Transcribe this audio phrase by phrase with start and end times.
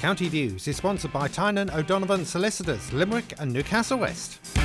[0.00, 4.59] County Views is sponsored by Tynan O'Donovan Solicitors, Limerick and Newcastle West.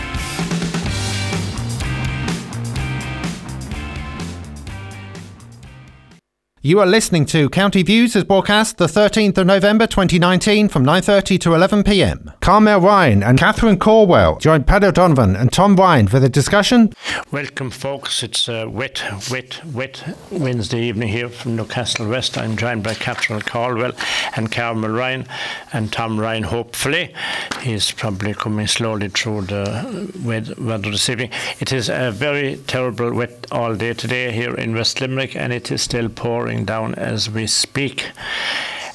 [6.66, 11.40] You are listening to County Views as broadcast the 13th of November 2019 from 9.30
[11.42, 12.40] to 11pm.
[12.40, 16.92] Carmel Ryan and Catherine Caldwell joined Pat O'Donovan and Tom Ryan for the discussion.
[17.32, 22.36] Welcome folks, it's a wet, wet, wet Wednesday evening here from Newcastle West.
[22.36, 23.92] I'm joined by Catherine Caldwell
[24.36, 25.28] and Carmel Ryan
[25.72, 27.14] and Tom Ryan hopefully.
[27.62, 30.12] He's probably coming slowly through the
[30.58, 31.30] weather this evening.
[31.60, 35.72] It is a very terrible wet all day today here in West Limerick and it
[35.72, 38.06] is still pouring down as we speak.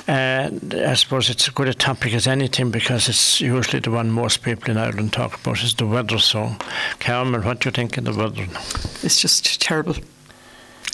[0.06, 4.10] And I suppose it's as good a topic as anything because it's usually the one
[4.10, 6.18] most people in Ireland talk about is the weather.
[6.18, 6.56] So,
[6.98, 8.46] Carmel, what do you think of the weather?
[9.02, 9.96] It's just terrible.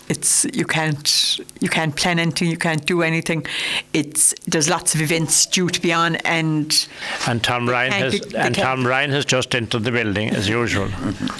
[0.08, 3.44] It's you can't you can't plan anything, you can't do anything.
[3.92, 6.88] It's there's lots of events due to be on, and
[7.26, 10.88] and Tom Ryan has be, and Tom Ryan has just entered the building as usual.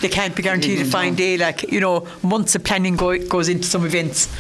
[0.01, 1.37] They can't be guaranteed a fine day.
[1.37, 4.35] Like you know, months of planning go, goes into some events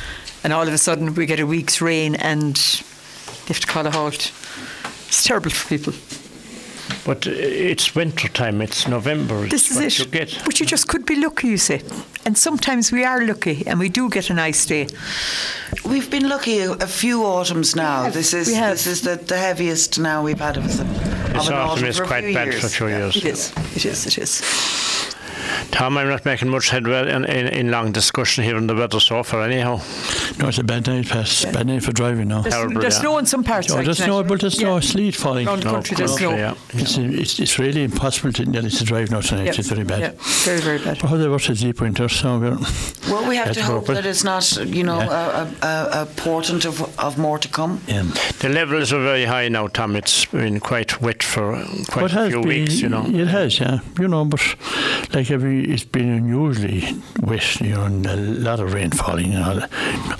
[0.47, 3.85] and all of a sudden we get a week's rain and they have to call
[3.85, 4.33] a halt.
[5.09, 5.93] It's terrible for people.
[7.05, 9.49] But uh, it's winter time, it's November.
[9.49, 9.99] This is it.
[9.99, 10.41] You get.
[10.45, 11.81] But you just could be lucky, you see.
[12.25, 14.87] And sometimes we are lucky and we do get a nice day.
[15.85, 18.09] We've been lucky a, a few autumns now.
[18.09, 20.87] This is this is the, the heaviest now we've had of them.
[21.33, 22.63] This autumn, autumn is quite bad years.
[22.63, 23.17] for two years.
[23.17, 24.96] It is, it is, it is.
[25.71, 29.01] Tom, I'm not making much headway in, in, in, long discussion here on the weather
[29.01, 29.81] so far, anyhow.
[30.39, 31.43] No, it's a bad night, Pat.
[31.43, 31.53] Yeah.
[31.53, 32.43] Bad night for driving now.
[32.43, 33.01] There's, Terrible, there's yeah.
[33.01, 33.71] snow in some parts.
[33.71, 34.69] Oh, there's snow, but there's yeah.
[34.69, 35.47] no sleet falling.
[35.47, 36.31] Around the country, there's snow.
[36.37, 36.55] Yeah.
[36.71, 39.47] It's, it's, it's really impossible to, nearly to drive now tonight.
[39.47, 39.59] Yep.
[39.59, 40.01] It's very bad.
[40.01, 40.11] Yeah,
[40.45, 40.99] very, very bad.
[41.01, 42.59] But how was a deep winter, so we're
[43.11, 46.99] Well, we have to hope that it's not, you know, a, a, a, portent of,
[46.99, 47.81] of more to come.
[47.87, 48.03] Yeah.
[48.41, 49.97] The levels are very high now, Tom.
[49.97, 53.05] It's been quite wet for quite a few been, weeks, you know.
[53.07, 53.81] It has, yeah.
[53.99, 54.41] You know, but
[55.13, 56.83] like every, it's been unusually
[57.23, 59.33] wet, you know, and a lot of rain falling.
[59.33, 59.67] You know,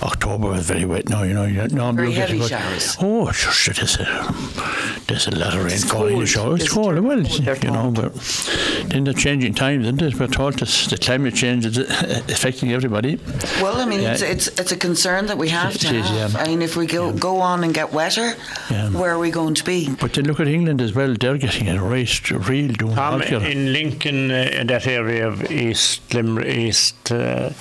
[0.03, 1.45] October was very wet now, you know.
[1.45, 2.97] You normally very heavy showers.
[3.01, 4.05] Oh, sure, there's a,
[5.07, 6.13] there's a lot of rain it's falling cold.
[6.13, 6.61] in the showers.
[6.61, 8.13] It's cold, well, you know, but
[8.89, 10.19] then the changing times, isn't it?
[10.19, 11.77] We're told this, the climate change is
[12.35, 13.19] affecting everybody.
[13.61, 14.13] Well, I mean, yeah.
[14.13, 16.33] it's, it's, it's a concern that we have it to is, have.
[16.33, 16.39] Yeah.
[16.39, 17.17] I mean, if we go, yeah.
[17.17, 18.33] go on and get wetter,
[18.91, 19.89] where are we going to be?
[19.95, 21.15] But then look at England as well.
[21.19, 22.95] They're getting a race, real doing.
[22.95, 27.11] Tom, in Lincoln, uh, in that area of East Limerick, East.
[27.11, 27.51] Uh,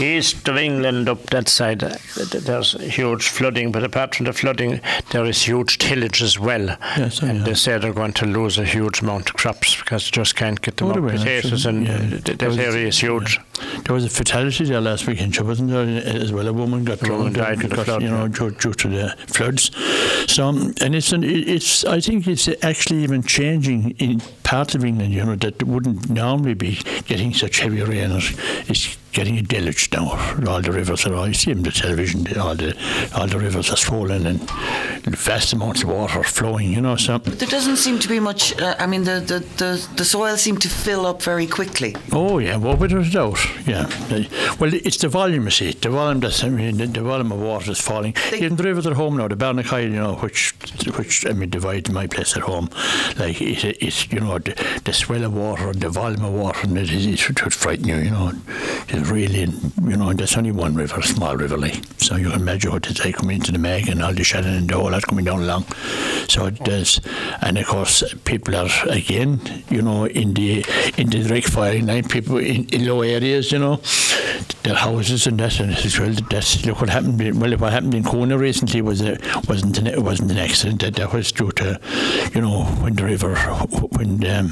[0.00, 4.80] east of England up that side, there's huge flooding, but apart from the flooding,
[5.10, 6.76] there is huge tillage as well.
[6.96, 10.10] Yes, and they say they're going to lose a huge amount of crops because they
[10.10, 11.12] just can't get them oh, up.
[11.12, 11.98] Potatoes and yeah.
[11.98, 13.36] that was, area is huge.
[13.36, 13.80] Yeah.
[13.84, 15.82] There was a fatality there last weekend, wasn't there?
[15.82, 18.88] As well, a woman got drowned, died in the flood, you know, due, due, to
[18.88, 19.70] the floods.
[20.32, 25.12] So, and it's an, it's I think it's actually even changing in parts of England,
[25.12, 28.10] you know, that wouldn't normally be getting such heavy rain.
[28.12, 30.10] It's getting a deluge now.
[30.48, 32.76] All the rivers are, I see them on the television, all the,
[33.14, 34.40] all the rivers are swollen and
[35.16, 36.96] vast amounts of water flowing, you know.
[36.96, 40.36] So There doesn't seem to be much, uh, I mean, the, the, the, the soil
[40.36, 41.94] seemed to fill up very quickly.
[42.12, 43.86] Oh, yeah, well, without a doubt, yeah.
[44.58, 47.40] Well, it's the volume, you see, the volume that's, I mean, the, the volume of
[47.40, 48.14] water is falling.
[48.30, 50.54] They, Even the rivers at home now, the Barnacoil, you know, which,
[50.96, 52.70] which I mean, divides my place at home,
[53.18, 56.78] like, it, it's, you know, the, the swell of water, the volume of water, and
[56.78, 58.32] it, it, it would frighten you, you know.
[58.88, 59.46] It's really,
[59.84, 61.56] you know, there's only one river, a small river.
[61.98, 64.54] So you can imagine what it's like coming into the Maigue and all the Shannon
[64.54, 65.64] and all that coming down along.
[66.28, 67.00] So it does.
[67.40, 70.64] And of course, people are, again, you know, in the
[70.96, 73.80] in the direct firing line, people in, in low areas, you know,
[74.62, 75.60] their houses and that.
[75.60, 77.40] And as well, that's, look what happened.
[77.40, 79.18] Well, what happened in Kona recently was a,
[79.48, 80.80] wasn't an, it wasn't an accident.
[80.82, 81.80] That, that was due to,
[82.34, 84.48] you know, when the river, when um,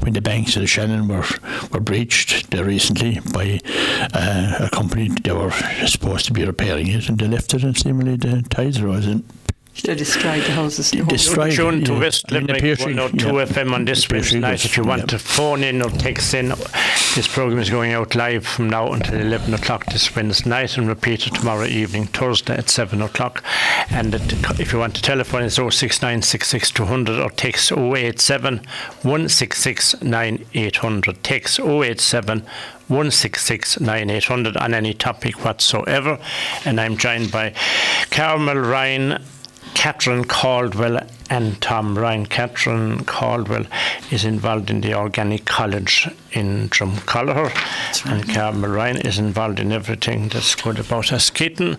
[0.00, 1.24] when the banks of the Shannon were,
[1.72, 3.60] were breached there recently by
[4.14, 5.50] uh, a company they were
[5.86, 9.06] supposed to be repairing it, and they left it, and seemingly the tides rose.
[9.80, 10.90] And they destroyed the houses.
[10.90, 11.52] Destroyed.
[11.52, 13.32] Tune to West Limerick 102 yeah.
[13.44, 14.64] FM on this Wednesday night.
[14.64, 15.06] If you want yeah.
[15.06, 16.48] to phone in or text in,
[17.14, 20.88] this program is going out live from now until 11 o'clock this Wednesday night and
[20.88, 23.42] repeated tomorrow evening, Thursday at 7 o'clock.
[23.90, 28.58] And if you want to telephone, it's 06966 or text 087
[29.02, 31.22] 166 9800.
[31.22, 32.40] Text 087
[32.88, 36.18] 166 9800 on any topic whatsoever.
[36.64, 37.54] And I'm joined by
[38.10, 39.22] Carmel Ryan
[39.74, 41.00] Catherine Caldwell
[41.30, 42.26] and Tom Ryan.
[42.26, 43.66] Catherine Caldwell
[44.10, 48.06] is involved in the Organic College in Dromcollogher, right.
[48.06, 51.78] and Carmel Ryan is involved in everything that's good about Askeaton,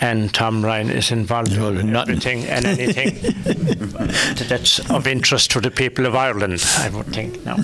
[0.00, 3.34] and Tom Ryan is involved no, in everything and anything
[4.48, 7.58] that's of interest to the people of Ireland, I would think now.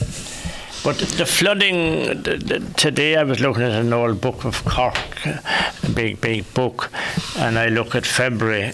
[0.87, 5.27] But the flooding the, the, today, I was looking at an old book of Cork,
[5.27, 6.93] a big, big book,
[7.37, 8.73] and I look at February,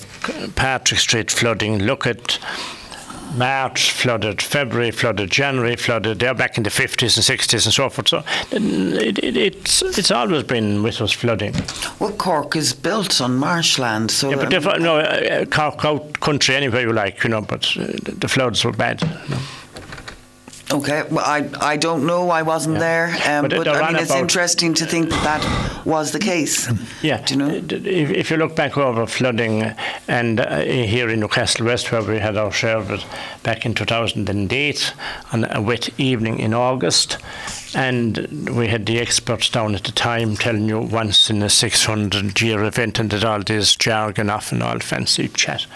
[0.54, 1.78] Patrick Street flooding.
[1.78, 2.38] Look at
[3.34, 6.18] March flooded, February flooded, January flooded.
[6.18, 8.08] They're back in the 50s and 60s and so forth.
[8.08, 11.54] So it, it, it's it's always been with us flooding.
[11.98, 16.56] Well, Cork is built on marshland, so yeah, but um, no, uh, Cork out country
[16.56, 17.40] anywhere you like, you know.
[17.40, 19.00] But uh, the floods were bad.
[19.00, 19.40] You know.
[20.72, 22.30] Okay, well, I, I don't know.
[22.30, 22.80] I wasn't yeah.
[22.80, 26.70] there, um, but, but I mean, it's interesting to think that that was the case.
[27.02, 27.48] Yeah, Do you know?
[27.50, 29.62] If, if you look back over flooding,
[30.06, 33.04] and uh, here in Newcastle West, where we had our share of it
[33.42, 34.94] back in 2008,
[35.32, 37.18] on a wet evening in August,
[37.74, 38.18] and
[38.54, 42.62] we had the experts down at the time telling you once in a 600 year
[42.62, 45.66] event, and that all this jargon off and all fancy chat.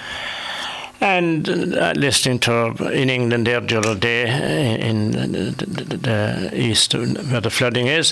[1.06, 6.94] And uh, listening to in England there the other day uh, in the, the, east
[6.94, 8.11] where the flooding is,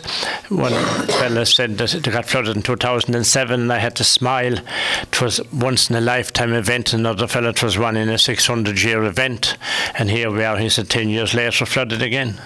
[0.49, 0.73] one
[1.07, 3.61] fellow said that they got flooded in 2007.
[3.63, 4.59] And I had to smile.
[5.03, 6.93] It was once in a lifetime event.
[6.93, 9.57] Another fellow it was one in a 600 year event,
[9.99, 10.57] and here we are.
[10.57, 12.41] He said 10 years later flooded again.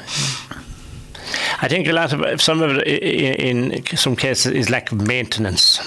[1.60, 5.78] I think a lot of some of it in some cases is lack of maintenance.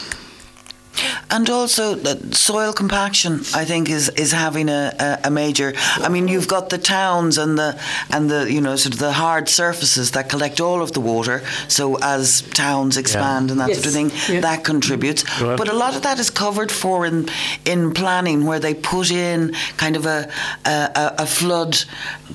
[1.31, 5.73] And also, uh, soil compaction, I think, is, is having a, a, a, major.
[5.77, 7.79] I mean, you've got the towns and the
[8.09, 11.41] and the you know sort of the hard surfaces that collect all of the water.
[11.69, 13.51] So as towns expand yeah.
[13.51, 13.77] and that yes.
[13.77, 14.41] sort of thing, yeah.
[14.41, 15.23] that contributes.
[15.39, 17.29] But a lot of that is covered for in
[17.65, 20.29] in planning, where they put in kind of a
[20.65, 21.77] a, a flood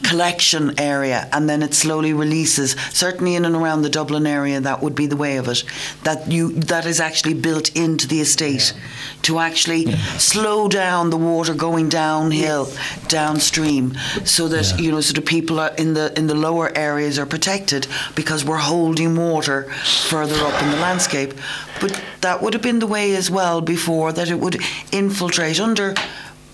[0.04, 2.72] collection area, and then it slowly releases.
[2.92, 5.64] Certainly in and around the Dublin area, that would be the way of it.
[6.04, 8.72] That you that is actually built into the estate.
[8.74, 8.85] Yeah
[9.22, 9.96] to actually yeah.
[10.18, 12.68] slow down the water going downhill,
[13.08, 13.94] downstream,
[14.24, 14.78] so that yeah.
[14.78, 18.44] you know, so the people are in the in the lower areas are protected because
[18.44, 19.64] we're holding water
[20.08, 21.34] further up in the landscape.
[21.80, 24.56] But that would have been the way as well before that it would
[24.92, 25.94] infiltrate under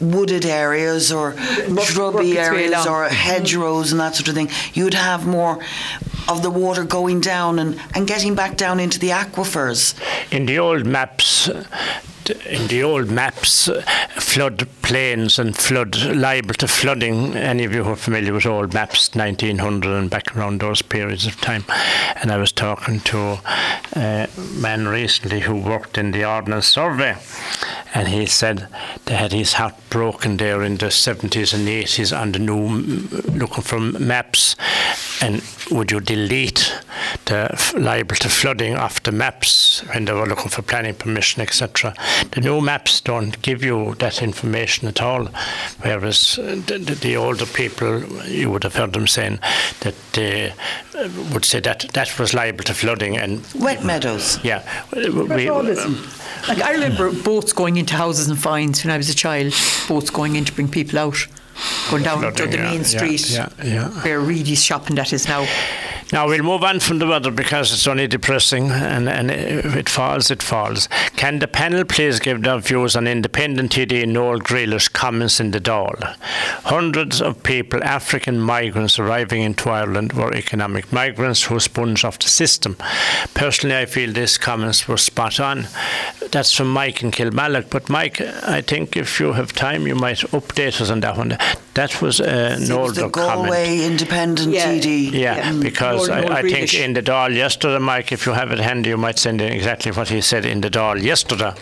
[0.03, 1.37] wooded areas or
[1.83, 5.63] shrubby areas or hedgerows and that sort of thing, you'd have more
[6.29, 9.95] of the water going down and, and getting back down into the aquifers.
[10.33, 11.49] In the old maps,
[12.31, 13.69] in the old maps,
[14.17, 17.35] flood plains and flood liable to flooding.
[17.35, 21.27] Any of you who are familiar with old maps, 1900 and back around those periods
[21.27, 21.65] of time.
[22.17, 27.17] And I was talking to uh, a man recently who worked in the Ordnance Survey,
[27.95, 28.69] and he said
[29.07, 32.69] they had his heart broken there in the 70s and 80s on the new
[33.33, 34.57] looking for maps.
[35.21, 36.75] And would you delete
[37.27, 41.95] the liable to flooding off the maps when they were looking for planning permission, etc.?
[42.33, 45.29] The new maps don't give you that information at all,
[45.83, 49.39] whereas the, the older people, you would have heard them saying
[49.81, 50.53] that they
[50.95, 54.39] uh, would say that that was liable to flooding and wet meadows.
[54.43, 54.63] Yeah,
[54.95, 55.99] we, um,
[56.49, 59.55] like I remember boats going into houses and fines when I was a child.
[59.89, 61.27] Boats going in to bring people out,
[61.91, 65.47] going down Flooding, to the main street yeah, yeah, where Reedy's shopping that is now.
[66.13, 69.89] Now we'll move on from the weather because it's only depressing, and, and if it
[69.89, 70.87] falls, it falls.
[71.17, 75.61] Can the panel please give their views on independent TD Noel Grealish comments in the
[75.61, 76.15] Dáil?
[76.65, 82.29] Hundreds of people, African migrants arriving into Ireland, were economic migrants who sponge off the
[82.29, 82.77] system.
[83.33, 85.67] Personally, I feel these comments were spot on.
[86.31, 87.71] That's from Mike in Kilmallock.
[87.71, 91.39] But Mike, I think if you have time, you might update us on that one.
[91.75, 93.13] That was uh, an older comment.
[93.13, 94.75] Galway independent yeah.
[94.75, 95.13] TD.
[95.13, 95.53] Yeah, yeah.
[95.59, 98.97] because I, I think in the Dáil yesterday, Mike, if you have it handy, you
[98.97, 101.53] might send in exactly what he said in the Dáil yesterday.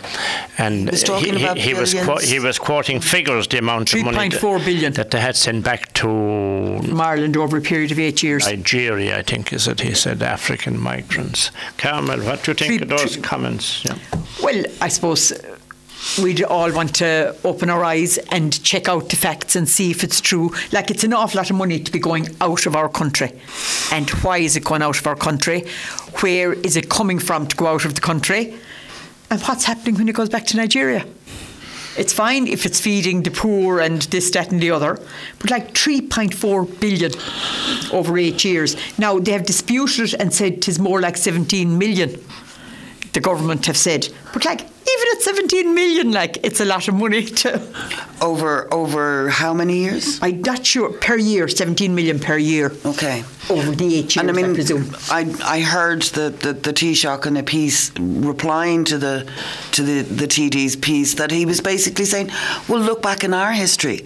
[0.57, 1.91] And he, he, he was
[2.23, 6.07] he was quoting figures, the amount of money that, that they had sent back to
[6.95, 8.45] Ireland over a period of eight years.
[8.45, 9.81] Nigeria, I think, is it?
[9.81, 11.51] He said African migrants.
[11.77, 13.83] Carmel, what do you think Three, of those comments?
[13.85, 13.97] Yeah.
[14.43, 15.33] Well, I suppose
[16.21, 20.03] we'd all want to open our eyes and check out the facts and see if
[20.03, 20.51] it's true.
[20.71, 23.39] Like it's an awful lot of money to be going out of our country.
[23.91, 25.67] And why is it going out of our country?
[26.21, 28.57] Where is it coming from to go out of the country?
[29.29, 31.05] And what's happening when it goes back to Nigeria?
[31.97, 34.97] It's fine if it's feeding the poor and this, that, and the other,
[35.39, 37.11] but like 3.4 billion
[37.93, 38.77] over eight years.
[38.97, 42.11] Now, they have disputed it and said it is more like 17 million
[43.13, 44.07] the government have said.
[44.33, 47.61] But like, even at 17 million, like, it's a lot of money to.
[48.21, 50.19] Over over how many years?
[50.21, 52.71] I'm not sure per year, 17 million per year.
[52.85, 53.23] Okay.
[53.49, 54.95] Over the eight years, And I mean, presume.
[55.09, 59.27] I, I heard the, the, the Taoiseach in a piece replying to the
[59.71, 62.29] to the, the TD's piece that he was basically saying,
[62.67, 64.05] well, look back in our history.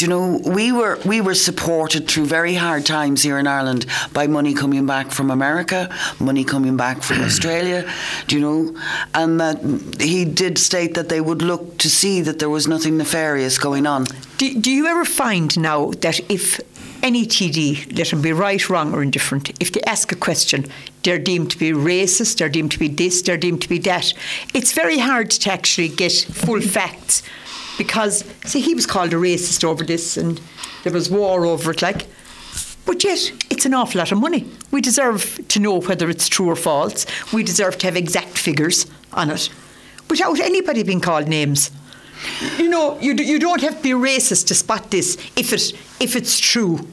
[0.00, 3.84] Do you know, we were we were supported through very hard times here in Ireland
[4.14, 7.86] by money coming back from America, money coming back from Australia.
[8.26, 8.80] Do you know?
[9.12, 9.60] And that
[10.00, 13.86] he did state that they would look to see that there was nothing nefarious going
[13.86, 14.06] on.
[14.38, 16.58] Do, do you ever find now that if
[17.02, 20.64] any TD, let them be right, wrong, or indifferent, if they ask a question,
[21.02, 24.14] they're deemed to be racist, they're deemed to be this, they're deemed to be that.
[24.54, 27.22] It's very hard to actually get full facts
[27.80, 30.38] because, see, he was called a racist over this and
[30.84, 32.08] there was war over it, like.
[32.84, 34.46] But yet, it's an awful lot of money.
[34.70, 37.06] We deserve to know whether it's true or false.
[37.32, 38.84] We deserve to have exact figures
[39.14, 39.48] on it
[40.10, 41.70] without anybody being called names.
[42.58, 46.16] You know, you, you don't have to be racist to spot this if, it, if
[46.16, 46.86] it's true.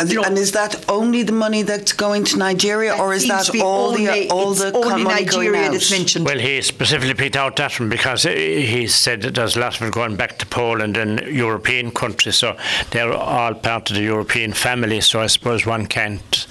[0.00, 3.28] And, You know- and is that only the money that's going to Nigeria, or is
[3.28, 5.72] that all only, the all the only money going Nigeria out?
[5.72, 6.24] that's mentioned?
[6.24, 9.86] Well, he specifically picked out that one because he he said that there's lots of
[9.88, 12.56] it going back to Poland and European countries, so
[12.90, 15.00] they're all part of the European family.
[15.02, 16.46] So I suppose one can't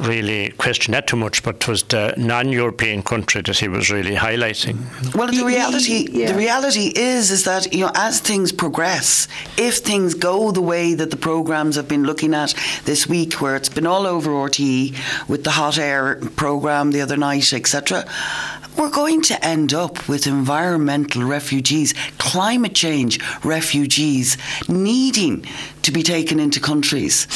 [0.00, 4.14] really question that too much, but it was the non-European country that he was really
[4.14, 4.76] highlighting.
[5.14, 6.32] Well, the reality, yeah.
[6.32, 10.94] the reality is, is that you know, as things progress, if things go the way
[10.94, 15.28] that the programs have been looking at this week, where it's been all over RTE
[15.28, 18.04] with the hot air program the other night, etc.
[18.76, 24.36] We're going to end up with environmental refugees, climate change refugees,
[24.68, 25.44] needing
[25.82, 27.26] to be taken into countries.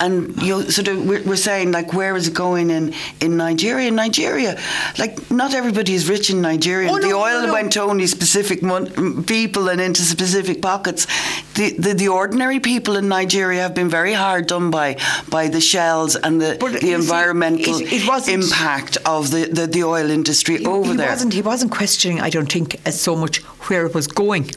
[0.00, 3.90] And you sort of, we're, we're saying like, where is it going in, in Nigeria?
[3.92, 4.60] Nigeria,
[4.98, 6.90] like, not everybody is rich in Nigeria.
[6.90, 7.52] Oh, the oil no, no.
[7.52, 11.06] went to only specific mon- people and into specific pockets.
[11.54, 14.96] The, the the ordinary people in Nigeria have been very hard done by
[15.30, 19.84] by the shells and the, But the environmental it- it impact of the, the, the
[19.84, 21.08] oil industry he, over he there.
[21.08, 24.50] Wasn't, he wasn't questioning, I don't think, as so much where it was going.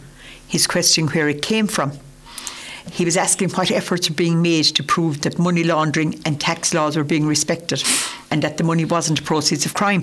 [0.47, 1.91] He's questioning where it came from.
[2.91, 6.73] He was asking what efforts are being made to prove that money laundering and tax
[6.73, 7.83] laws are being respected
[8.29, 10.01] and that the money wasn't proceeds of crime.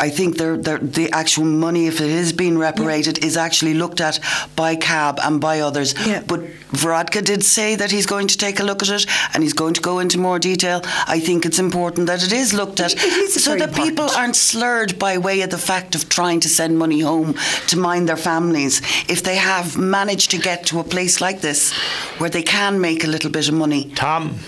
[0.00, 4.00] I think they're, they're, the actual money, if it is being reparated, is actually looked
[4.00, 4.18] at
[4.56, 5.94] by CAB and by others.
[6.06, 6.22] Yeah.
[6.26, 6.40] But
[6.72, 9.74] Varadkar did say that he's going to take a look at it and he's going
[9.74, 10.80] to go into more detail.
[11.06, 14.08] I think it's important that it is looked at It is so very that people
[14.16, 17.34] aren't slurred by way of the fact of trying to send money home
[17.68, 18.80] to mind their families.
[19.08, 21.72] If they have managed to get to a place like this
[22.18, 23.90] where they can make a little bit of money.
[23.94, 24.38] Tom,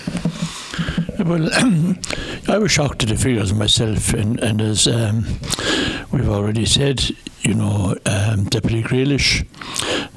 [1.19, 1.49] Well,
[2.47, 5.25] I was shocked at the figures myself, and, and as um,
[6.13, 7.11] we've already said,
[7.41, 9.45] you know, um, Deputy Grealish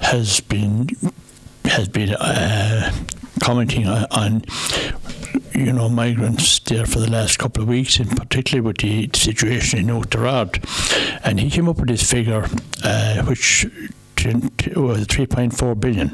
[0.00, 0.88] has been
[1.64, 2.92] has been uh,
[3.42, 4.44] commenting on,
[5.52, 9.80] you know migrants there for the last couple of weeks, and particularly with the situation
[9.80, 10.64] in Oughterard,
[11.24, 12.46] and he came up with this figure,
[12.84, 13.66] uh, which
[14.24, 16.10] was 3.4 billion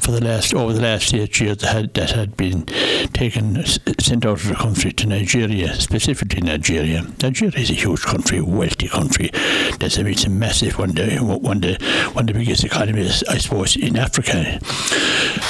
[0.00, 2.64] for the last over the last eight years that had, that had been
[3.12, 3.64] taken
[4.00, 7.06] sent out of the country to Nigeria, specifically Nigeria.
[7.22, 9.30] Nigeria is a huge country, wealthy country.
[9.78, 11.78] That's mean, it's a massive one, the one the
[12.12, 14.58] one of the biggest economies, I suppose, in Africa.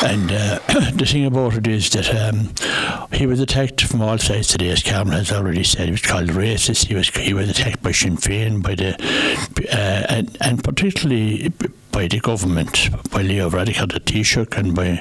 [0.03, 0.59] And uh,
[0.95, 2.53] the thing about it is that um,
[3.13, 5.87] he was attacked from all sides today, as Cameron has already said.
[5.87, 6.87] He was called racist.
[6.87, 8.95] He was he was attacked by Sinn Féin, by the
[9.73, 11.53] uh, and and particularly
[11.93, 15.01] by the government, by Leo Varadkar, the Taoiseach, and by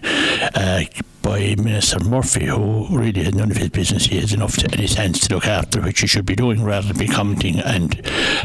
[0.53, 0.83] uh,
[1.21, 4.05] by Minister Murphy, who really had none of his business.
[4.05, 6.63] He has enough to, in his hands to look after, which he should be doing
[6.63, 7.93] rather than be commenting and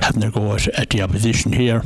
[0.03, 1.83] having a go at, at the opposition here.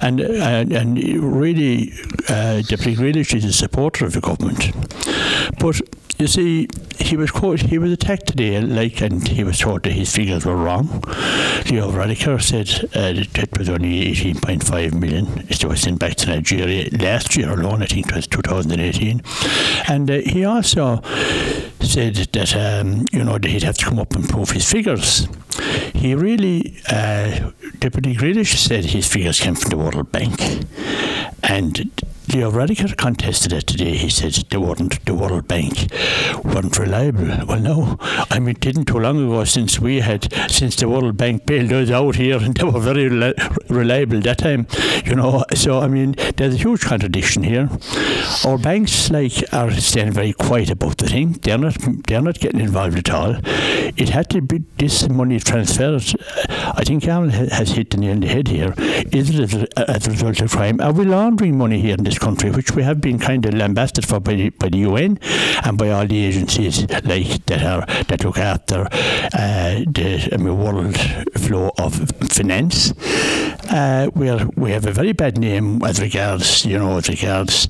[0.00, 1.92] And uh, and really,
[2.28, 4.72] uh, Deputy Grealish is a supporter of the government,
[5.58, 5.80] but.
[6.20, 9.92] You see, he was quote, he was attacked today, like, and he was told that
[9.92, 10.86] his figures were wrong.
[11.70, 15.46] Leo Varadkar said uh, that it was only 18.5 million.
[15.48, 17.82] It was sent back to Nigeria last year alone.
[17.82, 19.22] I think it was 2018,
[19.88, 21.00] and uh, he also
[21.80, 25.26] said that um, you know that he'd have to come up and prove his figures.
[25.94, 30.38] He really, uh, Deputy Grealish said his figures came from the World Bank,
[31.42, 31.90] and
[32.32, 33.96] Leo Varadkar contested it today.
[33.96, 35.92] He said they weren't the World Bank
[36.44, 37.46] weren't reliable.
[37.46, 37.96] Well, no,
[38.30, 41.72] I mean, it didn't too long ago since we had since the World Bank bailed
[41.72, 43.08] us out here, and they were very
[43.68, 44.68] reliable that time.
[45.04, 47.68] You know, so I mean, there's a huge contradiction here.
[48.46, 51.32] Our banks, like, are staying very quiet about the thing.
[51.42, 53.36] They're not they're not getting involved at all.
[53.44, 56.14] It had to be this money transferred.
[56.48, 58.72] I think Alan has hit the nail on the head here.
[58.78, 60.80] Is it as a result of crime?
[60.80, 64.06] Are we laundering money here in this country, which we have been kind of lambasted
[64.06, 65.18] for by the, by the UN
[65.64, 70.56] and by all the agencies like that are that look after uh, the I mean,
[70.58, 70.96] world
[71.36, 71.94] flow of
[72.30, 72.92] finance.
[73.70, 77.68] Uh, we are, we have a very bad name as regards you know as regards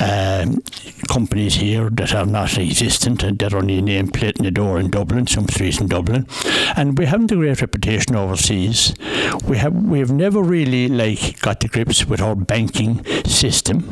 [0.00, 0.62] um,
[1.08, 5.26] companies here that are not existent and they're only nameplate in the door in Dublin,
[5.26, 6.26] some streets in Dublin,
[6.76, 8.94] and we haven't a great reputation overseas.
[9.46, 13.91] We have we have never really like got to grips with our banking system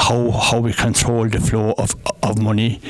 [0.00, 2.80] how how we control the flow of of money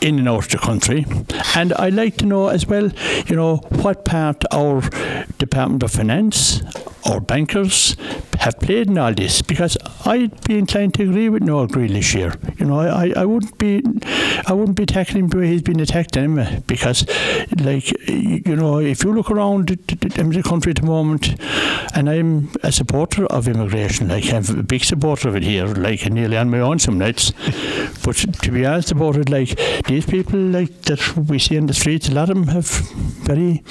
[0.00, 1.06] in and out of the country.
[1.54, 2.90] And I'd like to know as well,
[3.26, 4.82] you know, what part our
[5.38, 6.62] Department of Finance
[7.06, 7.96] or bankers
[8.40, 12.34] have played in all this because I'd be inclined to agree with Noel Grealish here.
[12.58, 13.82] You know, I, I wouldn't be
[14.46, 17.06] I wouldn't be tackling him the way he's been attacked anyway because
[17.58, 21.40] like you know, if you look around the country at the moment
[21.94, 26.10] and I'm a supporter of immigration, like I'm a big supporter of it here, like
[26.10, 27.32] nearly on my own some nights.
[28.04, 31.74] But to be honest about it, like these people like that we see in the
[31.74, 33.62] streets, a lot of them have very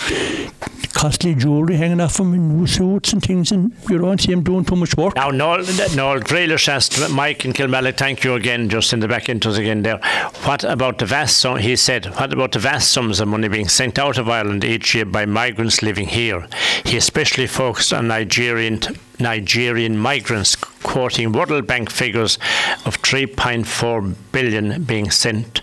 [0.94, 4.64] costly jewellery hanging off them in suits and things, and you don't see them doing
[4.64, 5.16] too much work.
[5.16, 5.60] Now, Noel,
[5.96, 9.58] Noel Grealish asked Mike and Kilmallock, thank you again, just in the back into us
[9.58, 9.98] again there.
[10.44, 13.68] What about the vast sum, he said, what about the vast sums of money being
[13.68, 16.48] sent out of Ireland each year by migrants living here?
[16.86, 18.80] He especially focused on Nigerian
[19.20, 22.38] Nigerian migrants, quoting World Bank figures
[22.86, 25.62] of 3.4 billion being sent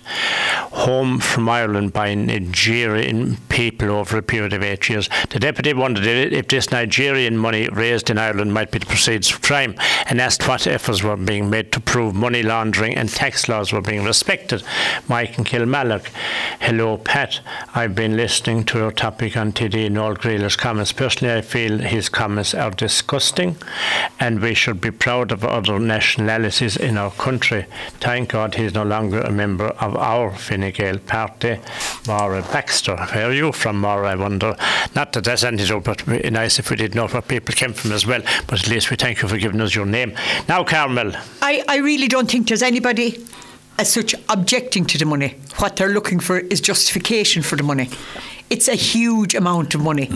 [0.71, 5.09] home from Ireland by Nigerian people over a period of eight years.
[5.29, 9.41] The deputy wondered if this Nigerian money raised in Ireland might be the proceeds of
[9.41, 9.75] crime
[10.07, 13.81] and asked what efforts were being made to prove money laundering and tax laws were
[13.81, 14.63] being respected.
[15.07, 16.07] Mike and Kilmallock.
[16.59, 17.41] Hello, Pat.
[17.75, 20.91] I've been listening to your topic on TD Noel Grealish's comments.
[20.91, 23.57] Personally, I feel his comments are disgusting
[24.19, 27.65] and we should be proud of other nationalities in our country.
[27.99, 31.59] Thank God he's no longer a member of our Fine Gael party,
[32.07, 32.95] Maura Baxter.
[32.95, 34.55] Where are you from, Maura, I wonder?
[34.95, 37.73] Not that that's anything, but it'd be nice if we did know where people came
[37.73, 38.21] from as well.
[38.47, 40.13] But at least we thank you for giving us your name.
[40.47, 41.11] Now, Carmel.
[41.41, 43.25] I, I really don't think there's anybody
[43.77, 45.35] as such objecting to the money.
[45.57, 47.89] What they're looking for is justification for the money.
[48.51, 50.09] It's a huge amount of money.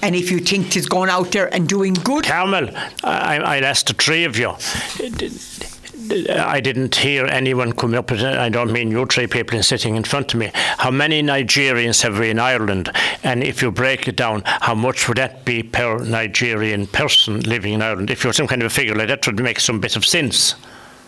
[0.00, 2.24] And if you think it's going out there and doing good.
[2.24, 2.70] Carmel,
[3.02, 4.54] I, I'll ask the three of you.
[6.30, 8.12] I didn't hear anyone come up.
[8.12, 10.52] I don't mean you three people sitting in front of me.
[10.54, 12.90] How many Nigerians have we in Ireland?
[13.24, 17.72] And if you break it down, how much would that be per Nigerian person living
[17.72, 18.10] in Ireland?
[18.10, 20.04] If you have some kind of a figure like that, would make some bit of
[20.04, 20.54] sense.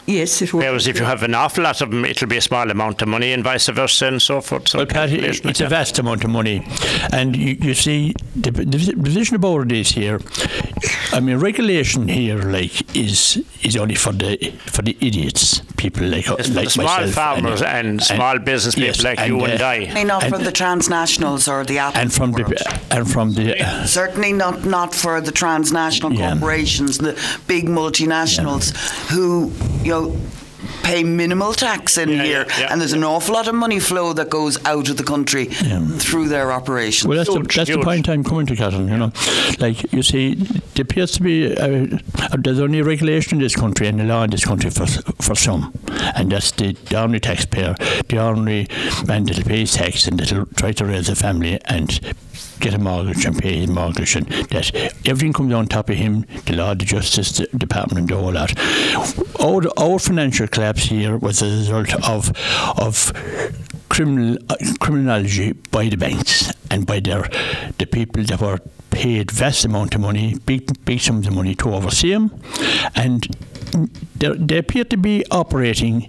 [0.06, 0.64] Yes, it would.
[0.64, 3.08] Whereas if you have an awful lot of them, it'll be a small amount of
[3.08, 4.68] money, and vice versa, and so forth.
[4.68, 6.66] So well, Pat, it's a vast amount of money,
[7.12, 10.20] and you, you see the, the position about it is here.
[11.12, 14.36] I mean, regulation here, like, is is only for the
[14.66, 18.88] for the idiots, people like it's like small myself farmers and, and small business people
[18.88, 19.78] yes, like and, you uh, and I.
[19.84, 22.46] Certainly not and, for the transnationals or the Apple and from world.
[22.48, 26.32] the and from the certainly not not for the transnational Yeah.
[26.32, 27.12] corporations, the
[27.46, 28.72] big multinationals
[29.10, 29.52] who
[29.84, 30.16] you know
[30.82, 32.68] pay minimal tax in Yeah, here, yeah, yeah.
[32.70, 36.28] and there's an awful lot of money flow that goes out of the country through
[36.28, 37.08] their operations.
[37.08, 38.88] Well, that's, the, Huge, that's the point I'm coming to, Catherine.
[38.88, 39.12] You know,
[39.58, 40.34] like you see,
[40.74, 41.98] there appears to be uh,
[42.38, 44.86] there's only a regulation in this country and a law in this country for
[45.20, 45.72] for some,
[46.16, 47.74] and that's the, the only taxpayer,
[48.08, 48.68] the only
[49.06, 52.00] man that'll pay tax and that'll try to raise a family and
[52.62, 54.70] get a mortgage and pay his mortgage and that.
[55.04, 58.56] Everything comes on top of him the law the justice the department and all that.
[59.40, 62.32] Our, our financial collapse here was a result of
[62.78, 63.12] of
[63.88, 67.28] criminal uh, criminology by the banks and by their
[67.78, 71.74] the people that were paid vast amount of money, big big sums of money to
[71.74, 72.30] oversee them,
[72.94, 73.26] and
[74.16, 76.08] they, they appear to be operating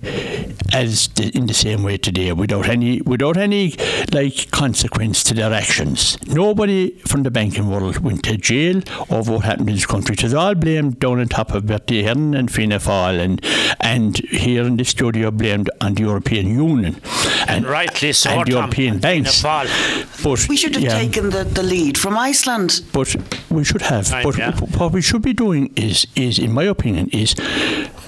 [0.73, 3.75] as the, in the same way today, without any without any
[4.11, 6.17] like consequence to their actions.
[6.27, 10.13] Nobody from the banking world went to jail over what happened in this country.
[10.13, 13.45] It was all blamed down on top of Bertie Ahern and Fianna Fáil, and
[13.79, 16.99] and here in the studio blamed on the European Union
[17.47, 19.41] and Rightly so, and Tom, European banks.
[19.41, 22.81] But we should have yeah, taken the, the lead from Iceland.
[22.93, 23.15] but
[23.49, 24.11] we should have.
[24.11, 24.59] Right, but yeah.
[24.77, 27.35] what we should be doing is, is in my opinion, is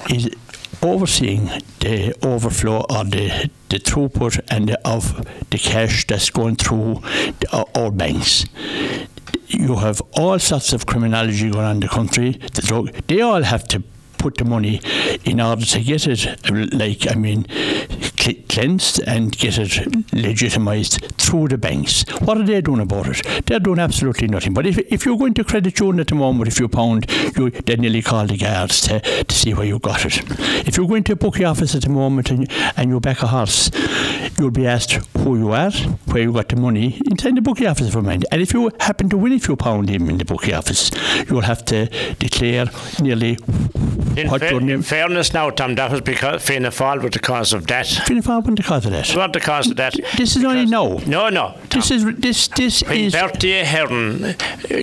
[0.10, 0.30] is
[0.82, 1.46] overseeing
[1.80, 7.02] the overflow or the, the throughput and the, of the cash that's going through
[7.40, 8.46] the, uh, our banks.
[9.48, 12.32] You have all sorts of criminology going on in the country.
[12.32, 13.84] The drug, they all have to
[14.18, 14.82] put the money
[15.24, 17.46] in order to get it, like, I mean,
[18.34, 19.70] cleansed and get it
[20.12, 22.04] legitimised through the banks.
[22.22, 23.46] What are they doing about it?
[23.46, 24.54] They're doing absolutely nothing.
[24.54, 27.10] But if, if you're going to credit union at the moment with a few pound,
[27.36, 30.22] you they nearly call the guards to, to see where you got it.
[30.68, 33.28] If you're going to a bookie office at the moment and, and you back a
[33.28, 33.72] horse,
[34.38, 37.92] you'll be asked who you are, where you got the money, inside the bookie office
[37.92, 38.26] for mind.
[38.32, 40.92] And if you happen to win a few pound even in the bookie office,
[41.30, 42.66] you'll have to declare
[43.02, 43.38] nearly
[44.18, 47.68] in, fa- in fairness now, Tom, that was because Fianna Fáil was the cause of
[47.68, 47.86] that.
[48.22, 49.10] Fianna Fáil wasn't the cause of that.
[49.16, 49.94] What the cause of that?
[50.18, 50.98] This is only no.
[51.00, 51.54] No, no.
[51.70, 51.82] Tom.
[51.82, 53.14] This is this this when is.
[53.14, 54.34] Bertie Ahern uh,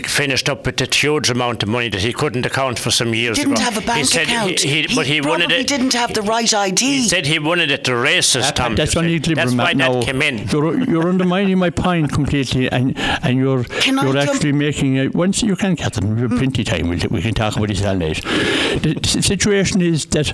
[0.06, 3.38] finished up with a huge amount of money that he couldn't account for some years
[3.38, 3.62] didn't ago.
[3.62, 4.60] have a bank he said account.
[4.60, 5.66] He, he, but he probably wanted it.
[5.68, 6.84] didn't have the right ID.
[6.84, 8.74] He said he wanted it to races, That- Tom.
[8.74, 9.30] that's you only see.
[9.34, 9.92] liberal That's why now.
[9.94, 10.48] that came in.
[10.48, 15.08] You're, you're undermining my point completely, and and you're Can you're jump- actually making a,
[15.08, 16.14] once you can, Catherine.
[16.16, 16.88] We have plenty of time.
[16.88, 18.22] We, we can talk about this all night.
[18.22, 20.26] The, s- situation is that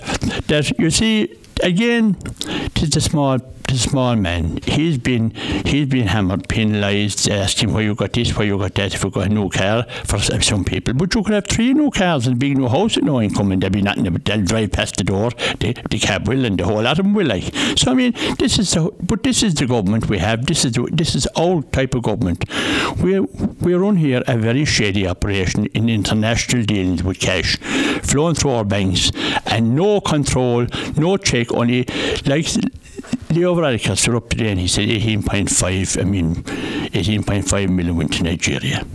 [0.48, 1.28] that you see
[1.62, 2.16] again,
[2.74, 4.58] tis the small the small man.
[4.64, 5.30] He's been
[5.64, 8.94] he's been hammered, penalised, asking where you got this, where you got that.
[8.94, 11.90] If you got a new car for some people, but you could have three new
[11.90, 14.10] cars and big new house and no income, and there'll be nothing.
[14.10, 15.30] But they'll drive past the door.
[15.60, 17.26] The, the cab will, and the whole lot of them will.
[17.26, 20.46] Like so, I mean, this is the but this is the government we have.
[20.46, 22.44] This is the, this is our type of government.
[23.02, 27.56] We we run here a very shady operation in international dealings with cash,
[28.02, 29.12] flowing through our banks,
[29.46, 31.52] and no control, no check.
[31.52, 31.86] Only
[32.24, 32.46] like
[33.30, 36.00] Leo Varadkar stood up today and he said 18.5.
[36.00, 38.86] I mean, 18.5 million went to Nigeria.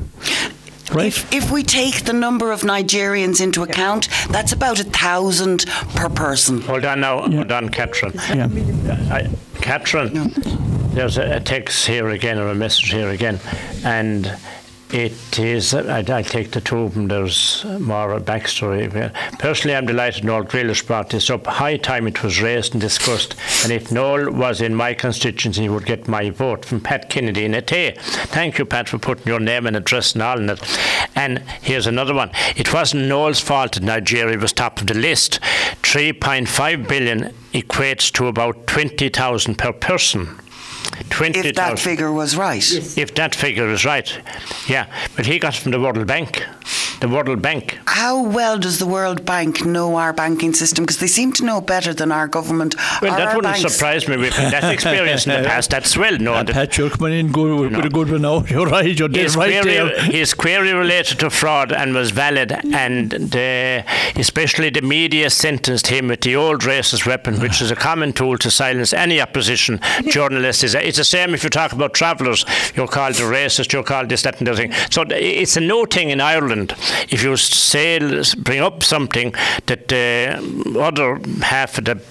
[0.91, 1.07] Right.
[1.07, 5.65] If, if we take the number of Nigerians into account, that's about a thousand
[5.95, 6.61] per person.
[6.61, 8.13] Hold on now, hold on, Catherine.
[8.15, 8.47] yeah.
[9.11, 9.29] I,
[9.61, 10.33] Catherine,
[10.93, 13.39] there's a, a text here again or a message here again,
[13.83, 14.35] and
[14.93, 15.73] it is.
[15.73, 17.07] I, I take the two of them.
[17.07, 18.91] There's more a backstory.
[19.39, 21.47] Personally, I'm delighted Noel Grealish brought this up.
[21.47, 25.69] High time it was raised and discussed, and if Noel was in my constituency, he
[25.69, 27.97] would get my vote from Pat Kennedy in Athea.
[27.97, 30.61] Thank you, Pat, for putting your name and address and all in it.
[31.15, 32.31] And here's another one.
[32.55, 35.39] It wasn't Noel's fault that Nigeria was top of the list.
[35.81, 40.39] 3.5 billion equates to about 20,000 per person.
[41.09, 41.49] 20,000.
[41.49, 42.97] If that figure was right.
[42.97, 44.19] If that figure is right,
[44.67, 44.85] yeah.
[45.15, 46.45] But he got it from the World Bank.
[46.99, 47.79] The World Bank.
[47.93, 50.83] How well does the World Bank know our banking system?
[50.83, 52.73] Because they seem to know better than our government.
[53.03, 53.71] Well, or that wouldn't banks.
[53.71, 54.17] surprise me.
[54.17, 56.37] With that experience in the past, that's well known.
[56.37, 58.33] And that Pat, you're coming in good, with with a good one now.
[58.33, 58.97] Oh, you're right.
[58.97, 60.01] You're dead his, right query, there.
[60.05, 66.07] his query related to fraud and was valid, and the, especially the media sentenced him
[66.07, 69.79] with the old racist weapon, which is a common tool to silence any opposition
[70.09, 70.63] journalist.
[70.63, 72.43] It's the same if you talk about travellers.
[72.75, 73.71] You're called a racist.
[73.71, 74.73] You're called this, that, and the other thing.
[74.89, 76.73] So it's a no thing in Ireland.
[77.09, 77.82] If you say
[78.43, 79.33] bring up something
[79.65, 82.01] that the other half of the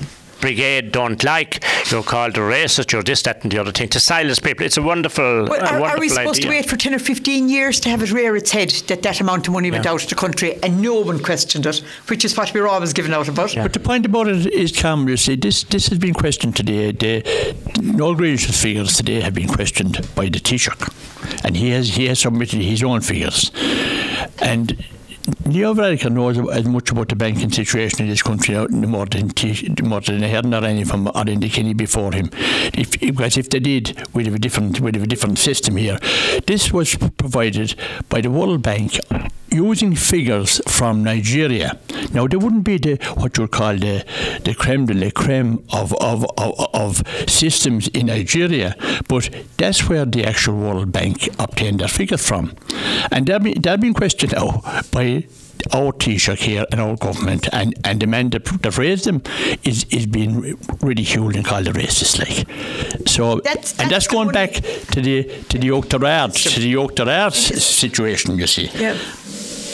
[0.42, 4.00] brigade don't like, you're called a racist, you're this, that, and the other thing, to
[4.00, 4.66] silence people.
[4.66, 6.50] It's a wonderful, But a are, are we supposed idea.
[6.50, 9.20] to wait for 10 or 15 years to have it rear its head that that
[9.20, 12.36] amount of money went out of the country and no one questioned it, which is
[12.36, 13.54] what we're always giving out about?
[13.54, 16.90] But the point about it is, Cam, you see, this this has been questioned today.
[16.90, 22.06] The Noel Grealish's figures today have been questioned by the Taoiseach, and he has he
[22.06, 23.52] has submitted his own figures,
[24.40, 24.84] and.
[25.46, 29.28] Leo Varadkar knows as much about the banking situation in this country now, more than
[29.28, 32.30] T- more than Ahern or any from or Enda Kenny before him.
[32.74, 35.98] If, because if they did, we'd have a different we'd have a different system here.
[36.46, 37.74] This was provided
[38.08, 38.98] by the World Bank
[39.50, 41.78] using figures from Nigeria.
[42.12, 44.04] Now there wouldn't be the what you call the
[44.44, 48.74] the creme de la creme of of, of, of systems in Nigeria,
[49.08, 52.56] but that's where the actual World Bank obtained their figures from,
[53.10, 55.21] and they're being, they're being questioned now by
[55.72, 59.22] our Taoiseach here and our government and, and the man that, that raised them
[59.64, 63.08] is, is being ridiculed and called a racist like.
[63.08, 66.74] So That's- and that's that's going one- back to the to the Oughterard to the
[66.76, 68.70] Oughterard situation you see.
[68.74, 68.94] Yeah.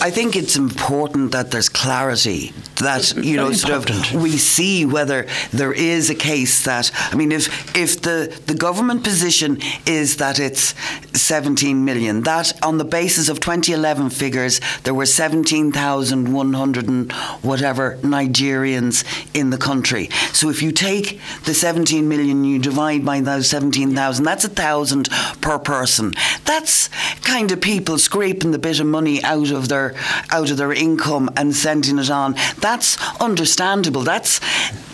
[0.01, 5.27] I think it's important that there's clarity that you know sort of we see whether
[5.53, 10.39] there is a case that I mean if if the the government position is that
[10.39, 10.75] it's
[11.13, 17.13] 17 million that on the basis of 2011 figures there were 17,100 and
[17.43, 20.09] whatever Nigerians in the country.
[20.33, 25.09] So if you take the 17 million you divide by those 17,000 that's a thousand
[25.41, 26.13] per person.
[26.45, 26.89] That's
[27.23, 29.95] kind of people scraping the bit of money out of their
[30.31, 32.35] out of their income and sending it on.
[32.69, 34.03] That's understandable.
[34.03, 34.41] That's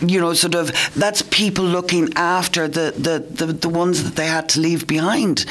[0.01, 4.27] you know sort of that's people looking after the the, the, the ones that they
[4.27, 5.45] had to leave behind.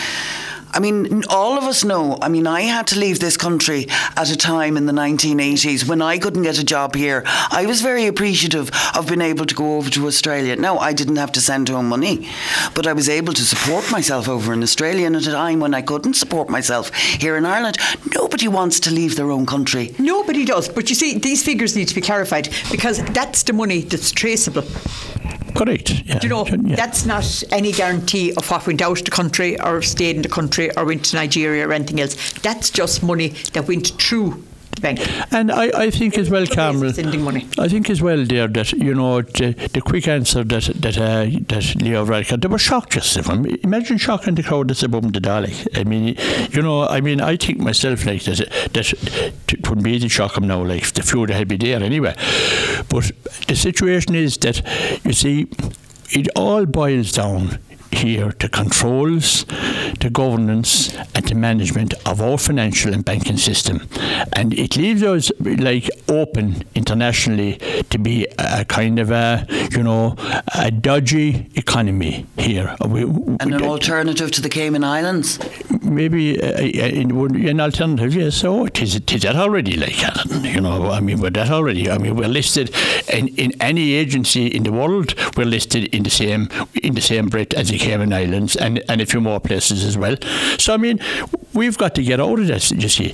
[0.75, 2.17] I mean, all of us know.
[2.19, 3.85] I mean, I had to leave this country
[4.17, 7.21] at a time in the 1980s when I couldn't get a job here.
[7.51, 10.55] I was very appreciative of being able to go over to Australia.
[10.55, 12.27] Now, I didn't have to send home money,
[12.73, 15.05] but I was able to support myself over in Australia.
[15.05, 17.77] And at a time when I couldn't support myself here in Ireland,
[18.15, 19.93] nobody wants to leave their own country.
[20.33, 20.67] Nobody does.
[20.67, 24.63] But you see, these figures need to be clarified because that's the money that's traceable.
[25.55, 25.91] Correct.
[26.07, 26.17] Yeah.
[26.17, 26.75] Do you know, Yeah.
[26.75, 30.29] that's not any guarantee of what went out of the country or stayed in the
[30.29, 32.15] country or went to Nigeria or anything else.
[32.41, 34.43] That's just money that went through
[34.75, 35.33] the bank.
[35.33, 37.47] And I, I think as well, Carmel, Sending money.
[37.57, 41.25] I think as well, dear, that you know the, the quick answer that that uh,
[41.47, 43.45] that Leo Radka, they were shocked just of him.
[43.63, 45.67] Imagine shocking the crowd that's above the Dalek.
[45.77, 46.15] I mean,
[46.51, 48.37] you know, I mean, I think myself like that
[48.73, 50.63] that it wouldn't be easy to shock him now.
[50.63, 52.15] Like the few that had be there anyway.
[52.89, 53.11] But
[53.47, 54.61] the situation is that
[55.03, 55.47] you see,
[56.11, 57.59] it all boils down
[57.93, 59.45] here to controls,
[59.99, 63.87] to governance, and to management of our financial and banking system.
[64.33, 70.15] And it leaves us like open internationally to be a kind of a, you know,
[70.55, 72.75] a dodgy economy here.
[72.87, 75.39] We, And an alternative to the Cayman Islands.
[75.81, 78.35] maybe uh, uh, an alternative, yes.
[78.35, 79.99] So it is, it is that already, like,
[80.43, 81.89] you know, I mean, we're that already.
[81.89, 82.73] I mean, we're listed
[83.11, 86.49] in, in any agency in the world, we're listed in the same
[86.81, 89.97] in the same breath as the Cayman Islands and, and a few more places as
[89.97, 90.15] well.
[90.57, 90.99] So, I mean,
[91.53, 93.13] we've got to get out of this, you see.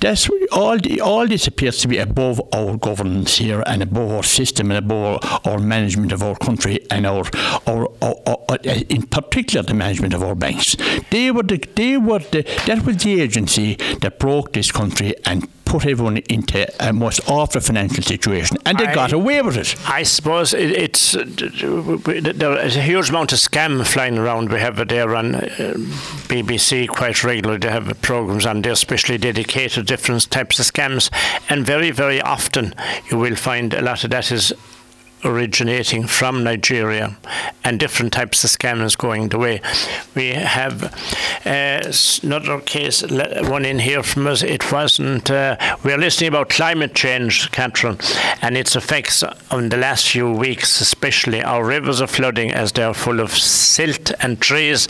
[0.00, 4.24] That's all, the, all this appears to be above our governance here and above our
[4.24, 7.24] system and above our, our management of our country and our,
[7.66, 10.76] our, our, our, in particular, the management of our banks.
[11.10, 15.48] They were the, they were the, that was the agency that broke this country and
[15.68, 19.76] put everyone into a most awful financial situation, and they I- got away with it.
[19.86, 24.50] I suppose it, it's uh, there is a huge amount of scam flying around.
[24.50, 25.40] We have it there on uh,
[26.28, 27.58] BBC quite regularly.
[27.58, 31.10] They have programs on there, especially dedicated to different types of scams,
[31.50, 32.74] and very very often
[33.10, 34.52] you will find a lot of that is
[35.24, 37.16] originating from Nigeria
[37.64, 39.60] and different types of scammers going the way.
[40.14, 40.84] We have
[41.44, 44.42] uh, another case, one in here from us.
[44.42, 47.98] It wasn't, uh, we're listening about climate change, Catherine,
[48.42, 51.42] and its effects on the last few weeks, especially.
[51.42, 54.88] Our rivers are flooding as they're full of silt and trees.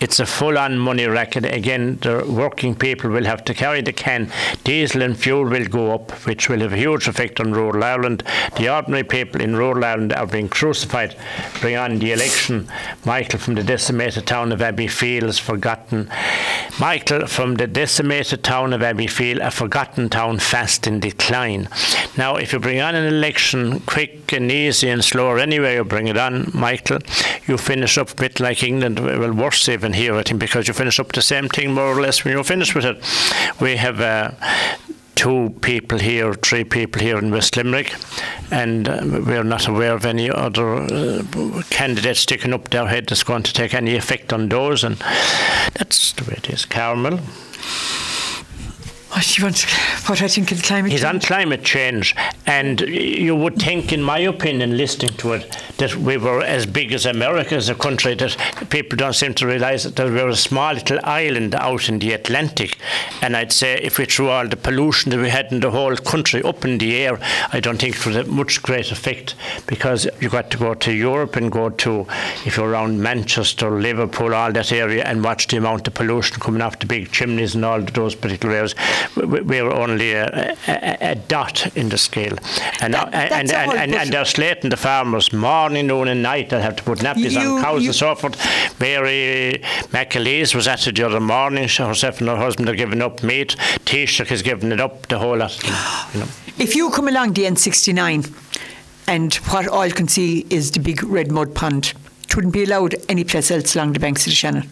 [0.00, 1.44] It's a full on money racket.
[1.44, 4.30] Again, the working people will have to carry the can.
[4.64, 8.22] Diesel and fuel will go up, which will have a huge effect on rural Ireland.
[8.56, 11.16] The ordinary people in rural Ireland are being crucified.
[11.60, 12.68] Bring on the election.
[13.04, 16.10] Michael from the decimated town of Abbeyfeale is forgotten.
[16.80, 21.68] Michael from the decimated town of Abbeyfeale, a forgotten town fast in decline.
[22.16, 26.08] Now, if you bring on an election quick and easy and slower anyway, you bring
[26.08, 26.98] it on, Michael,
[27.46, 30.74] you finish up a bit like England, well, worse even here, I think, because you
[30.74, 32.98] finish up the same thing more or less when you finish with it.
[33.60, 34.32] We have uh,
[35.14, 37.94] two people here, three people here in West Limerick,
[38.50, 41.22] and uh, we're not aware of any other uh,
[41.70, 44.96] candidates sticking up their head that's going to take any effect on those, and
[45.74, 46.64] that's the way it is.
[46.64, 47.20] Carmel.
[49.22, 49.68] What do you?
[50.06, 54.02] What I think of the climate He's on climate change, and you would think, in
[54.02, 58.16] my opinion, listening to it, that we were as big as America as a country.
[58.16, 58.36] That
[58.68, 62.78] people don't seem to realise that we're a small little island out in the Atlantic.
[63.20, 65.94] And I'd say if we threw all the pollution that we had in the whole
[65.94, 67.20] country up in the air,
[67.52, 69.36] I don't think it would have much great effect
[69.68, 72.06] because you got to go to Europe and go to,
[72.44, 76.60] if you're around Manchester, Liverpool, all that area, and watch the amount of pollution coming
[76.60, 78.74] off the big chimneys and all those particular areas.
[79.16, 82.36] We- We're only a, a, a dot in the scale,
[82.80, 86.48] and That- and, and, and, and they're slating the farmers morning, noon, and night.
[86.50, 88.36] They'll have to put nappies You- on cows you- and so forth.
[88.80, 91.68] Mary McAleese was at it the other morning.
[91.68, 93.56] She herself and her husband are giving up meat.
[93.84, 95.08] Taoiseach has given it up.
[95.08, 95.62] The whole lot.
[96.14, 96.26] You know.
[96.58, 98.32] If you come along the N69
[99.08, 101.92] and what all you can see is the big red mud pond,
[102.32, 104.66] it wouldn't be allowed any place else along the banks of the Shannon.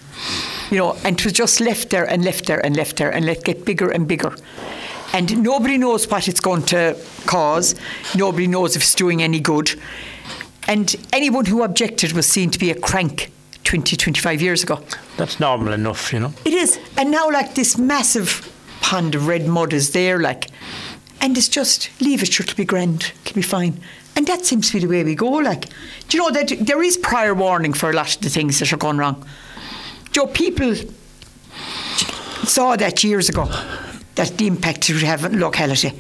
[0.70, 3.26] You know, and it was just left there and left there and left there and
[3.26, 4.34] let get bigger and bigger.
[5.12, 6.96] And nobody knows what it's going to
[7.26, 7.74] cause.
[8.16, 9.78] Nobody knows if it's doing any good.
[10.68, 13.30] And anyone who objected was seen to be a crank
[13.64, 14.82] 20, 25 years ago.
[15.18, 16.32] That's normal enough, you know.
[16.46, 16.78] It is.
[16.96, 20.46] And now, like, this massive pond of red mud is there, like,
[21.20, 23.82] and it's just, leave it, sure, it'll be grand, it'll be fine.
[24.20, 25.64] And that seems to be the way we go, like.
[26.09, 28.70] Do you know that there is prior warning for a lot of the things that
[28.70, 29.24] are going wrong?
[30.12, 30.74] Joe, people
[32.44, 33.46] saw that years ago,
[34.16, 35.98] that the impact it would have on locality.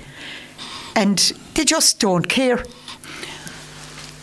[0.94, 1.18] And
[1.54, 2.56] they just don't care.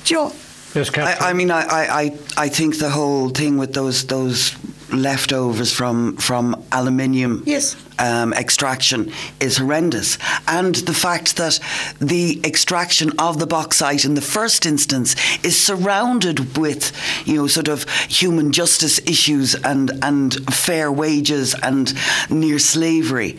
[0.03, 0.33] Do you know?
[0.75, 1.17] Yes, Catherine.
[1.19, 4.55] I, I mean, I, I, I- I think the whole thing with those those
[4.91, 7.75] leftovers from from aluminium Yes.
[7.99, 11.59] um, extraction is horrendous, and the fact that
[11.99, 16.91] the extraction of the bauxite in the first instance is surrounded with,
[17.25, 21.93] you know, sort of human justice issues and and fair wages and
[22.29, 23.37] near slavery.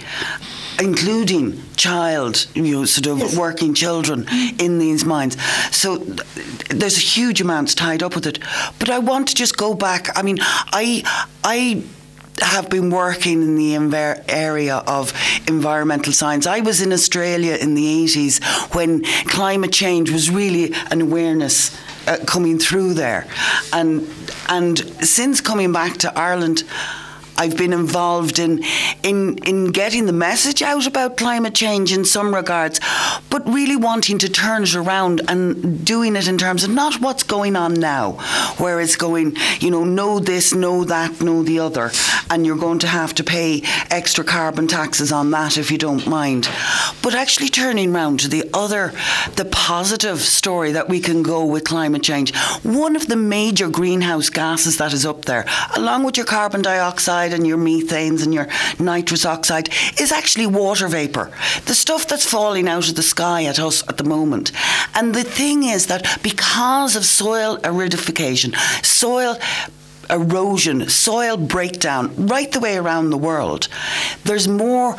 [0.80, 4.26] Including child, you know, sort of working children
[4.58, 5.36] in these mines.
[5.74, 5.98] So
[6.70, 8.38] there's a huge amounts tied up with it.
[8.78, 10.16] But I want to just go back.
[10.16, 11.02] I mean, I
[11.42, 11.82] I
[12.40, 15.12] have been working in the enver- area of
[15.48, 16.46] environmental science.
[16.46, 18.40] I was in Australia in the 80s
[18.74, 23.26] when climate change was really an awareness uh, coming through there.
[23.72, 24.08] And
[24.48, 26.64] and since coming back to Ireland
[27.38, 28.64] I've been involved in,
[29.02, 32.80] in in getting the message out about climate change in some regards,
[33.30, 37.22] but really wanting to turn it around and doing it in terms of not what's
[37.22, 38.12] going on now,
[38.58, 41.92] where it's going, you know, know this, know that, know the other,
[42.28, 46.06] and you're going to have to pay extra carbon taxes on that if you don't
[46.06, 46.48] mind.
[47.02, 48.92] But actually turning round to the other,
[49.36, 52.34] the positive story that we can go with climate change.
[52.64, 55.46] One of the major greenhouse gases that is up there,
[55.76, 59.68] along with your carbon dioxide and your methanes and your nitrous oxide,
[60.00, 61.30] is actually water vapour.
[61.66, 64.52] The stuff that's falling out of the sky at us at the moment.
[64.94, 69.36] And the thing is that because of soil aridification, soil
[70.10, 73.68] erosion, soil breakdown, right the way around the world,
[74.24, 74.96] there's more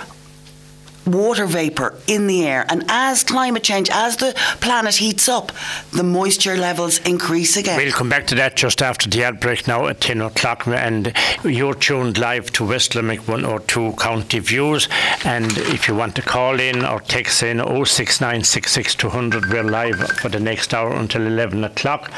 [1.11, 2.65] water vapour in the air.
[2.69, 5.51] And as climate change, as the planet heats up,
[5.91, 7.77] the moisture levels increase again.
[7.77, 10.67] We'll come back to that just after the ad break now at 10 o'clock.
[10.67, 14.87] And you're tuned live to West Limerick 102 County Views.
[15.25, 20.39] And if you want to call in or text in 06966 we're live for the
[20.39, 22.11] next hour until 11 o'clock.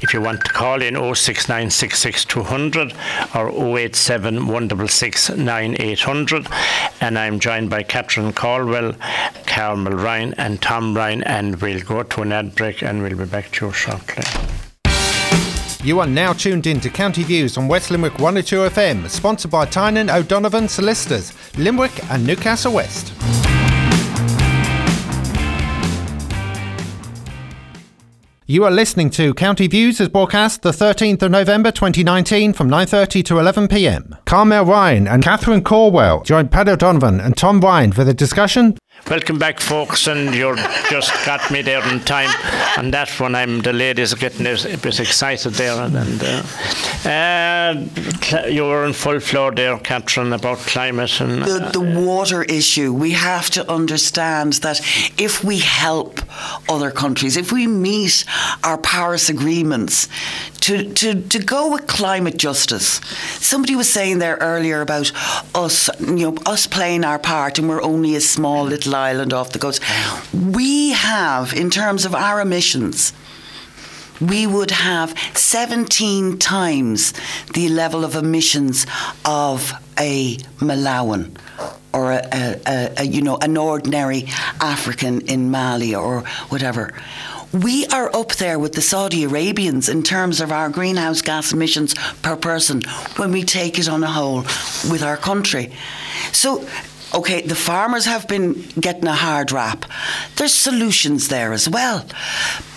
[0.00, 2.26] If you want to call in 06966
[3.34, 6.46] or 087 166 9800.
[7.00, 8.94] And I'm joined by Catherine Caldwell,
[9.46, 11.24] Carmel Ryan, and Tom Ryan.
[11.24, 14.22] And we'll go to an ad break and we'll be back to you shortly.
[15.82, 19.64] You are now tuned in to County Views on West Limerick 102 FM, sponsored by
[19.64, 23.12] Tynan O'Donovan Solicitors, Limerick and Newcastle West.
[28.50, 33.22] You are listening to County Views as broadcast the 13th of November 2019 from 9.30
[33.26, 34.24] to 11pm.
[34.24, 39.38] Carmel Ryan and Catherine Caldwell join Pat O'Donovan and Tom Ryan for the discussion Welcome
[39.38, 40.54] back, folks, and you
[40.90, 42.28] just got me there in time.
[42.76, 46.42] And that one, I'm the ladies are getting a bit excited there, and uh,
[47.06, 52.92] uh, you were in full flow there, Catherine, about climate and the, the water issue,
[52.92, 54.80] we have to understand that
[55.16, 56.20] if we help
[56.68, 58.24] other countries, if we meet
[58.62, 60.08] our Paris agreements
[60.60, 63.00] to, to, to go with climate justice,
[63.40, 65.12] somebody was saying there earlier about
[65.54, 69.52] us, you know, us playing our part and we're only a small little island off
[69.52, 69.82] the coast.
[70.32, 73.12] We have, in terms of our emissions,
[74.20, 77.12] we would have 17 times
[77.54, 78.86] the level of emissions
[79.24, 81.36] of a Malawian
[81.92, 84.24] or a, a, a, a, you know an ordinary
[84.60, 86.92] African in Mali or whatever.
[87.52, 91.94] We are up there with the Saudi Arabians in terms of our greenhouse gas emissions
[92.20, 92.82] per person
[93.16, 94.42] when we take it on a whole
[94.90, 95.72] with our country.
[96.32, 96.68] So
[97.14, 99.86] Okay, the farmers have been getting a hard rap.
[100.36, 102.06] There's solutions there as well.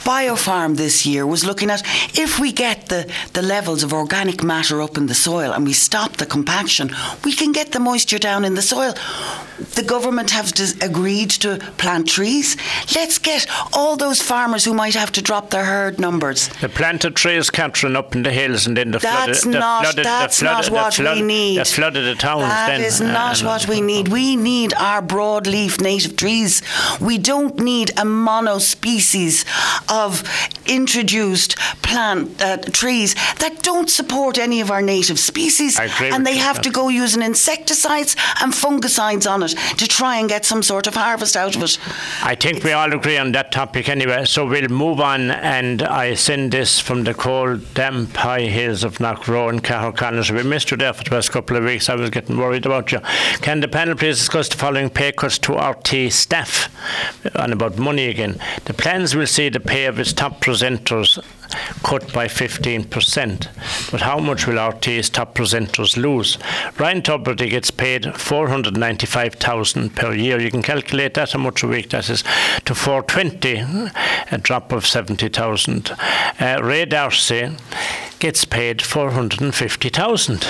[0.04, 1.84] Biofarm this year was looking at
[2.18, 5.74] if we get the, the levels of organic matter up in the soil and we
[5.74, 6.92] stop the compaction,
[7.24, 8.94] we can get the moisture down in the soil.
[9.76, 12.58] The government have dis- agreed to plant trees.
[12.96, 16.48] Let's get all those farmers who might have to drop their herd numbers.
[16.62, 19.84] the planted trees, Catherine, up in the hills, and then the That's flooded, not.
[19.84, 21.60] flooded, that's flooded, not what flooded, we need.
[21.60, 22.44] The flooded the towns.
[22.44, 24.08] That then, is not uh, what we need.
[24.08, 26.64] We need our broadleaf native trees.
[27.00, 29.46] We don't need a monospecies
[29.92, 30.24] of
[30.66, 36.56] introduced plant uh, trees that don't support any of our native species, and they have
[36.58, 36.62] yeah.
[36.62, 40.96] to go using insecticides and fungicides on it to try and get some sort of
[40.96, 41.78] harvest out of it.
[42.24, 45.32] I think we all agree on that topic anyway, so we'll move on.
[45.32, 50.26] And I send this from the cold, damp high hills of Knockrow and Cahirconnell.
[50.26, 51.90] So we missed you there for the past couple of weeks.
[51.90, 53.00] I was getting worried about you.
[53.42, 56.70] Can the panel please discuss the following pay cuts to RTÉ staff
[57.36, 58.40] and about money again?
[58.66, 61.18] The plans will see the pay of its top presenters
[61.84, 63.92] cut by 15%.
[63.92, 66.38] But how much will RTÉ's top presenters lose?
[66.78, 70.40] Ryan Tubridy gets paid 495,000 per year.
[70.40, 72.24] You can calculate that how much a week that is
[72.66, 73.90] to 420,
[74.32, 75.92] a drop of 70,000.
[76.40, 77.56] Uh, Ray D'Arcy
[78.22, 80.48] gets paid 450,000,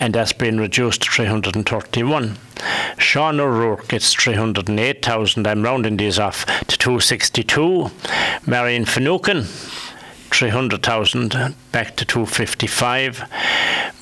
[0.00, 2.36] and that's been reduced to 331.
[2.98, 7.90] Sean O'Rourke gets 308,000, I'm rounding these off to 262.
[8.46, 9.46] Marion Finucane
[10.34, 13.24] 300,000 back to 255.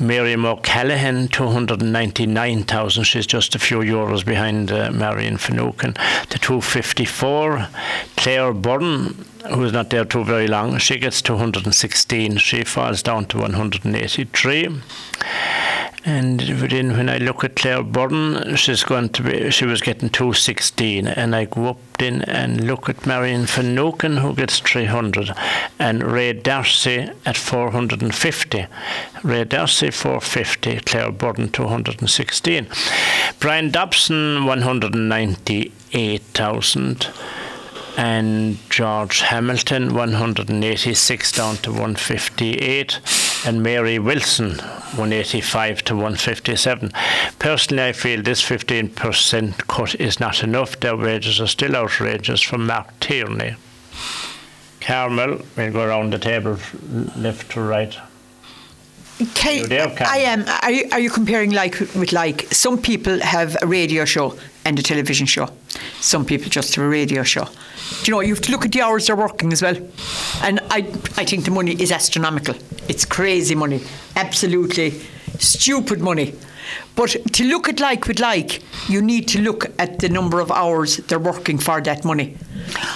[0.00, 3.04] Miriam O'Callaghan 299,000.
[3.04, 5.92] She's just a few euros behind uh, Marion Finucane
[6.30, 7.68] to 254.
[8.16, 12.38] Claire Byrne, who's not there too very long, she gets 216.
[12.38, 14.80] She falls down to 183.
[16.04, 20.10] And then when I look at Claire Byrne, she's going to be, she was getting
[20.10, 21.06] 216.
[21.06, 25.30] And I go up in and look at Marion Finucane, who gets 300.
[25.78, 28.66] And Ray D'Arcy at 450.
[29.22, 32.66] Ray D'Arcy 450, Claire Byrne 216.
[33.38, 37.06] Bryan Dobson 198,000
[37.96, 43.00] and George Hamilton 186 down to 158
[43.46, 46.92] and Mary Wilson 185 to 157.
[47.38, 50.78] Personally, I feel this 15% cut is not enough.
[50.80, 53.56] Their wages are still outrageous from Mark Tierney.
[54.80, 56.58] Carmel, we'll go around the table
[57.16, 57.96] left to right.
[59.34, 60.44] Can, there, I am.
[60.62, 62.52] Are you, are you comparing like with like?
[62.52, 65.48] Some people have a radio show and a television show.
[66.02, 67.44] Some people just have a radio show.
[67.44, 68.20] Do you know?
[68.20, 69.76] You have to look at the hours they're working as well.
[70.42, 70.78] And I,
[71.16, 72.56] I think the money is astronomical.
[72.88, 73.80] It's crazy money.
[74.16, 75.00] Absolutely
[75.38, 76.34] stupid money.
[76.96, 80.50] But to look at like with like, you need to look at the number of
[80.50, 82.36] hours they're working for that money,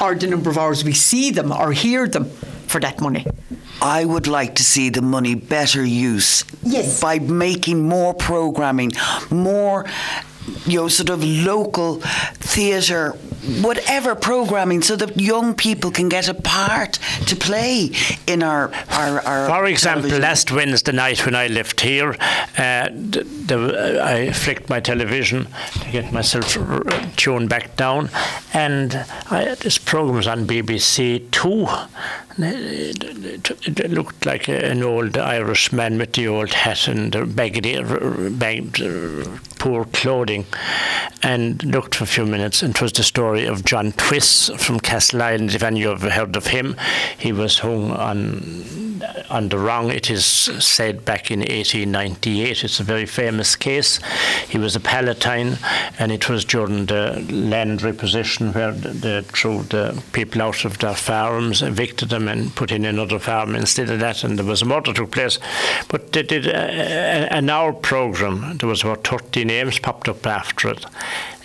[0.00, 2.24] or the number of hours we see them or hear them
[2.66, 3.24] for that money.
[3.80, 6.44] I would like to see the money better use.
[6.62, 7.00] Yes.
[7.00, 8.92] By making more programming,
[9.30, 9.86] more
[10.66, 12.00] you know, sort of local
[12.40, 13.10] theatre,
[13.62, 17.90] whatever programming, so that young people can get a part to play
[18.26, 19.20] in our our.
[19.20, 20.22] our For example, television.
[20.22, 22.16] last Wednesday night when I left here,
[22.58, 25.46] uh, d- the, I flicked my television
[25.82, 26.56] to get myself
[27.16, 28.10] tuned back down,
[28.52, 31.66] and I, this program was on BBC Two.
[32.38, 38.74] It, looked like an old Irishman with the old hat and the baggy, r- bag,
[39.58, 40.35] poor clothing,
[41.22, 42.62] and looked for a few minutes.
[42.62, 45.54] And it was the story of John Twiss from Castleisland.
[45.54, 46.76] If any of you have heard of him,
[47.16, 48.86] he was hung on
[49.30, 49.90] on the wrong.
[49.90, 52.64] It is said back in 1898.
[52.64, 54.00] It's a very famous case.
[54.48, 55.58] He was a Palatine,
[55.98, 60.78] and it was during the land repossession where the, the, threw the people out of
[60.78, 64.24] their farms, evicted them, and put in another farm instead of that.
[64.24, 65.38] And there was a murder took place.
[65.88, 68.58] But they did a, a, an hour program.
[68.58, 70.84] There was about 30 names popped up after it,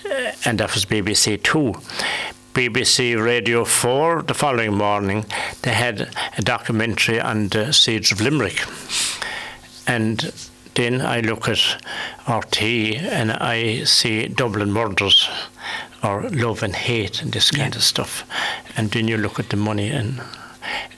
[0.03, 1.73] Uh, and that was BBC Two.
[2.53, 5.25] BBC Radio 4 the following morning,
[5.61, 8.65] they had a documentary on the siege of Limerick.
[9.87, 10.33] And
[10.73, 11.77] then I look at
[12.25, 15.29] RTÉ and I see Dublin murders
[16.03, 18.23] or love and hate and this kind of stuff.
[18.75, 20.19] And then you look at the money and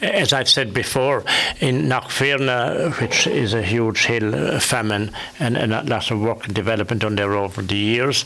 [0.02, 1.24] as I've said before,
[1.60, 6.46] in Knockfierna, which is a huge hill uh, famine and, and a lot of work
[6.46, 8.26] and development on there over the years,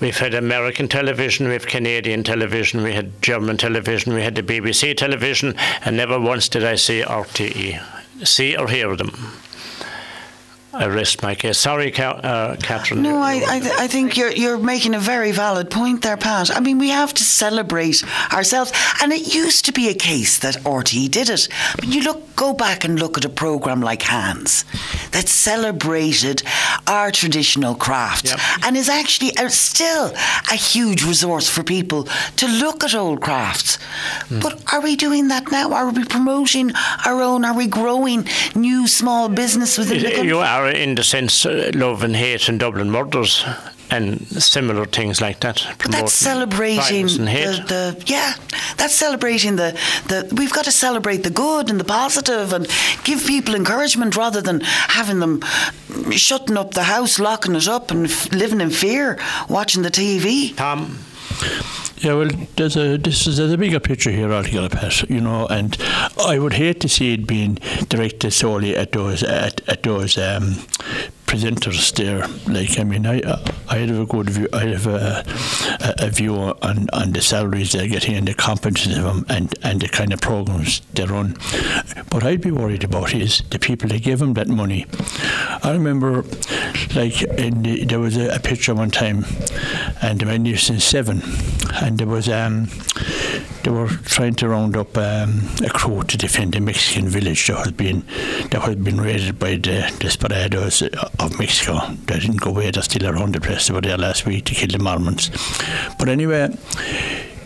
[0.00, 4.42] we've had American television, we have Canadian television, we had German television, we had the
[4.42, 5.54] BBC television,
[5.84, 7.80] and never once did I see RTE,
[8.24, 9.10] see or hear them.
[10.72, 11.58] I rest my case.
[11.58, 13.02] Sorry, Ca- uh, Catherine.
[13.02, 16.56] No, I, I, th- I think you're you're making a very valid point there, Pat.
[16.56, 20.54] I mean, we have to celebrate ourselves, and it used to be a case that
[20.62, 21.48] RTÉ did it.
[21.74, 24.64] But you look, go back and look at a program like Hands,
[25.10, 26.42] that celebrated
[26.86, 28.38] our traditional crafts, Yep.
[28.64, 30.12] and is actually uh, still
[30.52, 32.04] a huge resource for people
[32.36, 33.78] to look at old crafts.
[34.30, 35.72] But are we doing that now?
[35.72, 36.70] Are we promoting
[37.04, 37.44] our own?
[37.44, 40.20] Are we growing new small business within the country?
[40.30, 43.44] You are, in the sense, uh, love and hate and Dublin murders
[43.90, 45.66] and similar things like that.
[45.78, 47.66] But that's celebrating and hate.
[47.66, 48.34] the, the yeah,
[48.76, 50.32] that's celebrating the the.
[50.34, 52.68] We've got to celebrate the good and the positive and
[53.04, 55.42] give people encouragement rather than having them
[56.12, 60.54] shutting up the house, locking it up, and f- living in fear, watching the TV.
[60.56, 60.98] Tom,
[62.00, 65.08] Yeah, well, there's a this is there's a bigger picture here altogether, Pat.
[65.10, 65.76] You know, and
[66.18, 67.56] I would hate to see it being
[67.90, 70.54] directed solely at those at, at those um,
[71.30, 72.26] presenters there.
[72.52, 73.22] Like, I mean, I
[73.68, 74.48] I have a good view.
[74.52, 75.24] I have a,
[76.00, 79.80] a, view on, on the salaries they're getting and the competence of them and, and
[79.80, 81.36] the kind of programs they run.
[82.10, 84.86] But I'd be worried about is the people that give them that money.
[85.62, 86.24] I remember,
[86.96, 89.24] like, in the, there was a, a picture one time,
[90.02, 91.22] and you was in seven,
[91.80, 92.68] and there was um
[93.62, 97.64] they were trying to round up um, a crew to defend a Mexican village that
[97.64, 98.04] had been
[98.50, 101.80] that had been raided by the desperados of Mexico.
[102.06, 103.68] They didn't go away; they're still around the place.
[103.68, 105.30] They were there last week to kill the Mormons.
[105.98, 106.56] But anyway.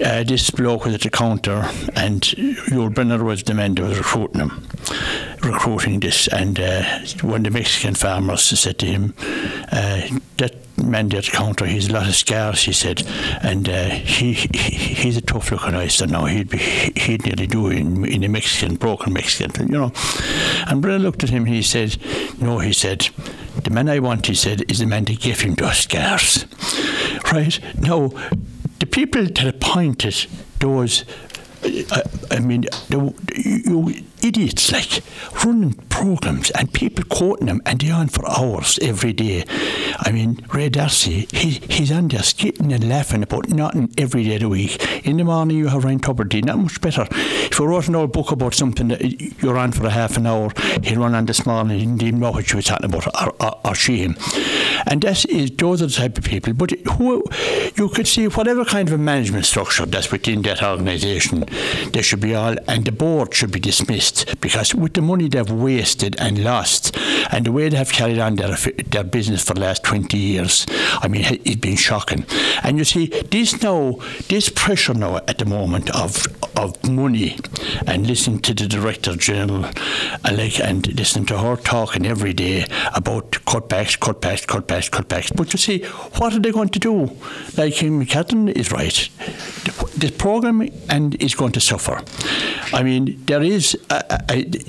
[0.02, 1.64] Uh, this bloke was at the counter,
[1.94, 4.66] and Yul Brynner was the man that was recruiting him,
[5.40, 6.26] recruiting this.
[6.28, 6.82] And uh,
[7.22, 9.14] one of the Mexican farmers said to him,
[9.70, 10.02] uh,
[10.38, 13.04] "That man at the counter, he's a lot of scars," he said,
[13.42, 16.24] and uh, he, he he's a tough looking oyster now.
[16.24, 19.92] He'd be he'd nearly do it in, in a Mexican, broken Mexican, you know.
[20.66, 21.44] And Brynner looked at him.
[21.44, 21.96] and He said,
[22.40, 23.08] "No," he said.
[23.62, 26.44] The man I want, he said, is the man to give him those scars.
[27.32, 28.10] Right now,
[28.78, 30.26] the people that appointed
[30.60, 31.04] those,
[31.62, 35.02] uh, I mean, the, you idiots like
[35.44, 39.44] running programs and people quoting them and they're on for hours every day.
[39.98, 44.36] I mean, Ray D'Arcy, he, he's on there skitting and laughing about nothing every day
[44.36, 45.06] of the week.
[45.06, 47.06] In the morning, you have Ryan Tubridy, not much better.
[47.10, 49.02] If you wrote an old book about something that
[49.42, 50.50] you're on for a half an hour,
[50.82, 53.06] he'll run on this morning, and he didn't even know what you were talking about,
[53.06, 54.16] or, or, or she him.
[54.86, 56.54] And that is, those are the type of people.
[56.54, 57.24] But who
[57.76, 61.44] you could see whatever kind of a management structure that's within that organisation,
[61.92, 65.50] they should be all, and the board should be dismissed because with the money they've
[65.50, 66.96] wasted and lost,
[67.30, 68.56] and the way they have carried on their
[68.90, 70.66] their business for the last 20 years,
[71.02, 72.26] I mean, it's been shocking.
[72.62, 73.98] And you see, this now,
[74.28, 77.38] this pressure now at the moment of of money,
[77.86, 79.66] and listening to the director general,
[80.24, 85.34] like, and listening to her talking every day about cutbacks, cutbacks, cutbacks, cutbacks.
[85.34, 85.84] But you see,
[86.18, 87.10] what are they going to do?
[87.56, 89.08] Like um, Catherine is right.
[89.64, 92.02] The, the program and is going to suffer.
[92.72, 93.76] I mean, there is
[94.10, 94.20] a,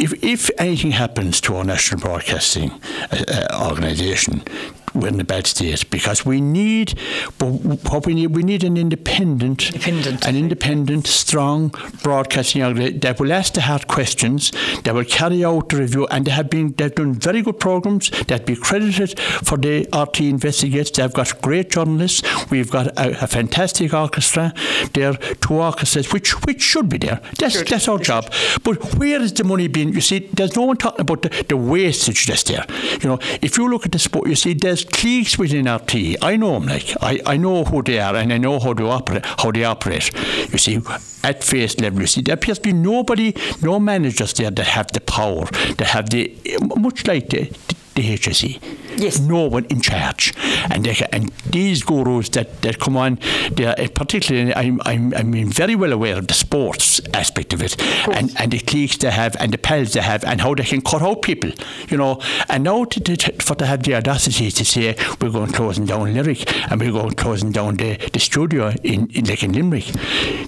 [0.01, 2.71] if if anything happens to our national broadcasting
[3.11, 6.93] uh, uh organisation, we're in a bad state because we need,
[7.37, 10.25] but what we need, we need an independent, Independent.
[10.25, 11.73] an independent, strong
[12.03, 14.51] broadcasting organisation that will ask the hard questions,
[14.83, 18.09] that will carry out the review, and they have been, they've done very good programs
[18.27, 20.91] that be credited for the RTÉ investigates.
[20.91, 22.21] They've got great journalists.
[22.49, 24.53] We've got a, a fantastic orchestra.
[24.93, 27.21] There are two orchestras which which should be there.
[27.37, 27.67] That's Should.
[27.67, 28.31] that's our job.
[28.63, 29.93] But where is the money being?
[29.93, 32.65] You see, there's no one talking about the, the wastage that's there.
[33.01, 36.15] You know, if you look at the sport, you see there's cliques within RTÉ.
[36.21, 38.83] I know them, like I, I know who they are, and I know how they
[38.83, 39.25] operate.
[39.25, 40.11] How they operate.
[40.51, 40.79] You see,
[41.23, 44.87] at face level, you see, there appears to be nobody, no managers there that have
[44.93, 45.45] the power,
[45.77, 46.35] that have the
[46.77, 47.51] much like the.
[47.95, 48.59] The HSE.
[48.97, 49.19] Yes.
[49.19, 50.33] No one in charge.
[50.69, 53.19] And they, and these gurus that, that come on,
[53.51, 57.53] they are, eh, particularly, I'm, I'm, I mean, very well aware of the sports aspect
[57.53, 60.55] of it and, and the cliques they have and the pals they have and how
[60.55, 61.51] they can cut out people,
[61.89, 62.21] you know.
[62.49, 66.13] And now to, to, for to have the audacity to say we're going closing down
[66.13, 69.85] Lyric and we're going closing down the, the studio in, in like in Limerick.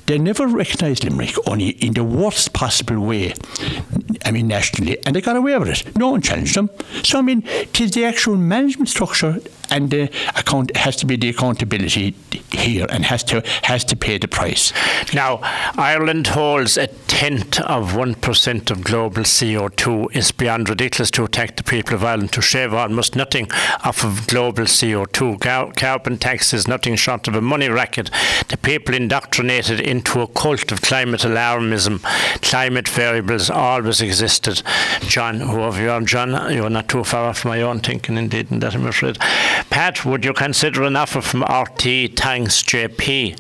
[0.06, 3.34] They never recognised Limerick only in the worst possible way.
[4.26, 5.98] I mean nationally, and they got away with it.
[5.98, 6.70] No one challenged them.
[7.04, 11.16] So I mean, it is the actual management structure and the account has to be
[11.16, 12.16] the accountability
[12.52, 14.74] here and has to has to pay the price.
[15.14, 15.40] Now,
[15.78, 20.16] Ireland holds a tenth of 1% of global CO2.
[20.16, 23.50] It's beyond ridiculous to attack the people of Ireland to shave almost nothing
[23.84, 25.76] off of global CO2.
[25.76, 28.10] Carbon tax is nothing short of a money racket.
[28.50, 32.02] The people indoctrinated into a cult of climate alarmism.
[32.42, 34.62] Climate variables always existed.
[35.02, 38.62] John, whoever you are, John, you're not too far off my own thinking indeed, and
[38.62, 39.18] that I'm afraid.
[39.70, 43.38] Pat, would you consider an offer from RTÉ thanks JP?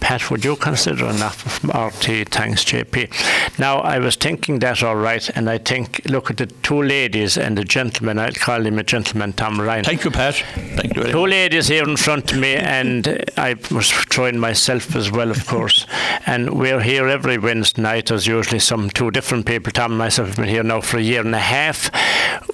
[0.00, 3.58] Pat, would you consider an offer from RTÉ thanks JP?
[3.58, 7.36] Now, I was thinking that all right, and I think, look at the two ladies
[7.38, 9.84] and the gentleman, I'll call him a gentleman, Tom Ryan.
[9.84, 10.34] Thank you, Pat.
[10.34, 11.30] Thank you very Two much.
[11.30, 15.86] ladies here in front of me, and I was throwing myself as well, of course.
[16.26, 18.06] And we're here every Wednesday night.
[18.06, 19.72] There's usually some two different people.
[19.72, 21.90] Tom and myself have been here now for a year and a half.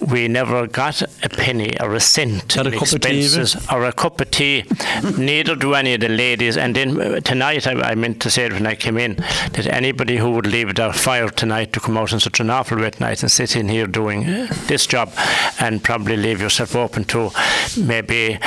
[0.00, 4.20] We never got a penny or a cent Not a in expenses or a cup
[4.20, 4.64] of tea.
[5.18, 6.56] Neither do any of the ladies.
[6.56, 9.66] And then uh, tonight, I, I meant to say it when I came in, that
[9.66, 13.00] anybody who would leave their fire tonight to come out on such an awful wet
[13.00, 15.12] night and sit in here doing uh, this job
[15.60, 17.30] and probably leave yourself open to
[17.78, 18.38] maybe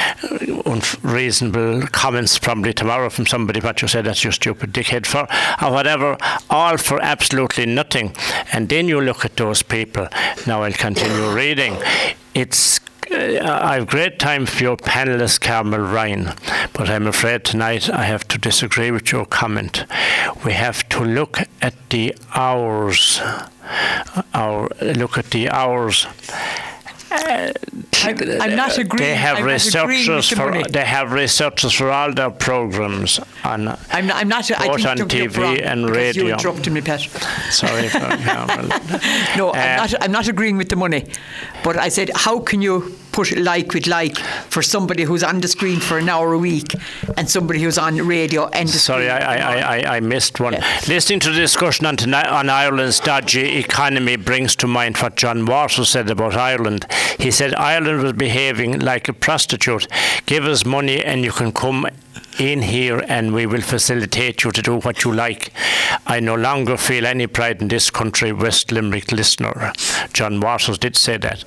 [0.66, 5.28] unreasonable comments probably tomorrow from somebody what you said that's your stupid dickhead for
[5.64, 6.18] or whatever
[6.50, 8.16] all for absolutely nothing
[8.52, 10.08] and then you look at those people
[10.48, 11.78] now I'll continue reading
[12.34, 12.83] it's uh,
[13.28, 16.34] I have great time for your panelist, Carmel Ryan,
[16.74, 19.86] but I'm afraid tonight I have to disagree with your comment.
[20.46, 23.22] We have to look at the hours.
[24.34, 26.06] Our look at the hours.
[27.16, 29.08] I'm, I'm not agreeing.
[29.12, 30.64] They have I'm researchers for money.
[30.72, 34.16] they have researchers for all their programs on I'm not.
[34.18, 36.34] I'm not I think on TV and because You radio.
[36.34, 37.02] interrupted me, Pat.
[37.52, 38.68] sorry for Carmel.
[39.38, 39.94] No, Uh, I'm not.
[40.04, 41.06] I'm not agreeing with the money,
[41.64, 44.18] but I said, how can you put like with like
[44.50, 46.76] for somebody who's on the screen for an hour a week
[47.16, 49.10] and somebody who's on radio and Sorry?
[49.10, 50.54] I, I, I, I missed one.
[50.54, 50.82] Yeah.
[50.88, 55.46] Listening to the discussion on, tonight, on Ireland's dodgy economy brings to mind what John
[55.46, 56.86] Walter said about Ireland.
[57.20, 59.88] He said Ireland was behaving like a prostitute.
[60.26, 61.88] Give us money and you can come
[62.40, 65.54] in here and we will facilitate you to do what you like.
[66.08, 69.72] I no longer feel any pride in this country, West Limerick listener.
[70.14, 71.44] John Waters did say that.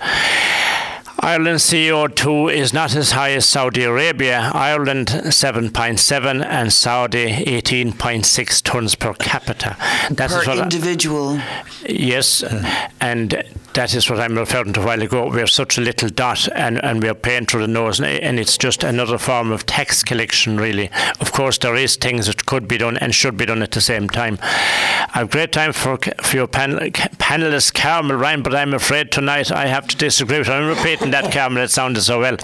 [1.21, 4.51] Ireland's CO2 is not as high as Saudi Arabia.
[4.55, 9.77] Ireland 7.7 and Saudi 18.6 tons per capita.
[10.11, 11.41] That is per what I- individual.
[11.89, 12.45] Yes,
[13.01, 13.43] and
[13.77, 15.29] that is what I'm referring to a while ago.
[15.29, 18.57] We're such a little dot and, and we're paying through the nose, and, and it's
[18.57, 20.91] just another form of tax collection, really.
[21.21, 23.83] Of course, there is things that could be done and should be done at the
[23.83, 24.39] same time.
[24.39, 29.67] Have great time for, for your panel, panelist, Carmel Ryan, but I'm afraid tonight I
[29.67, 30.49] have to disagree with.
[30.49, 32.39] I'm repeating that, Carmel, it sounded so well.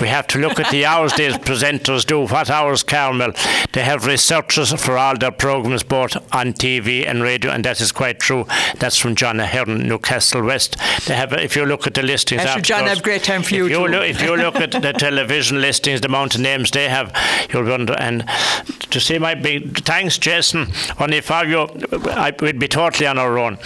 [0.00, 2.26] We have to look at the hours these presenters do.
[2.26, 3.32] What hours, Carmel?
[3.74, 7.92] They have researchers for all their programmes, both on TV and radio, and that is
[7.92, 8.46] quite true.
[8.78, 10.77] That's from John Ahern, Newcastle West.
[11.06, 13.52] They have, if you look at the listings, Actually, John, have great time for if
[13.52, 13.92] you you too.
[13.92, 17.12] look, if you look at the television listings, the amount of names they have,
[17.52, 17.94] you'll wonder.
[17.98, 18.24] And
[18.90, 20.68] to see my big thanks, Jason.
[20.98, 21.68] Only you,
[22.10, 23.58] I, we'd be totally on our own.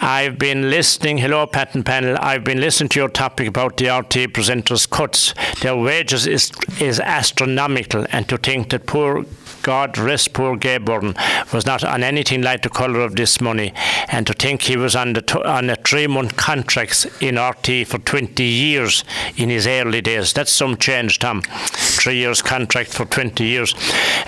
[0.00, 1.18] I've been listening.
[1.18, 2.16] Hello, Pat and panel.
[2.20, 5.34] I've been listening to your topic about the RTÉ presenters' cuts.
[5.60, 9.24] Their wages is is astronomical, and to think that poor
[9.68, 11.14] God rest poor Gay Byrne
[11.52, 13.74] was not on anything like the colour of this money,
[14.08, 18.42] and to think he was on t- on a three-month contracts in RTÉ for 20
[18.42, 19.04] years
[19.36, 20.32] in his early days.
[20.32, 21.42] That's some change, Tom.
[21.42, 23.74] Three years contract for 20 years.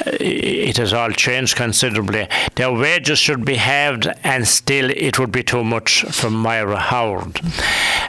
[0.06, 2.28] Uh, It has all changed considerably.
[2.56, 7.40] Their wages should be halved, and still it would be too much for Myra Howard.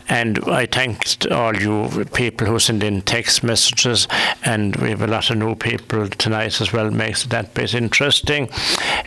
[0.09, 0.97] And I thank
[1.31, 4.07] all you people who send in text messages,
[4.43, 6.91] and we have a lot of new people tonight as well.
[6.91, 8.49] Makes that bit interesting.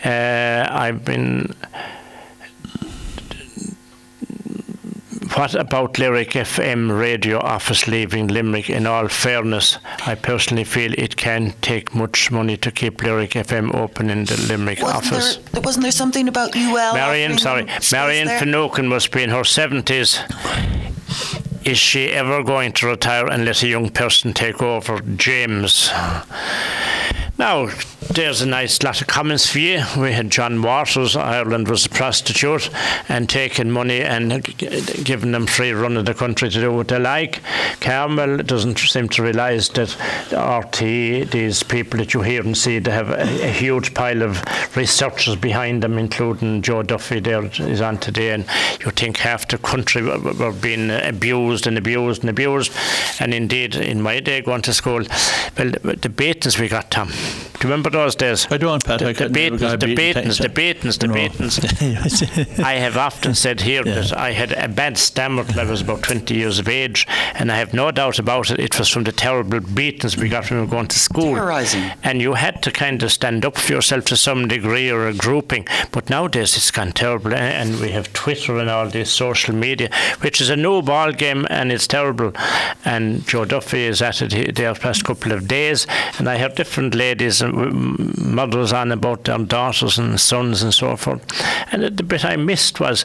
[0.05, 1.55] Uh, I've been.
[5.37, 8.71] What about Lyric FM radio office leaving Limerick?
[8.71, 13.75] In all fairness, I personally feel it can take much money to keep Lyric FM
[13.75, 15.37] open in the Limerick Wasn't office.
[15.51, 16.95] there, wasn't there something about UL?
[16.95, 18.29] Marion, sorry, Marion?
[18.29, 20.21] Finucane must be in her 70s.
[21.65, 25.01] Is she ever going to retire and let a young person take over?
[25.17, 25.91] James.
[27.39, 27.71] Now,
[28.15, 29.83] there's a nice lot of comments for you.
[29.99, 32.71] We had John Waters, Ireland was a prostitute,
[33.09, 34.45] and taking money and
[35.05, 37.41] giving them free run of the country to do what they like.
[37.81, 39.89] Carmel doesn't seem to realise that
[40.31, 44.45] RTÉ, these people that you hear and see, they have a, a huge pile of
[44.77, 48.47] researchers behind them, including Joe Duffy there is on today, and
[48.85, 52.73] you think half the country were, were being abused and abused and abused.
[53.19, 55.03] And indeed, in my day going to school,
[55.59, 57.09] well, the beatings we got, Tom.
[57.09, 58.47] Do you remember those days?
[58.51, 59.01] I don't, Pat.
[59.01, 60.55] The, I the can't never beatings, the beaten, beatings, the thanks.
[60.55, 62.65] beatings, the No.
[62.65, 66.03] I have often said here that I had a bad stammer till I was about
[66.03, 68.59] 20 years of age, and I have no doubt about it.
[68.59, 71.35] It was from the terrible beatings we got when we were going to school.
[71.35, 71.91] Terrorising.
[72.03, 75.15] And you had to kind of stand up for yourself to some degree or a
[75.15, 75.67] grouping.
[75.93, 77.39] But nowadays it's gone terrible, eh?
[77.39, 79.89] and we have Twitter and all this social media,
[80.21, 82.33] which is a new ball game, and it's terrible.
[82.85, 85.87] And Joe Duffy is at it the past couple of days,
[86.19, 90.97] and I have different ladies and mothers on about their daughters and sons and so
[90.97, 91.23] forth.
[91.73, 93.05] And the bit I missed was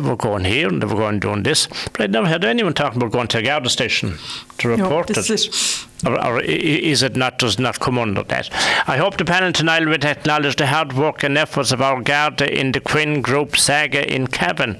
[0.00, 3.00] were going here and they were going doing this, but I'd never heard anyone talking
[3.00, 4.18] about going to a garda station
[4.58, 5.34] to No, report this it.
[5.34, 6.08] is it.
[6.08, 8.48] or, or is it not does not come under that?
[8.88, 12.52] I hope the panel tonight will acknowledge the hard work and efforts of our Garda
[12.52, 14.78] in the Quinn Group saga in Cavan,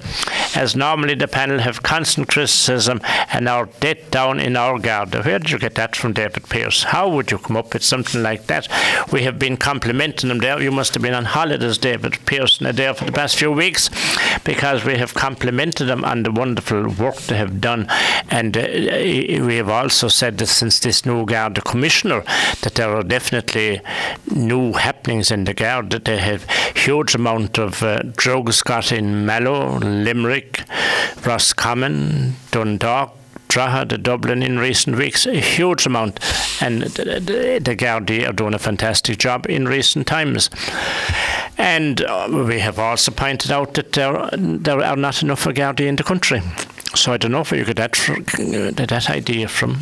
[0.55, 3.01] as normally the panel have constant criticism
[3.31, 5.21] and our debt down in our Garda.
[5.23, 6.83] Where did you get that from, David Pearce?
[6.83, 8.67] How would you come up with something like that?
[9.11, 10.61] We have been complimenting them there.
[10.61, 13.89] You must have been on holidays, David Pearson, there for the past few weeks
[14.43, 17.87] because we have complimented them on the wonderful work they have done.
[18.29, 18.67] And uh,
[19.47, 22.23] we have also said that since this new Garda Commissioner,
[22.61, 23.81] that there are definitely
[24.33, 29.25] new happenings in the Guard, that they have huge amount of uh, drugs got in
[29.25, 30.63] Mallow, Limerick,
[31.25, 33.11] Roscommon, Dundalk,
[33.53, 36.19] Drogheda, Dublin in recent weeks, a huge amount,
[36.59, 40.49] and the Gardaí are doing a fantastic job in recent times.
[41.55, 45.97] And uh, we have also pointed out that there, there are not enough Gardaí in
[45.97, 46.41] the country.
[46.95, 47.93] So I don't know where you get that,
[48.87, 49.77] that idea from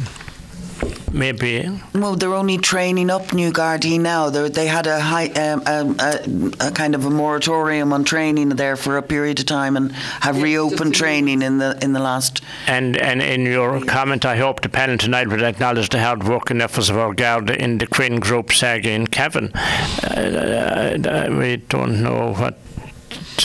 [1.11, 1.69] maybe.
[1.93, 4.29] Well, they're only training up new Gardaí now.
[4.29, 8.49] They're, they had a, high, um, um, a, a, kind of a moratorium on training
[8.49, 12.41] there for a period of time and have reopened training in the in the last.
[12.67, 16.49] And and in your comment, I hope the panel tonight would acknowledge the hard work
[16.49, 19.51] and efforts of our Garda in the Quinn Group saga in Cavan.
[19.53, 22.57] Uh, uh, we don't know what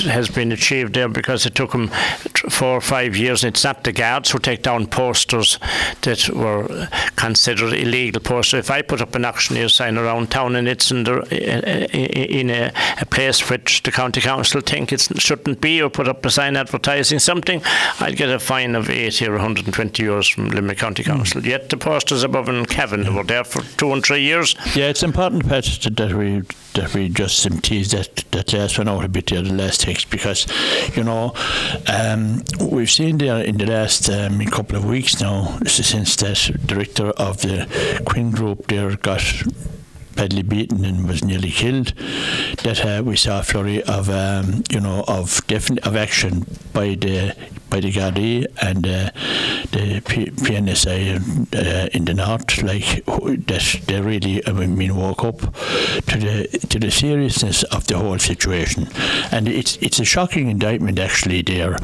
[0.04, 1.88] has been achieved there because it took them
[2.50, 3.44] four or five years.
[3.44, 5.58] It's not the guards who take down posters
[6.02, 8.60] that were considered illegal posters.
[8.60, 11.22] If I put up an auctioneer sign around town and it's in, the,
[12.32, 16.24] in a, a, place which the county council think it shouldn't be, or put up
[16.24, 17.62] a sign advertising something,
[18.00, 21.10] I'd get a fine of 80 or 120 euros from Limerick County hmm.
[21.10, 21.40] Council.
[21.40, 21.46] Mm.
[21.46, 24.54] Yet the posters above in Cavan were there for two and three years.
[24.74, 26.42] Yeah, it's important, Pat, that we
[26.74, 30.10] that we just tease that that last one out a bit there, the last text,
[30.10, 30.46] because
[30.96, 31.32] you know
[31.86, 37.10] um, we've seen there in the last um, couple of weeks now since the director
[37.16, 37.66] of the
[38.04, 39.22] Quinn Group there got
[40.16, 41.92] badly beaten and was nearly killed.
[42.64, 46.96] That uh, we saw a flurry of um, you know of definite of action by
[46.96, 47.36] the
[47.70, 49.10] by the Gardaí and uh,
[49.72, 55.38] the P- PSNI uh, in the north, like that they really, I mean, woke up
[55.40, 58.88] to the to the seriousness of the whole situation,
[59.32, 61.76] and it's it's a shocking indictment actually there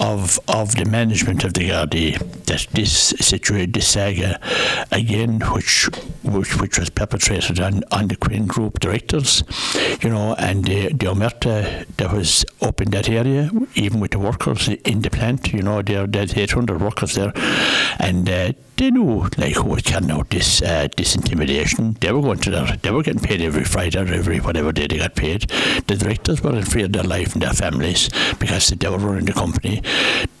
[0.00, 2.18] of of the management of the Gardaí.
[2.46, 4.40] That this situation, this saga,
[4.92, 5.88] again, which
[6.22, 9.42] which which was perpetrated on on the Quinn Group directors,
[10.02, 14.18] you know, and the the omerta that was up in that area, even with the
[14.18, 15.52] workers in the plant plant.
[15.52, 17.32] You know, there there's 800 workers there,
[17.98, 21.96] and uh, they knew like who was carrying out this uh, this intimidation.
[22.00, 24.86] They were going to their, they were getting paid every Friday or every whatever day
[24.86, 25.42] they got paid.
[25.86, 29.26] The directors were in fear of their life and their families because they were running
[29.26, 29.82] the company.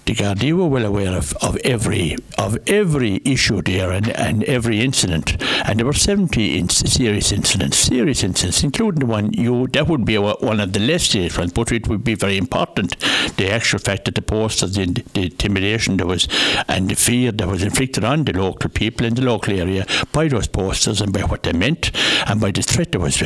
[0.06, 4.80] The Gardaí were well aware of, of every of every issue there and, and every
[4.80, 9.88] incident, and there were 70 in serious incidents, serious incidents, including the one you that
[9.88, 12.96] would be one of the less serious ones, but it would be very important.
[13.36, 16.28] The actual fact that the posters, the, the intimidation there was,
[16.68, 20.28] and the fear that was inflicted on the local people in the local area by
[20.28, 21.90] those posters and by what they meant
[22.28, 23.20] and by the threat there was.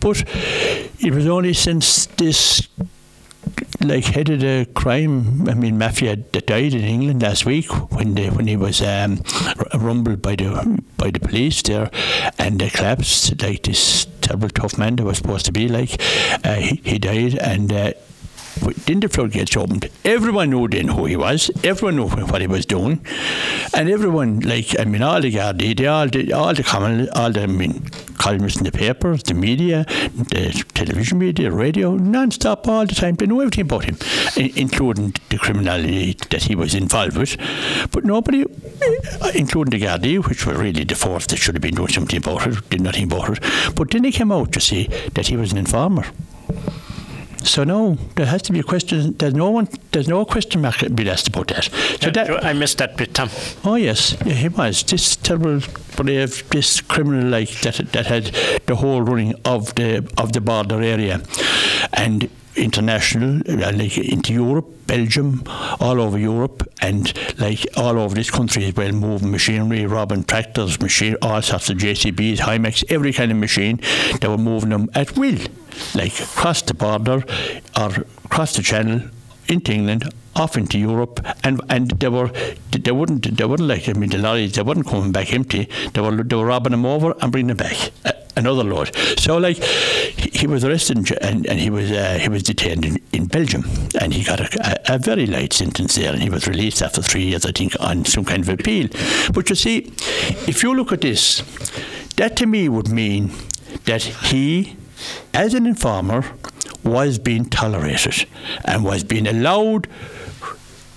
[0.00, 0.24] But
[1.00, 2.66] it was only since this
[3.80, 8.14] like head of the crime, I mean mafia that died in England last week when
[8.14, 9.22] they, when he was um,
[9.74, 11.90] rumbled by the by the police there,
[12.38, 16.00] and they collapsed like this terrible tough man that was supposed to be like
[16.44, 17.72] uh, he, he died and.
[17.72, 17.92] Uh,
[18.86, 21.50] didn't the floodgates opened, everyone knew then who he was.
[21.62, 23.04] Everyone knew what he was doing,
[23.72, 27.30] and everyone, like I mean, all the Gardaí, they all the all the common, all
[27.30, 27.84] the I mean,
[28.18, 29.84] columnists in the papers, the media,
[30.14, 33.14] the television media, radio, non-stop all the time.
[33.16, 33.96] They knew everything about him,
[34.36, 37.36] including the criminality that he was involved with.
[37.90, 41.74] But nobody, uh, including the Gardaí, which were really the force that should have been
[41.74, 43.74] doing something about it, did nothing about it.
[43.74, 46.04] But then they came out to see that he was an informer.
[47.44, 49.14] So no, there has to be a question.
[49.18, 49.68] There's no one.
[49.92, 51.64] There's no question mark be asked about that.
[51.64, 53.28] So yeah, that I missed that bit, Tom.
[53.64, 55.60] Oh yes, yeah, he was this terrible,
[55.96, 58.24] brave, this criminal like that that had
[58.66, 61.20] the whole running of the of the border area,
[61.92, 65.42] and international, uh, like into Europe, Belgium,
[65.80, 70.80] all over Europe, and like all over this country as well, moving machinery, robbing tractors,
[70.80, 73.80] machine, all sorts of JCBs, Hymacs, every kind of machine.
[74.20, 75.38] They were moving them at will,
[75.94, 77.24] like across the border
[77.76, 77.90] or
[78.24, 79.02] across the channel
[79.48, 82.30] into England, off into Europe, and and they were
[82.70, 85.68] they wouldn't they wouldn't like I mean the lorries they weren't coming back empty.
[85.92, 87.90] They were they were robbing them over and bringing them back.
[88.04, 88.94] Uh, another load.
[89.18, 93.26] So like he, was arrested and, and he was uh, he was detained in, in
[93.26, 93.64] Belgium
[94.00, 97.00] and he got a, a, a, very light sentence there and he was released after
[97.02, 98.88] three years I think on some kind of appeal.
[99.32, 99.92] But you see,
[100.46, 101.42] if you look at this,
[102.16, 103.32] that to me would mean
[103.84, 104.76] that he,
[105.32, 106.24] as an informer,
[106.82, 108.26] was being tolerated
[108.64, 109.88] and was being allowed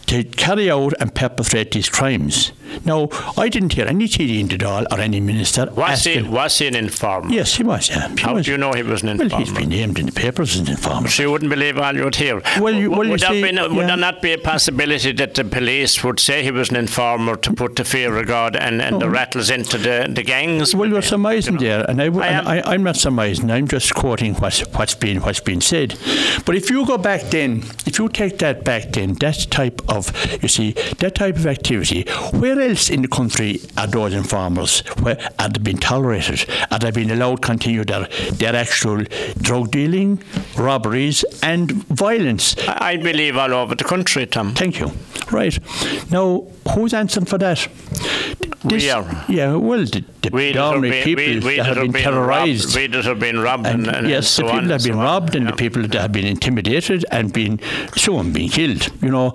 [0.07, 2.51] to carry out and perpetrate these crimes.
[2.85, 5.69] Now, I didn't hear any TD in the Dáil or any minister.
[5.75, 7.29] Was he, was he an informer?
[7.29, 8.09] Yes, he was, yeah.
[8.09, 8.45] He How was.
[8.45, 9.29] do you know he was an informer?
[9.29, 11.09] Well, he's been named in the papers as an informer.
[11.09, 12.41] So you wouldn't believe all you'd hear.
[12.59, 15.11] Well, you- well, you would, there see, be no- would there not be a possibility
[15.13, 18.55] that the police would say he was an informer to put the fear of God
[18.55, 19.09] and, and the oh.
[19.09, 20.75] rattles into the, the gangs?
[20.75, 22.47] Well, you're surmising there, and, I, I and.
[22.47, 23.51] I, I'm not surmising.
[23.51, 25.97] I'm just quoting what's what's been what's been said.
[26.45, 30.11] But if you go back then, if you take that back then, that type of
[30.41, 34.79] you see that type of activity, where else in the country are those informers?
[35.01, 36.49] Where are they been tolerated?
[36.71, 39.03] Are they been allowed to continue their their actual
[39.41, 40.21] drug dealing,
[40.57, 42.55] robberies, and violence?
[42.67, 44.53] I, believe all over the country, Tom.
[44.53, 44.91] Thank you.
[45.31, 45.57] Right.
[46.11, 47.67] Now, who's answering for that?
[48.63, 49.05] We are.
[49.29, 52.75] Yeah, well, the, the We been, people we, we that have been robbed, terrorised.
[52.75, 54.89] we that have been robbed and, And, and yes, so the people that have so
[54.89, 55.03] been on.
[55.05, 55.51] robbed and Yeah.
[55.51, 57.59] the people that have been intimidated and been
[57.95, 58.89] some been killed.
[59.01, 59.33] You know,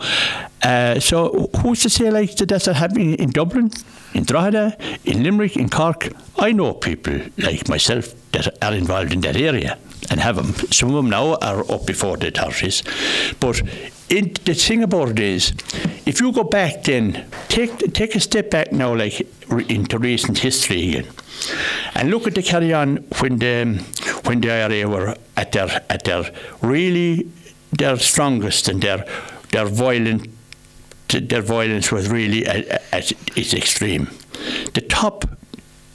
[0.63, 3.71] uh, so who's to say like that that's not happening in Dublin,
[4.15, 6.09] in Drogheda, in Limerick, in Cork?
[6.39, 9.79] I know people like myself that are involved in that area
[10.11, 10.55] and have them.
[10.71, 12.83] Some of them now are up before the authorities,
[13.41, 13.63] but.
[14.09, 15.55] In, the thing about it is,
[16.05, 19.27] if you go back then, take take a step back now, like
[19.71, 21.07] into recent history again,
[21.95, 23.83] and look at the carry on when the
[24.25, 27.27] when the IRA were at their at their really
[27.73, 29.07] their strongest and their
[29.51, 30.29] their violent
[31.21, 34.11] their violence was really at, at its extreme.
[34.75, 35.25] The top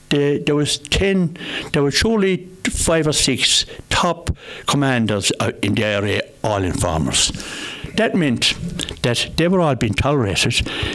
[0.10, 1.38] the, there was ten
[1.74, 4.30] there were surely five or six top
[4.68, 7.32] commanders uh, in the area, all informers.
[7.98, 8.54] That meant
[9.02, 10.54] that they were all being tolerated.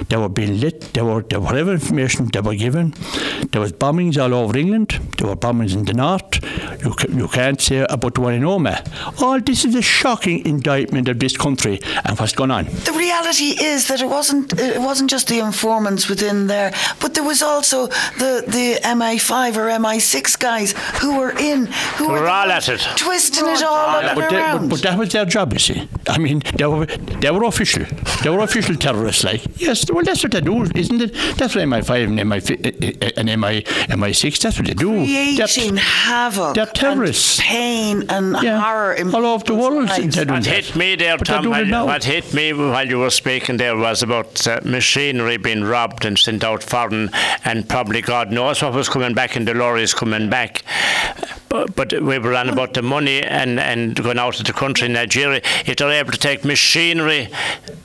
[0.09, 0.81] They were being lit.
[0.95, 2.95] They were, they, whatever information they were given.
[3.53, 4.91] There was bombings all over England.
[5.19, 6.41] There were bombings in the north.
[6.85, 9.21] You, ca- you can't say about the one in Omagh.
[9.23, 12.65] All this is a shocking indictment of this country and what's going on.
[12.67, 17.25] The reality is that it wasn't it wasn't just the informants within there, but there
[17.25, 17.87] was also
[18.19, 22.69] the the MI5 or MI6 guys who were in who Who were the all at
[22.69, 22.81] it.
[22.97, 24.69] twisting it all up and But, they, around.
[24.69, 25.89] but, but that was their job, you see.
[26.09, 26.87] I mean, they were
[27.21, 27.85] they were official.
[28.23, 29.91] They were official terrorists, like yes.
[29.91, 31.13] Well, that's what they do, isn't it?
[31.37, 34.41] That's what MI5 and MI eh, eh, eh, and MI MI6.
[34.41, 34.93] That's what they do.
[35.07, 37.39] They're- creating havoc they're terrorists.
[37.41, 39.89] and pain and yeah, horror in all over the world.
[39.89, 40.15] lives.
[40.15, 40.65] they're What that.
[40.65, 43.11] hit me there, But they're Tom, doing it while, what hit me while you were
[43.11, 47.11] speaking there was about uh, machinery being robbed and sent out foreign,
[47.45, 50.63] and probably God knows what was coming back in the lorries coming back.
[51.49, 54.89] But, but we were on about the money and, and going out of the country,
[54.89, 55.43] Nigeria.
[55.67, 56.45] If they're able to take
[56.83, 57.29] machinery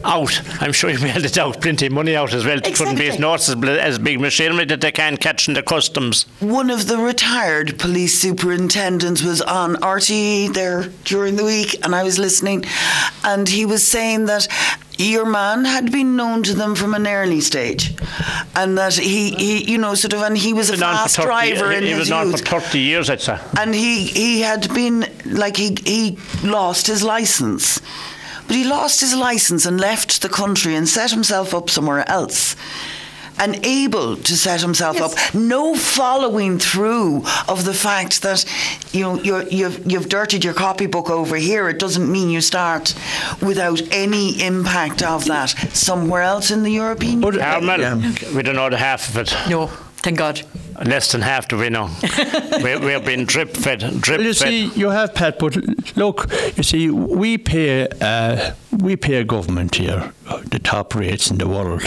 [0.03, 2.57] out, I'm sure be able to plenty of money out as well.
[2.57, 3.21] It couldn't be as Exactly.
[3.21, 6.25] noticeable as big machinery that they can't catch in the customs.
[6.39, 12.03] One of the retired police superintendents was on RTE there during the week, and I
[12.03, 12.65] was listening,
[13.23, 14.47] and he was saying that
[14.99, 17.93] your man had been known to them from an early stage,
[18.55, 21.01] and that he, he you know, sort of, and he was a Been on for
[21.03, 23.37] fast 30 driver in he his was on for 30 years, I'd say.
[23.59, 27.79] and he he had been like he he lost his license
[28.47, 32.55] but he lost his license and left the country and set himself up somewhere else.
[33.39, 35.11] And able to set himself up.
[35.35, 38.43] No following through of the fact that
[38.91, 41.69] you know you're, you've you've dirtied your copybook over here.
[41.69, 42.95] It doesn't mean you start
[43.39, 47.39] without any impact of that somewhere else in the European Union.
[47.43, 48.01] Carmel,
[48.35, 49.31] we don't know the half of it.
[49.47, 49.67] No,
[50.01, 50.41] thank God.
[50.85, 51.89] Less than half do we know.
[52.63, 54.47] we, we're being drip fed, drip Well, you fed.
[54.49, 55.55] see, you have Pat, but
[55.97, 61.31] look, you see, we pay uh, we pay a government here uh, the top rates
[61.31, 61.81] in the world.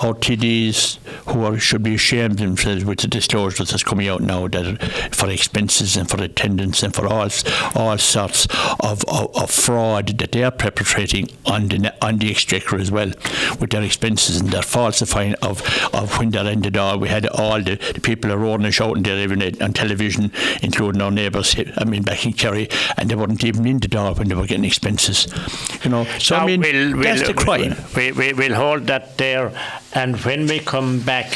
[0.00, 0.98] Our TDs,
[1.28, 5.28] who are, should be ashamed themselves with the disclosures that's coming out now, that for
[5.28, 7.28] expenses and for attendance and for all
[7.74, 8.46] all sorts
[8.80, 13.12] of, of, of fraud that they are perpetrating on the on the exchequer as well,
[13.60, 16.98] with their expenses and their falsifying of, of when they're ended all.
[16.98, 20.32] We had all the, the people are roaring and shouting there night on television,
[20.62, 21.56] including our neighbours.
[21.76, 24.46] I mean, back in Kerry, and they weren't even in the door when they were
[24.46, 25.26] getting expenses.
[25.84, 27.76] You know, so I mean, we'll- that's we'll- the crime.
[27.96, 29.52] We, we, we'll hold that there.
[29.94, 31.32] And when we come back,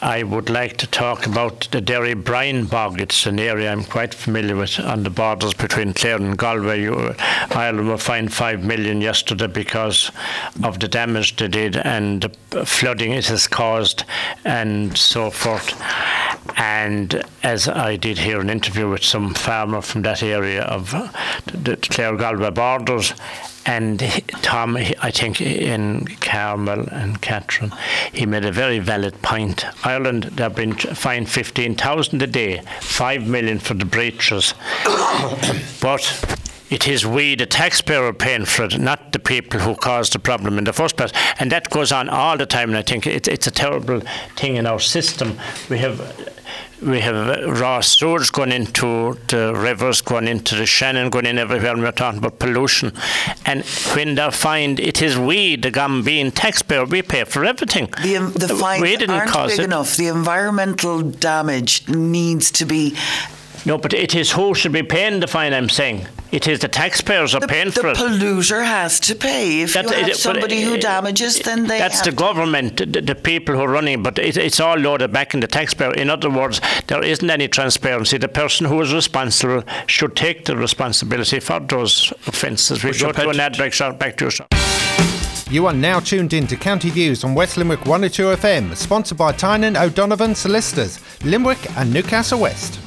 [0.00, 3.00] I would like to talk about the Derrybrien Bog.
[3.00, 6.82] It's an area I'm quite familiar with on the borders between Clare and Galway.
[6.82, 7.14] You,
[7.50, 10.10] Ireland were fined five million yesterday because
[10.62, 14.04] of the damage they did and the flooding it has caused
[14.44, 15.74] and so forth.
[16.56, 20.90] And as I did hear an interview with some farmer from that area of
[21.52, 23.14] the Clare Galway borders,
[23.68, 24.00] and
[24.40, 27.70] Tom, I think in Carmel and Catherine,
[28.10, 29.66] he made a very valid point.
[29.84, 34.54] Ireland, they've been fined 15,000 a day, 5 million for the breaches.
[35.82, 36.38] but
[36.70, 40.56] it is we, the taxpayer, paying for it, not the people who caused the problem
[40.56, 41.12] in the first place.
[41.38, 42.70] And that goes on all the time.
[42.70, 44.00] And I think it, it's a terrible
[44.36, 45.38] thing in our system.
[45.68, 46.00] We have
[46.82, 51.38] we have uh, raw sewage going into the rivers, going into the Shannon, going in
[51.38, 52.92] everywhere, and we're talking about pollution.
[53.44, 53.64] And
[53.94, 57.86] when they find it is we, the Gambine taxpayer, we pay for everything.
[58.02, 59.64] The, the fines we didn't aren't cause big it.
[59.64, 59.96] enough.
[59.96, 62.96] The environmental damage needs to be
[63.66, 66.06] No, but it is who should be paying the fine, I'm saying.
[66.30, 67.96] It is the taxpayers are the, paying the for it.
[67.96, 69.62] The polluter has to pay.
[69.62, 72.16] If That- you have it- somebody who it- damages, then they That's have the to.
[72.16, 75.46] government, the, the people who are running, but it, it's all loaded back in the
[75.46, 75.92] taxpayer.
[75.94, 78.18] In other words, there isn't any transparency.
[78.18, 82.84] The person who is responsible should take the responsibility for those offences.
[82.84, 84.30] We But go to an ad break, short back to you.
[84.30, 84.48] short.
[85.50, 89.32] You are now tuned in to County Views on West Limerick 102 FM, sponsored by
[89.32, 92.78] Tynan O'Donovan Solicitors, Limerick and Newcastle West.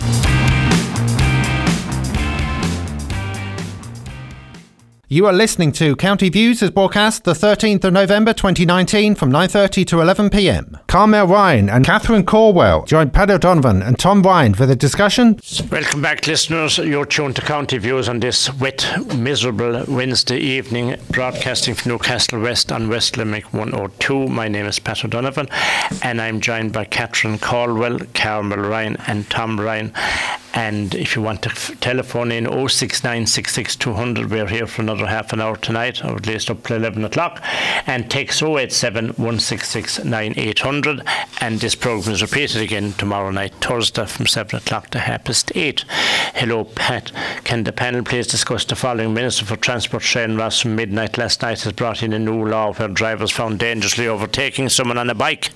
[5.14, 9.86] You are listening to County Views as broadcast the 13th of November 2019 from 9.30
[9.88, 10.88] to 11pm.
[10.88, 15.38] Carmel Ryan and Catherine Caldwell join Pat O'Donovan and Tom Ryan for the discussion
[15.70, 16.78] Welcome back, listeners.
[16.78, 22.72] You're tuned to County Views on this wet, miserable Wednesday evening, broadcasting from Newcastle West
[22.72, 24.28] on West Limerick 102.
[24.28, 25.50] My name is Pat O'Donovan,
[26.04, 29.92] and I'm joined by Catherine Caldwell, Carmel Ryan, and Tom Ryan.
[30.54, 33.86] And if you want to f- telephone in 06966
[34.30, 37.42] we're here for another half an hour tonight, or at least up to 11 o'clock.
[37.86, 41.04] And text 087 166 9800.
[41.40, 45.52] And this programme is repeated again tomorrow night, Thursday, from 7 o'clock to half past
[45.56, 45.86] 8.
[46.36, 47.12] Hello, Pat.
[47.44, 49.14] Can the panel please discuss the following?
[49.14, 52.74] Minister for Transport Shane Ross from midnight last night has brought in a new law
[52.74, 55.50] where drivers found dangerously overtaking someone on a bike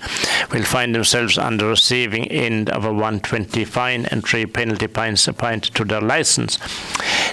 [0.52, 5.26] will find themselves on the receiving end of a 120 fine and three penalty points
[5.28, 6.58] appointed to their licence.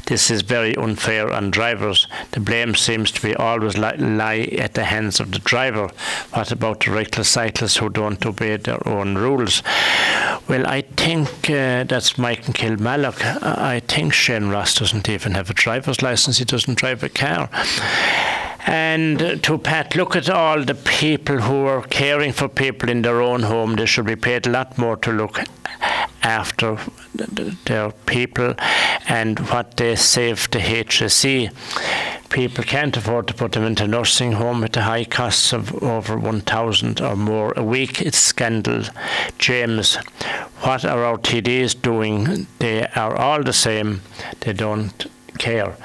[0.06, 2.03] This is very unfair on drivers.
[2.32, 5.90] The blame seems to be always li- lie at the hands of the driver.
[6.32, 9.64] What about the reckless cyclists who don't obey their own rules?
[10.48, 13.22] Well, I think uh, that's Mike Kilmallock.
[13.44, 16.38] I I think Shane Ross doesn't even have a driver's license.
[16.38, 17.50] He doesn't drive a car.
[18.66, 23.02] And uh, to Pat, look at all the people who are caring for people in
[23.02, 23.76] their own home.
[23.76, 25.40] They should be paid a lot more to look
[26.24, 26.78] after
[27.18, 28.56] th- th- their people
[29.08, 31.52] and what they save the HSE.
[32.30, 36.18] People can't afford to put them into nursing home with the high costs of over
[36.18, 38.02] 1,000 or more a week.
[38.02, 38.84] It's scandal.
[39.38, 39.98] James,
[40.62, 42.48] what are our TDs doing?
[42.58, 44.02] They are all the same.
[44.40, 45.06] They don't
[45.40, 45.76] care.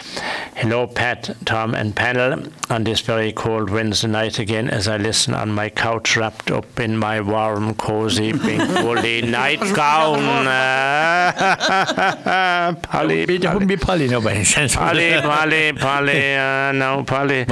[0.57, 5.35] Hello, Pat, Tom, and panel on this very cold Wednesday night again as I listen
[5.35, 10.47] on my couch wrapped up in my warm, cozy, pink woolly nightgown.
[10.47, 11.33] Uh,
[12.83, 13.55] Polly, It Polly.
[13.55, 14.75] wouldn't be Polly no by any chance.
[14.77, 17.47] Polly, Polly, Polly, uh, no, Polly,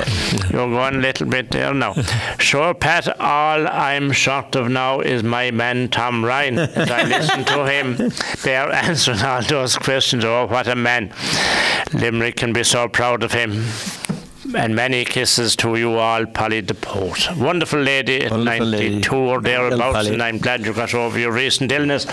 [0.51, 1.95] you're going a little bit there now.
[2.39, 6.59] Sure, Pat, all I'm short of now is my man Tom Ryan.
[6.59, 8.11] As I listen to him,
[8.43, 10.25] they're answering all those questions.
[10.25, 11.13] Oh, what a man.
[11.93, 13.65] Limerick can be so proud of him.
[14.55, 17.37] And many kisses to you all, Polly Deport.
[17.37, 18.91] Wonderful lady at Wonderful lady.
[18.91, 22.07] 92 or thereabouts, and I'm glad you got over your recent illness.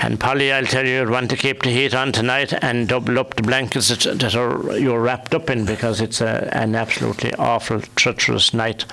[0.00, 3.18] And Polly, I'll tell you, you'd want to keep the heat on tonight and double
[3.18, 7.34] up the blankets that, that are you're wrapped up in because it's a, an absolutely
[7.34, 8.84] awful, treacherous night.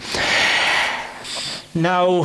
[1.76, 2.22] Now,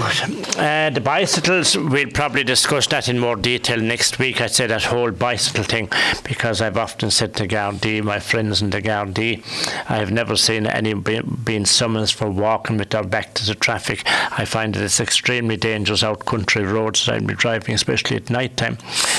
[0.58, 4.42] uh, the bicycles, we'll probably discuss that in more detail next week.
[4.42, 5.88] I'd say that whole bicycle thing,
[6.22, 9.42] because I've often said to Gardaí, my friends in the Gardaí,
[9.90, 14.02] I've never seen any being summoned for walking with their back to the traffic.
[14.06, 18.28] I find that it's extremely dangerous out country roads that I'll be driving, especially at
[18.28, 18.76] night time.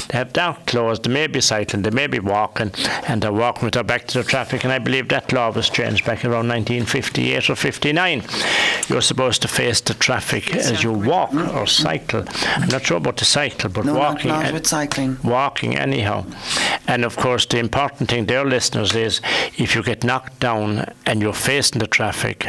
[0.09, 2.71] They have dark clothes, they may be cycling, they may be walking,
[3.07, 4.63] and they're walking with their back to the traffic.
[4.63, 8.23] And I believe that law was changed back around 1958 or 59.
[8.89, 12.23] You're supposed to face the traffic as you walk or cycle.
[12.57, 14.29] I'm not sure about the cycle, but No, not, walking.
[14.31, 15.17] not and- with cycling.
[15.23, 16.25] walking anyhow.
[16.87, 19.21] And of course, the important thing there, listeners, is
[19.57, 22.47] if you get knocked down and you're facing the traffic,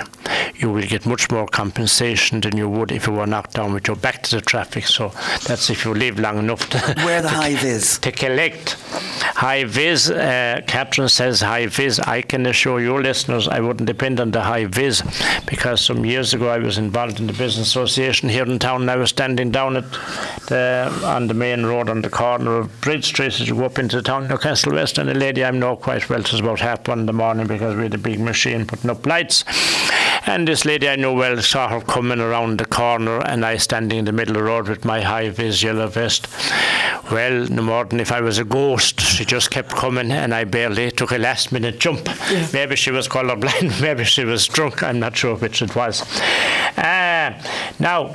[0.57, 3.87] you will get much more compensation than you would if you were knocked down with
[3.87, 4.87] your back to the traffic.
[4.87, 5.13] So
[5.47, 7.99] that's if you live long enough to, Where the to, high vis.
[7.99, 8.77] to collect.
[9.37, 11.99] High vis, uh, Catherine says high vis.
[12.01, 15.03] I can assure your listeners, I wouldn't depend on the high vis
[15.47, 18.95] because some years ago I was involved in the business association here in town now
[18.95, 19.91] I was standing down at
[20.47, 23.79] the, on the main road on the corner of Bridge Street as you go up
[23.79, 26.61] into the town, Newcastle West, and a lady I know quite well, it was about
[26.61, 29.45] half one in the morning because we had a big machine putting up lights.
[30.27, 33.99] And this lady I know well saw her coming around the corner, and I standing
[33.99, 36.29] in the middle of the road with my high vis yellow vest.
[37.11, 40.45] Well, no more than if I was a ghost, she just kept coming, and I
[40.45, 42.07] barely took a last minute jump.
[42.31, 42.47] Yeah.
[42.53, 46.03] Maybe she was colourblind, maybe she was drunk, I'm not sure which it was.
[46.77, 47.43] Uh,
[47.79, 48.15] now,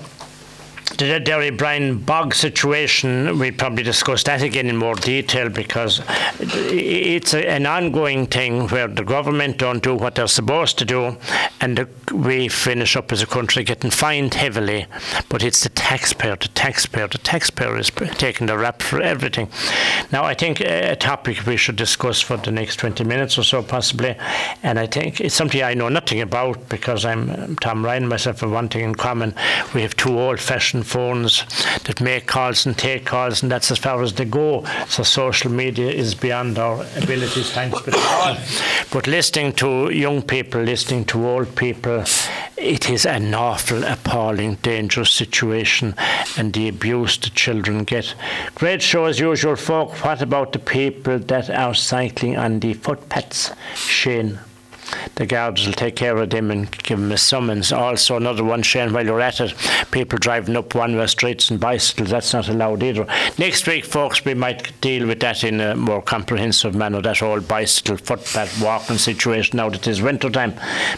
[0.97, 6.01] the Derrybrien bog situation, we probably discuss that again in more detail because
[6.39, 11.17] it's a, an ongoing thing where the government don't do what they're supposed to do
[11.61, 14.85] and the, we finish up as a country getting fined heavily.
[15.29, 19.49] But it's the taxpayer, the taxpayer, the taxpayer is taking the rap for everything.
[20.11, 23.63] Now, I think a topic we should discuss for the next 20 minutes or so,
[23.63, 24.15] possibly,
[24.63, 28.51] and I think it's something I know nothing about because I'm Tom Ryan, myself, have
[28.51, 29.33] one thing in common.
[29.73, 31.43] We have two old fashioned phones
[31.83, 34.65] that make calls and take calls, and that's as far as they go.
[34.87, 38.37] So social media is beyond our abilities, thanks to all.
[38.91, 42.03] But listening to young people, listening to old people,
[42.57, 45.95] it is an awful, appalling, dangerous situation,
[46.37, 48.15] and the abuse the children get.
[48.55, 49.91] Great show as usual, folk.
[50.05, 53.51] What about the people that are cycling on the footpaths?
[53.75, 54.39] Shane
[55.15, 57.71] the guards will take care of them and give them a summons.
[57.71, 59.53] Also, another one, Shane, while you're at it,
[59.91, 63.05] people driving up one way streets and bicycles, that's not allowed either.
[63.37, 67.41] Next week, folks, we might deal with that in a more comprehensive manner, that whole
[67.41, 70.53] bicycle, footpath, walking situation now that it is winter time,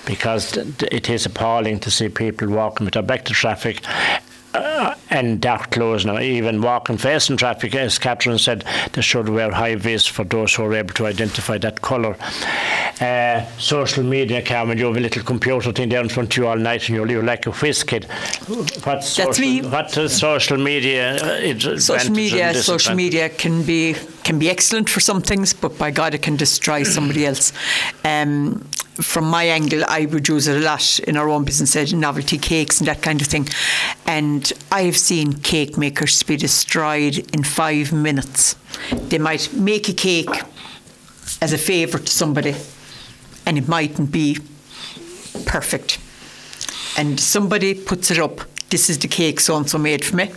[0.05, 3.81] because it is appalling to see people walking with their back to traffic
[4.57, 6.19] uh, and dark clothes now.
[6.19, 10.63] Even walking facing traffic, as Catherine said, they should wear high vis for those who
[10.63, 12.15] are able to identify that colour.
[12.99, 16.47] Uh, social media, Carmen, you have a little computer thing there in front of you
[16.47, 18.05] all night and you're, you're like a whiz kid.
[18.83, 19.61] What's social, That's me.
[19.61, 21.15] What is social media?
[21.15, 25.89] Uh, social media, social media can be can be excellent for some things, but by
[25.89, 27.53] God, it can destroy somebody else.
[28.03, 28.67] Um,
[29.01, 32.37] from my angle, I would use it a lot in our own business, uh, novelty
[32.37, 33.47] cakes and that kind of thing.
[34.05, 38.55] And I have seen cake makers be destroyed in five minutes.
[38.91, 40.29] They might make a cake
[41.41, 42.55] as a favour to somebody,
[43.45, 44.39] and it mightn't be
[45.45, 45.99] perfect.
[46.97, 48.41] And somebody puts it up.
[48.69, 50.31] This is the cake so and so made for me.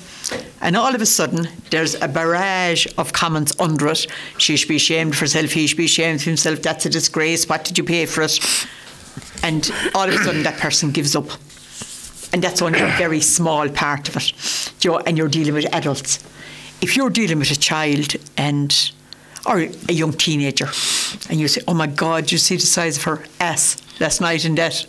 [0.60, 4.06] And all of a sudden, there's a barrage of comments under it.
[4.38, 7.48] She should be ashamed of herself, he should be ashamed of himself, that's a disgrace,
[7.48, 8.38] what did you pay for it?
[9.42, 11.30] And all of a sudden, that person gives up.
[12.32, 14.32] And that's only a very small part of it.
[15.06, 16.20] And you're dealing with adults.
[16.80, 18.92] If you're dealing with a child and
[19.46, 19.58] or
[19.88, 20.68] a young teenager,
[21.28, 24.44] and you say, "Oh my God, you see the size of her ass last night
[24.44, 24.86] in that,"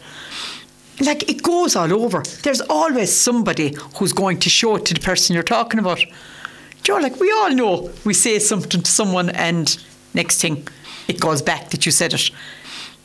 [1.06, 2.24] like it goes all over.
[2.44, 6.02] There's always somebody who's going to show it to the person you're talking about.
[6.02, 9.78] You know, like we all know, we say something to someone, and
[10.14, 10.68] next thing,
[11.08, 12.30] it goes back that you said it.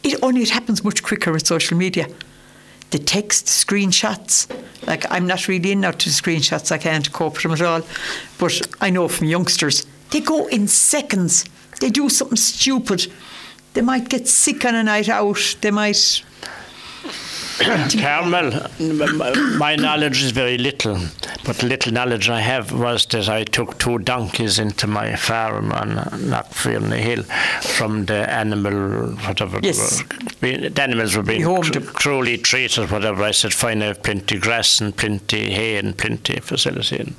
[0.02, 2.08] It only it happens much quicker with social media.
[2.90, 4.48] The text screenshots,
[4.86, 6.70] like I'm not really in now to screenshots.
[6.70, 7.82] I can't cope with them at all.
[8.38, 11.44] But I know from youngsters, they go in seconds.
[11.80, 13.12] They do something stupid.
[13.74, 15.56] They might get sick on a night out.
[15.60, 16.22] They might
[18.00, 18.68] Carmel,
[19.58, 20.98] my knowledge is very little,
[21.44, 25.72] but the little knowledge I have was that I took two donkeys into my farm
[25.72, 27.22] on Knockfierna Hill
[27.62, 29.58] from the animal, whatever.
[29.62, 30.02] Yes.
[30.40, 33.22] The animals were being cr- cruelly treated, whatever.
[33.22, 36.98] I said, fine, I have plenty grass and plenty hay and plenty facility.
[36.98, 37.14] And,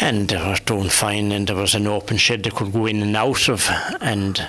[0.00, 3.02] and they were doing fine, and there was an open shed they could go in
[3.02, 3.66] and out of.
[4.00, 4.46] And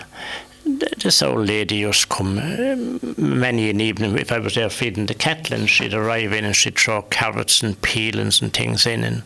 [0.80, 5.14] this old lady used to come many an evening if I was there feeding the
[5.14, 9.24] cattle and she'd arrive in and she'd throw carrots and peelings and things in and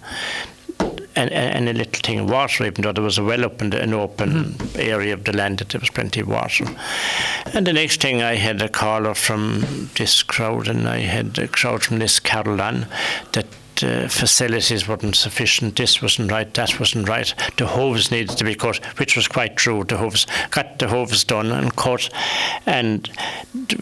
[1.16, 3.74] and, and a little thing of water, even though there was a well up in
[3.74, 4.80] an open mm.
[4.80, 6.66] area of the land that there was plenty of water.
[7.54, 11.48] And the next thing I had a caller from this crowd and I had a
[11.48, 12.88] crowd from this Caroline
[13.32, 13.46] that
[13.84, 18.56] uh, facilities weren't sufficient, this wasn't right, that wasn't right, the hooves needed to be
[18.56, 19.84] cut, which was quite true.
[19.84, 22.10] The hooves got the hooves done and cut,
[22.66, 23.10] and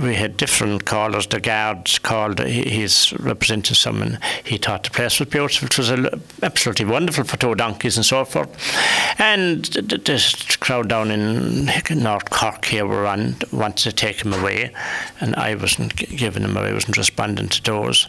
[0.02, 1.28] we had different callers.
[1.28, 6.20] The guards called, he's representing someone, he thought the place was beautiful, it was a,
[6.42, 8.50] absolutely wonderful for two donkeys and so forth.
[9.20, 11.70] And this crowd down in
[12.04, 14.74] North Cork here were on, wanted to take him away,
[15.20, 18.08] and I wasn't giving him away, I wasn't responding to those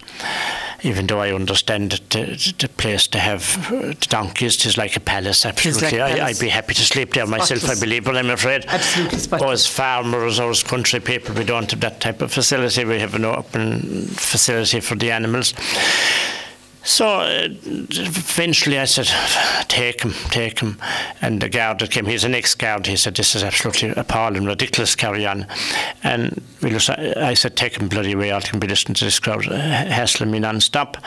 [0.84, 5.46] even though I understand that the, the place to have donkeys is like a palace,
[5.46, 5.98] absolutely.
[5.98, 7.78] Like I, would be happy to sleep there myself, Spotless.
[7.78, 11.80] I believe, but I'm afraid absolutely as farmers or as country people, we don't have
[11.80, 12.84] that type of facility.
[12.84, 15.54] We have an open facility for the animals.
[16.84, 19.08] So uh, eventually I said,
[19.68, 20.78] take him, take him.
[21.22, 24.94] And the guard that came, he's an ex-guard, he said, this is absolutely appalling, ridiculous,
[24.94, 25.46] carry on.
[26.02, 29.56] And I said, take him bloody away, I can be listening to this crowd uh,
[29.56, 30.98] hassling me non-stop.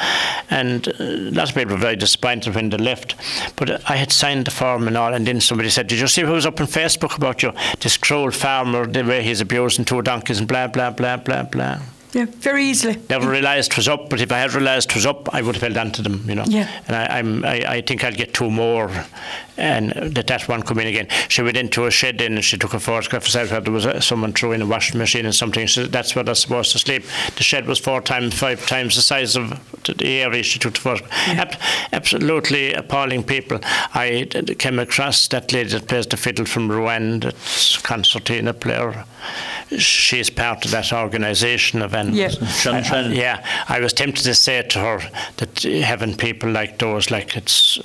[0.49, 3.15] And uh, lots of people were very disappointed when they left.
[3.55, 6.23] But I had signed the form and all, and then somebody said, did you see
[6.23, 7.53] who was up on Facebook about you?
[7.79, 11.79] This cruel farmer, the way he's abusing two donkeys and blah, blah, blah, blah, blah.
[12.13, 12.97] Yeah, very easily.
[13.09, 15.55] Never realised it was up, but if I had realised it was up, I would
[15.55, 16.45] have held on to them, you know.
[16.47, 16.69] Yeah.
[16.87, 18.89] And I, I'm, I, I think I'll get two more,
[19.57, 21.07] and that that one come in again.
[21.27, 24.01] She went into a shed in and she took a photograph herself there was a,
[24.01, 25.67] someone throwing a washing machine and something.
[25.67, 27.03] She that's where they're supposed to sleep.
[27.35, 30.79] The shed was four times, five times the size of the area she took the
[30.79, 31.11] photograph.
[31.27, 31.59] Ab-
[31.91, 33.59] absolutely appalling people.
[33.93, 39.05] I d- came across that lady that plays the fiddle from Rouen, that's concertina player.
[39.77, 42.17] She's part of that organisation of animals.
[42.39, 42.47] Yeah.
[42.47, 44.99] Shannon I- I- yeah, I was tempted to say to her
[45.37, 47.77] that having people like those, like it's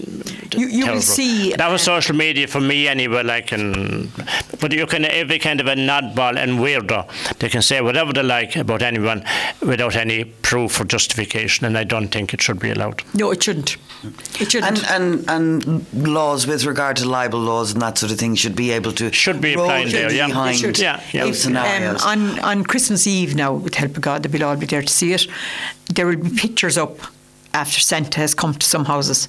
[0.57, 3.23] You- you will see, that was uh, social media for me anyway.
[3.25, 4.11] Like, and
[4.61, 7.07] but you can every kind of a nutball and weirdo.
[7.39, 9.25] They can say whatever they like about anyone
[9.61, 13.03] without any proof or justification, and I don't think it should be allowed.
[13.15, 13.77] No, it shouldn't.
[14.41, 14.89] It shouldn't.
[14.91, 18.55] And, and and laws with regard to libel laws and that sort of thing should
[18.57, 20.27] be able to Should be applied there, yeah.
[20.29, 20.79] behind It should.
[20.79, 21.25] Yeah, yeah.
[21.73, 24.82] Um, on, on Christmas Eve now, with the help of God, they'll all be there
[24.82, 25.27] to see it.
[25.86, 26.99] There will be pictures up
[27.55, 29.28] after Santa has come to some houses.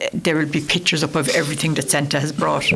[0.00, 2.72] Uh, There will be pictures up of everything that Santa has brought.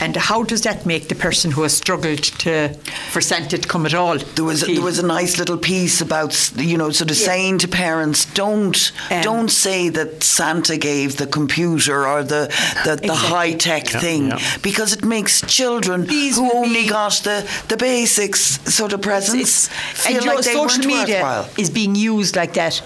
[0.00, 2.68] And how does that make the person who has struggled to
[3.12, 4.16] for Santa to come at all?
[4.34, 7.26] There was feel- there was a nice little piece about you know sort of Yeah.
[7.26, 12.48] saying to parents don't Um, don't say that Santa gave the computer or the
[12.84, 13.28] the, the Exactly.
[13.36, 14.38] high tech Yeah, thing yeah.
[14.62, 19.68] because it makes children These who only be- got the the basics sort of presents
[19.68, 21.46] feel and you like know, they social media worthwhile.
[21.58, 22.82] is being used like that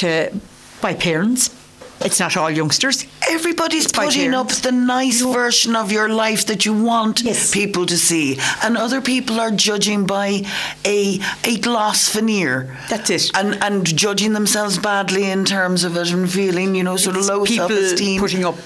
[0.00, 0.08] to
[0.82, 1.50] by parents.
[2.04, 3.06] It's not all youngsters.
[3.30, 7.50] Everybody's by putting up the nice version of your life that you want Yes.
[7.50, 10.44] people to see, and other people are judging by
[10.84, 12.76] a a gloss veneer.
[12.90, 13.30] That's it.
[13.34, 17.24] and and judging themselves badly in terms of it and feeling, you know, sort of
[17.26, 18.20] low self-esteem.
[18.20, 18.56] putting up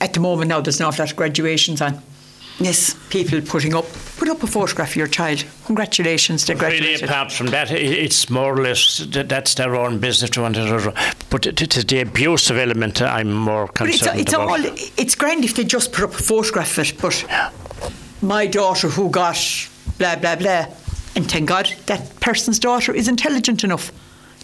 [0.00, 0.60] at the moment now.
[0.60, 2.02] There's an awful lot of graduations on.
[2.58, 3.86] Yes, People putting up
[4.18, 5.44] put up a photograph of your child.
[5.66, 10.42] Congratulations, they Really, apart from that, it's more or less that's their own business to
[10.42, 10.92] want to.
[11.30, 14.48] But it it is the abusive element I'm more But it's, concerned it's about.
[14.48, 14.64] all
[14.96, 17.00] it's grand if they just put up a photograph of it.
[17.00, 17.24] But
[18.22, 19.38] my daughter who got
[19.98, 20.66] blah blah blah,
[21.16, 23.92] and thank God that person's daughter is intelligent enough.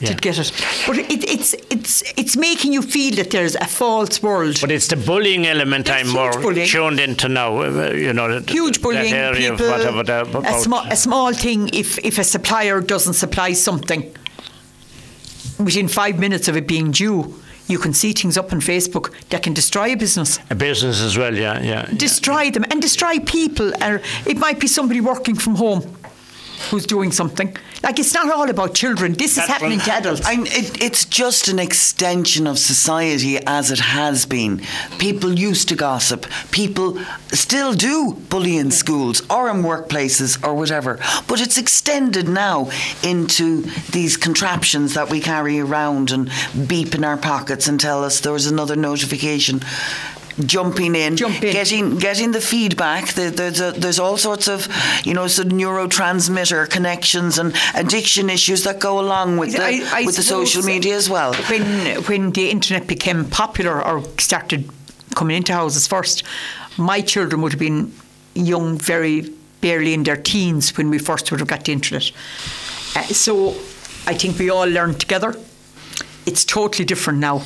[0.05, 0.15] Yeah.
[0.15, 0.53] To get it,
[0.87, 4.59] but it, it's it's it's making you feel that there's a false world.
[4.61, 6.67] But it's the bullying element There's I'm more bullying.
[6.69, 7.63] tuned into now.
[7.63, 9.11] uh, You know, huge bullying.
[9.15, 11.71] That area people, of whatever a, small, a small thing.
[11.73, 14.03] If if a supplier doesn't supply something
[15.59, 17.35] within five minutes of it being due,
[17.69, 21.17] you can see things up on Facebook that can destroy a business, A business as
[21.17, 21.87] well, yeah, yeah.
[21.89, 21.97] yeah.
[21.97, 23.73] destroy them, and destroy people.
[23.83, 25.83] Or it might be somebody working from home
[26.71, 27.57] who's doing something.
[27.83, 29.13] Like it's not all about children.
[29.13, 30.23] This is happening to adults.
[30.25, 34.63] I, it, it's just an extension of society as it has been.
[34.99, 36.27] People used to gossip.
[36.51, 36.99] People
[37.33, 40.99] still do bully in schools or in workplaces or whatever.
[41.29, 42.71] But it's extended now
[43.03, 46.31] into these contraptions that we carry around and
[46.67, 49.61] beep in our pockets and tell us there was another notification.
[50.45, 51.53] Jumping in, Jump in.
[51.53, 53.13] getting getting the feedback.
[53.15, 54.67] The, there's a, there's all sorts of
[55.05, 60.01] you know sort of neurotransmitter connections and addiction issues that go along with the I-
[60.01, 61.35] I with the social media as well.
[61.49, 64.69] When when the internet became popular or started
[65.15, 66.25] coming into houses first,
[66.77, 67.93] my children would have been
[68.35, 69.31] young, very
[69.61, 72.11] barely in their teens when we first would have got the internet.
[72.97, 73.51] Uh, so
[74.07, 75.37] I think we all learned together.
[76.27, 77.43] It's totally different now.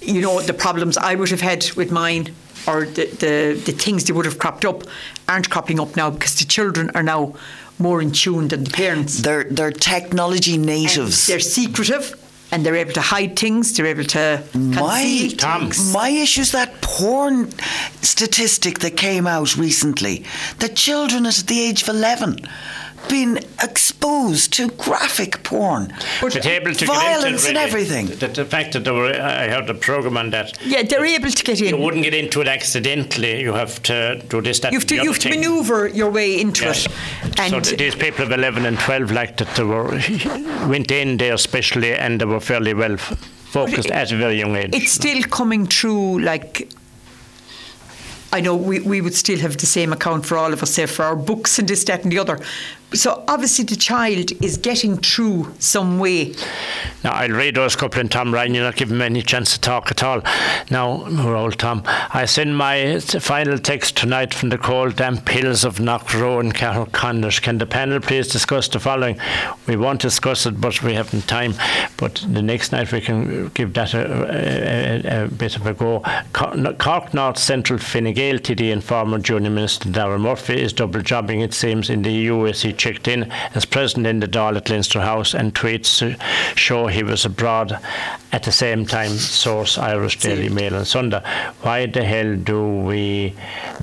[0.00, 2.34] You know the problems I would have had with mine.
[2.68, 4.82] Or the, the, the things that would have cropped up
[5.28, 7.34] aren't cropping up now because the children are now
[7.78, 9.20] more in tune than the parents.
[9.22, 11.26] They're they're technology And natives.
[11.28, 12.16] They're secretive
[12.50, 13.72] and they're able to hide things.
[13.76, 15.92] They're able to My conceal things.
[15.92, 17.50] my issue's that porn
[18.02, 20.24] statistic that came out recently.
[20.58, 22.38] The children at the age of eleven
[23.08, 25.92] been exposed to graphic porn.
[26.20, 28.06] But able to get Violence into it, and everything.
[28.06, 30.58] The, the fact that there were, I heard a program on that.
[30.64, 31.68] Yeah, they're able to get in.
[31.68, 33.40] You wouldn't get into it accidentally.
[33.40, 36.40] You have to do this, that, You have to, you have to manoeuvre your way
[36.40, 36.70] into Yeah.
[36.72, 36.76] it.
[36.76, 36.88] so
[37.38, 39.88] And th- these people of 11 and 12 like that they were
[40.68, 44.56] went in there especially and they were fairly well focused it- at a very young
[44.56, 44.70] age.
[44.74, 46.68] it's still coming through like
[48.32, 50.84] I know we, we would still have the same account for all of us, say
[50.86, 52.38] for our books and this, that, and the other.
[52.92, 56.34] So obviously the child is getting through some way.
[57.04, 58.54] Now, I'll read those couple in Tom Ryan.
[58.54, 60.22] You're not giving me any chance to talk at all.
[60.70, 61.82] Now, poor old Tom.
[61.86, 67.40] I send my final text tonight from the cold, damp hills of Knockrow and Connors.
[67.40, 69.18] Can the panel please discuss the following?
[69.66, 71.54] We won't discuss it, but we haven't time.
[71.96, 74.04] But the next night we can give that a,
[75.10, 76.02] a, a bit of a go.
[76.32, 81.40] Cork North Central Fine Gael TD and former Junior Minister Dara Murphy is double jobbing,
[81.40, 82.64] it seems, in the US.
[82.76, 86.20] He checked in as president in the Dáil at Leinster House, and tweets
[86.58, 87.80] show he was abroad
[88.32, 89.12] at the same time.
[89.12, 91.22] Source Irish Daily Mail and Sunday.
[91.62, 93.34] Why the hell do we,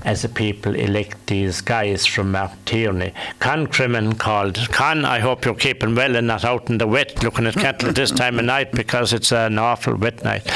[0.06, 3.16] as a people, elect these guys from Mark Tierney?
[3.40, 4.60] Con Crimin called.
[4.70, 7.92] Con, I hope you're keeping well and not out in the wet looking at cattle
[7.94, 10.48] this time of night because it's an awful wet night.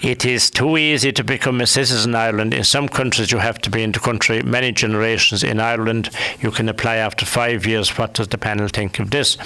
[0.00, 2.54] It is too easy to become a citizen in Ireland.
[2.54, 5.42] In some countries, you have to be in the country many generations.
[5.42, 6.10] In Ireland,
[6.40, 7.96] you can apply after five years.
[7.98, 9.36] What does the panel think of this?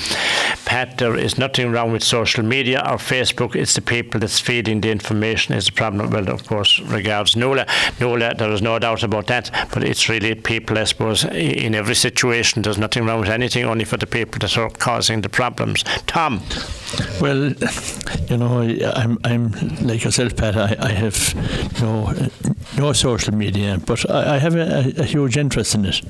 [0.65, 3.55] Pat, there is nothing wrong with social media or Facebook.
[3.55, 6.11] It's the people that's feeding the information is the problem.
[6.11, 7.67] Well, of course, regards Nuala.
[8.01, 9.51] Nuala, there is no doubt about that.
[9.73, 12.63] But it's really people, I suppose, in every situation.
[12.63, 15.85] There's nothing wrong with anything, only for the people that are causing the problems.
[16.07, 16.43] Tom.
[17.21, 17.53] Well,
[18.29, 18.61] you know,
[18.95, 20.57] I'm, I'm like yourself, Pat.
[20.57, 21.35] I, I have
[21.81, 22.13] no
[22.77, 26.01] no social media, but I, I have a, a, huge interest in it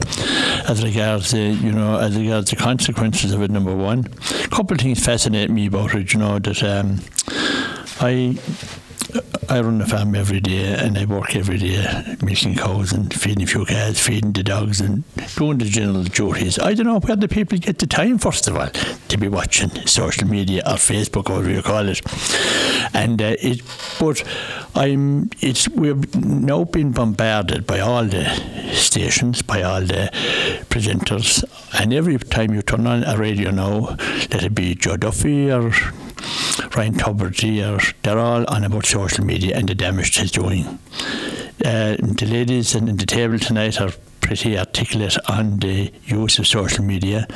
[0.68, 3.50] as regards the, you know, as regards the consequences of it.
[3.50, 4.06] Number one,
[4.44, 6.12] a couple of things fascinate me about it.
[6.12, 7.00] You know that um,
[8.00, 8.38] I
[9.52, 13.42] I run the farm every day and I work every day milking cows and feeding
[13.42, 15.04] a few calves, feeding the dogs and
[15.36, 16.58] doing the general duties.
[16.58, 19.68] I don't know where the people get the time, first of all, to be watching
[19.86, 22.00] social media or Facebook or whatever you call it.
[22.94, 23.60] And uh, it,
[24.00, 24.24] but
[24.74, 28.24] I'm, it's, we've now been bombarded by all the
[28.72, 30.08] stations, by all the
[30.70, 31.44] presenters,
[31.78, 33.96] and every time you turn on a radio now,
[34.30, 35.74] let it be Joe Duffy or
[36.76, 40.78] Ryan Tubridy, or they're all on about social media and the damage it's doing.
[41.64, 46.84] Uh, the ladies in the table tonight are pretty articulate on the use of social
[46.84, 47.26] media.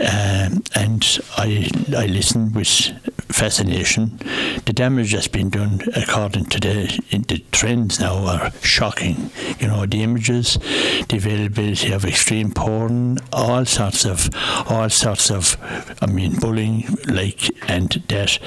[0.00, 2.92] Um, and I I listen with
[3.28, 4.18] fascination.
[4.64, 9.30] The damage that's been done, according to the the trends now, are shocking.
[9.58, 10.58] You know, the images,
[11.08, 14.30] the availability of extreme porn, all sorts of
[14.68, 15.56] all sorts of,
[16.00, 18.38] I mean, bullying, like and that.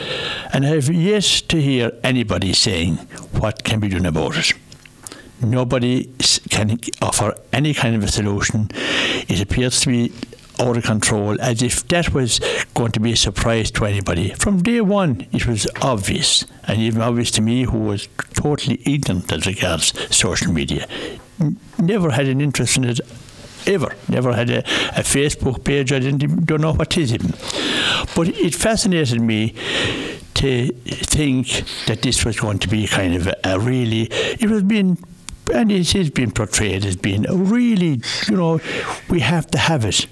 [0.54, 2.96] And I have yet to hear anybody saying
[3.40, 4.54] what can be done about it
[5.44, 6.10] nobody
[6.50, 8.70] can offer any kind of a solution.
[9.28, 10.14] It appears to be
[10.60, 12.40] out of control as if that was
[12.74, 14.34] going to be a surprise to anybody.
[14.34, 19.32] From day one, it was obvious, and even obvious to me, who was totally ignorant
[19.32, 20.88] as regards social media.
[21.80, 23.00] Never had an interest in it
[23.68, 23.96] ever.
[24.08, 25.92] Never had a, a Facebook page.
[25.92, 27.32] I didn't don't know what is even.
[28.16, 29.56] But it fascinated me
[30.36, 34.08] to think that this was going to be kind of a, a really.
[34.12, 34.98] It was being
[35.54, 38.60] and it is being portrayed as being really, you know,
[39.10, 40.08] we have to have it.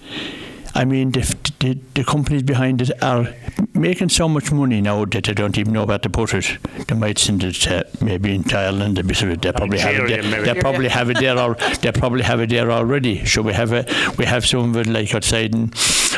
[0.75, 1.21] I mean, the,
[1.59, 3.33] the, the, companies behind it are
[3.73, 6.57] making so much money now that they don't even know where to put it.
[6.87, 8.95] They might send it to maybe in Thailand.
[9.41, 10.23] They probably have it.
[10.23, 10.53] There.
[10.53, 11.39] They probably have it there.
[11.39, 13.25] Or, they probably have it there already.
[13.25, 13.85] So we have a
[14.17, 15.73] we have some of it like outside and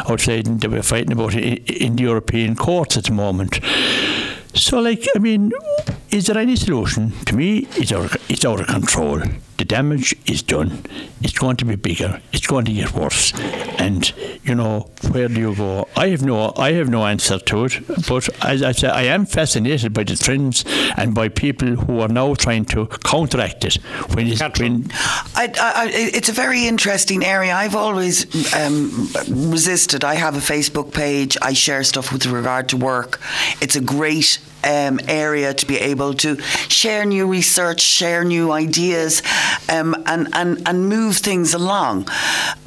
[0.09, 3.59] outside and that we're fighting about in, in the European courts at the moment.
[4.53, 5.53] So, like, I mean,
[6.09, 7.11] is there any solution?
[7.25, 9.21] To me, it's out, of, it's out of control.
[9.61, 10.83] The damage is done.
[11.21, 12.19] It's going to be bigger.
[12.33, 13.31] It's going to get worse.
[13.77, 14.11] And
[14.43, 15.87] you know, where do you go?
[15.95, 17.73] I have no, I have no answer to it.
[18.07, 20.65] But as I say, I am fascinated by the trends
[20.97, 23.75] and by people who are now trying to counteract it.
[24.15, 24.89] When, it's, when
[25.35, 27.53] I, I, it's a very interesting area.
[27.53, 28.25] I've always
[28.55, 30.03] um, resisted.
[30.03, 31.37] I have a Facebook page.
[31.39, 33.21] I share stuff with regard to work.
[33.61, 39.21] It's a great um, area to be able to share new research, share new ideas,
[39.69, 42.07] um, and, and, and move things along.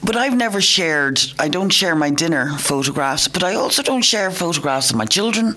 [0.02, 4.30] But I've never shared, I don't share my dinner photographs, but I also don't share
[4.30, 5.56] photographs of my children.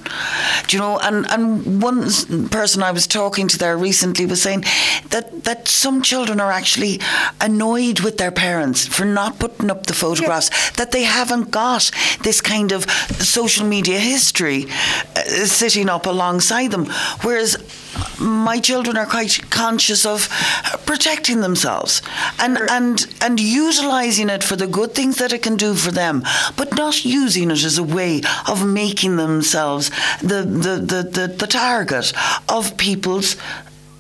[0.68, 1.00] Do you know?
[1.00, 2.10] And, and one
[2.50, 4.64] person I was talking to there recently was saying
[5.10, 7.00] that, that some children are actually
[7.42, 10.72] annoyed with their parents for not putting up the photographs, yeah.
[10.78, 11.92] that they haven't got
[12.22, 12.90] this kind of
[13.20, 14.66] social media history
[15.16, 16.86] uh, sitting up along alongside them.
[17.22, 17.58] Whereas
[18.20, 20.30] my children are quite conscious of
[20.86, 22.02] protecting themselves
[22.40, 26.24] and and and utilizing it for the good things that it can do for them,
[26.56, 29.90] but not using it as a way of making themselves
[30.22, 32.14] the the, the, the, the target
[32.50, 33.36] of people's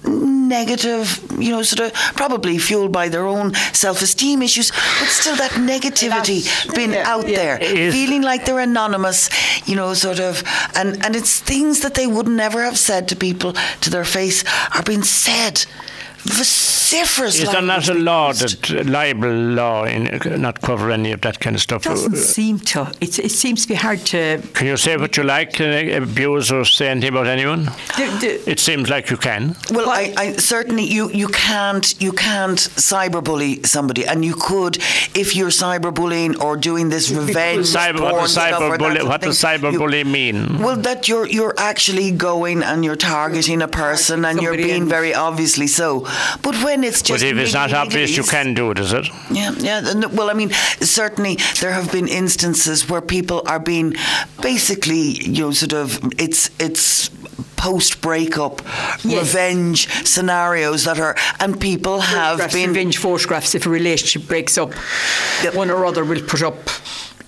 [0.05, 5.51] negative, you know, sort of probably fueled by their own self-esteem issues, but still that
[5.51, 6.45] negativity
[6.75, 7.35] being yeah, out yeah.
[7.37, 9.29] there, is- feeling like they're anonymous,
[9.67, 10.43] you know, sort of,
[10.75, 14.43] and and it's things that they would never have said to people to their face
[14.75, 15.65] are being said.
[16.27, 17.41] Vociferous.
[17.41, 18.69] Is there not a law used.
[18.69, 21.83] that libel law in, not cover any of that kind of stuff?
[21.83, 22.93] doesn't seem to.
[23.01, 24.41] It's, it seems to be hard to.
[24.53, 25.53] Can you say what you like?
[25.53, 27.65] Can abuse or say anything about anyone?
[27.97, 29.55] The, the, It seems like you can.
[29.71, 34.77] Well, I, I certainly you, you can't you can't cyberbully somebody, and you could
[35.15, 39.41] if you're cyberbullying or doing this revenge Cyber, what does stuff or cyberbully, what does
[39.41, 40.59] cyberbully mean?
[40.59, 44.89] Well, that you're you're actually going and you're targeting a person and you're being else.
[44.89, 46.05] very obviously so.
[46.41, 47.09] But when it's just.
[47.09, 49.07] But just if it's not obvious, you can do it, is it?
[49.31, 50.05] yeah, yeah.
[50.07, 53.93] Well, I mean, certainly there have been instances where people are being
[54.41, 57.09] basically, you know, sort of it's it's
[57.55, 58.61] post breakup
[59.03, 59.19] Yes.
[59.23, 63.55] revenge scenarios that are and people have photographs, been revenge photographs.
[63.55, 64.73] If a relationship breaks up,
[65.43, 65.55] Yep.
[65.55, 66.57] one or other will put up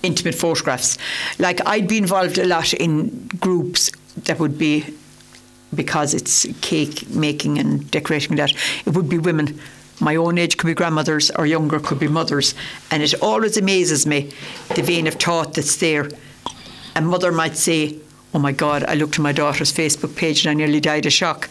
[0.02, 0.96] intimate photographs.
[1.38, 3.90] Like I'd be involved a lot in groups
[4.24, 4.84] that would be
[5.74, 8.52] because it's cake making and decorating that
[8.86, 9.60] it would be women.
[10.00, 12.54] My own age could be grandmothers or younger could be mothers.
[12.90, 14.32] And it always amazes me
[14.74, 16.08] the vein of thought that's there.
[16.96, 17.98] A mother might say,
[18.32, 21.12] Oh my God, I looked at my daughter's Facebook page and I nearly died of
[21.12, 21.50] shock.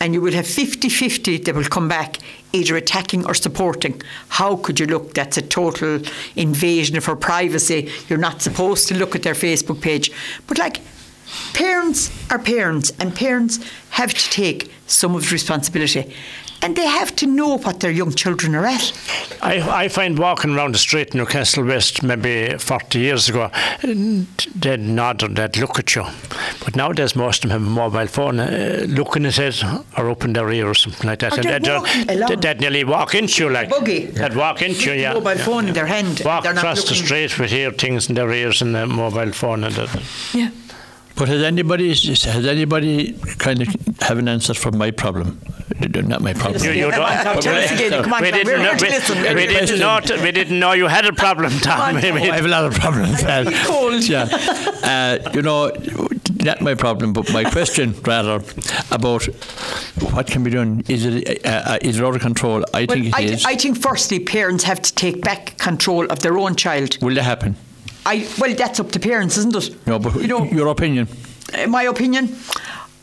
[0.00, 2.18] And you will have 50 50 that will come back
[2.52, 4.02] either attacking or supporting.
[4.28, 5.14] How could you look?
[5.14, 6.00] That's a total
[6.34, 7.90] invasion of her privacy.
[8.08, 10.10] You're not supposed to look at their Facebook page.
[10.46, 10.80] But like,
[11.52, 13.58] parents are parents, and parents
[13.90, 16.12] have to take some of the responsibility.
[16.62, 18.92] And they have to know what their young children are at.
[19.42, 23.50] I, I find walking around the street in Newcastle West maybe 40 years ago,
[23.82, 26.04] they'd nod or they'd look at you.
[26.64, 29.62] But nowadays, most of them have a mobile phone, uh, looking at it
[29.96, 31.34] or open their ear or something like that.
[31.34, 33.68] Or and they're they'd, uh, they'd, they'd nearly walk into you like.
[33.68, 34.06] Buggy.
[34.06, 35.12] They'd walk into you, yeah.
[35.12, 35.68] Mobile yeah, phone yeah.
[35.68, 36.22] in their hand.
[36.24, 39.62] Walk across the street with ear things in their ears and the mobile phone.
[39.62, 40.02] And that.
[40.32, 40.50] Yeah.
[41.16, 43.68] But has anybody has anybody kind of
[44.00, 45.40] have an answer for my problem?
[45.80, 46.62] Not my problem.
[46.64, 47.42] You, you Come on, Tom, don't.
[47.42, 48.02] tell us again.
[48.02, 48.72] Come on, we Tom, didn't we're know.
[48.80, 49.18] We, listen.
[49.22, 50.22] We're we here to didn't know.
[50.22, 51.80] We didn't know you had a problem, Tom.
[51.80, 52.14] on, We- Tom.
[52.14, 53.22] we- I have a lot of problems.
[53.66, 54.06] Cold.
[54.08, 54.28] Yeah,
[54.82, 55.70] uh, you know,
[56.44, 58.42] not my problem, but my question rather
[58.90, 59.24] about
[60.12, 60.82] what can be done.
[60.88, 62.64] Is it uh, uh, is it out of control?
[62.74, 63.44] I Well, think it I, is.
[63.44, 66.98] I think firstly, parents have to take back control of their own child.
[67.02, 67.56] Will that happen?
[68.06, 69.86] I well, that's up to parents, isn't it?
[69.86, 71.08] No, but you know, your opinion.
[71.52, 72.36] uh, my opinion,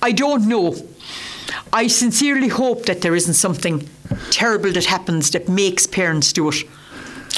[0.02, 0.76] I don't know.
[1.74, 3.90] I sincerely hope that there isn't something
[4.32, 6.64] terrible that happens that makes parents do it.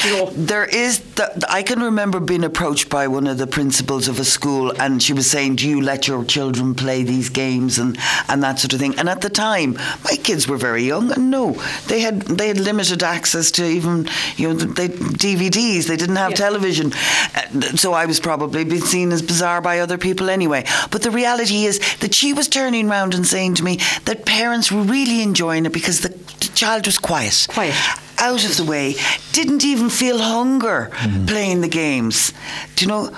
[0.04, 1.00] There is.
[1.16, 5.02] The, I can remember being approached by one of the principals of a school, and
[5.02, 7.98] she was saying, "Do you let your children play these games and
[8.28, 11.32] and that sort of thing?" And at the time, my kids were very young, and
[11.32, 11.54] no,
[11.88, 15.88] they had they had limited access to even you know they, DVDs.
[15.88, 16.38] They didn't have Yeah.
[16.48, 16.94] television,
[17.36, 20.66] Uh, so I was probably being seen as bizarre by other people anyway.
[20.92, 24.72] But the reality is that she was turning around and saying to me that parents
[24.72, 26.14] were really enjoying it because the
[26.54, 27.76] child was quiet Quiet.
[28.18, 28.96] Out of the way,
[29.32, 31.26] didn't even feel hunger mm-hmm.
[31.26, 32.34] playing the games.
[32.76, 33.12] Do you know?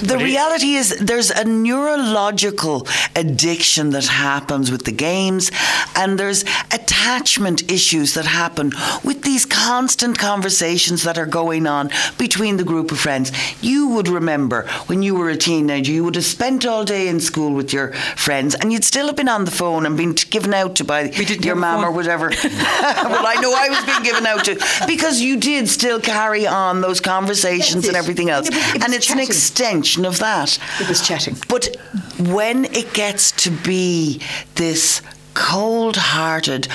[0.00, 2.86] The But reality is, there's a neurological
[3.16, 5.50] addiction that happens with the games,
[5.96, 6.42] and there's
[6.72, 8.72] attachment issues that happen
[9.04, 13.32] with these constant conversations that are going on between the group of friends.
[13.62, 17.20] You would remember when you were a teenager, you would have spent all day in
[17.20, 20.54] school with your friends, and you'd still have been on the phone and been given
[20.54, 22.30] out to by your mum or whatever.
[22.42, 26.80] well, I know I was being given out to because you did still carry on
[26.80, 29.26] those conversations and everything else, It was- it was and it's an chatting.
[29.72, 30.58] Extension of that.
[30.80, 31.36] It was chatting.
[31.48, 31.74] But
[32.18, 34.20] when it gets to be
[34.54, 35.00] this
[35.34, 36.68] cold-hearted,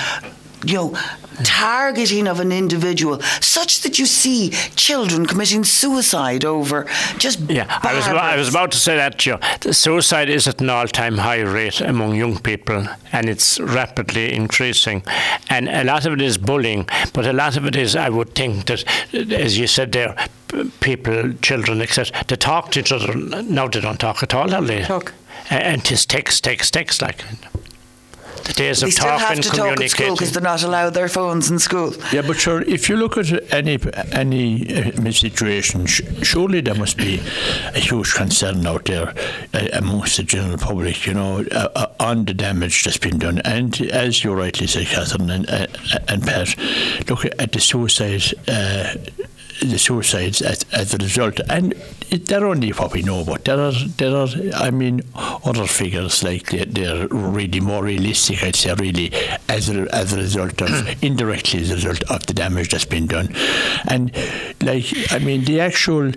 [0.68, 0.98] you know.
[1.44, 6.84] Targeting of an individual, such that you see children committing suicide over
[7.16, 9.38] just Yeah, I was, about, I was about to say that to you.
[9.60, 15.04] The suicide is at an all-time high rate among young people, and it's rapidly increasing.
[15.48, 18.34] And a lot of it is bullying, but a lot of it is, I would
[18.34, 18.84] think that,
[19.14, 20.16] as you said there,
[20.80, 23.14] people, children, etc., they talk to each other.
[23.14, 24.82] Now they don't talk at all, are they?
[24.82, 25.14] Talk.
[25.50, 27.24] And it's text, text, text, like.
[28.44, 30.94] The days They of still have talking, to talk at school because they're not allowed
[30.94, 31.94] their phones in school.
[32.12, 33.78] Yeah, but sure, if you look at any
[34.12, 37.20] any uh, situation, sh- surely there must be
[37.74, 39.14] a huge concern out there
[39.54, 43.38] uh, amongst the general public, you know, uh, uh, on the damage that's been done.
[43.44, 45.66] And as you rightly said, Catherine and, uh,
[46.08, 46.54] and Pat,
[47.08, 48.22] look at the suicide.
[48.46, 48.94] Uh,
[49.60, 51.74] the suicides as, as a result, and
[52.10, 53.44] they're only what we know about.
[53.44, 58.42] There are, there are, I mean, other figures like they're, they're really more realistic.
[58.42, 59.12] I'd say really
[59.48, 60.70] as a, as a result of
[61.02, 63.34] indirectly as a result of the damage that's been done,
[63.88, 64.14] and
[64.62, 66.12] like I mean the actual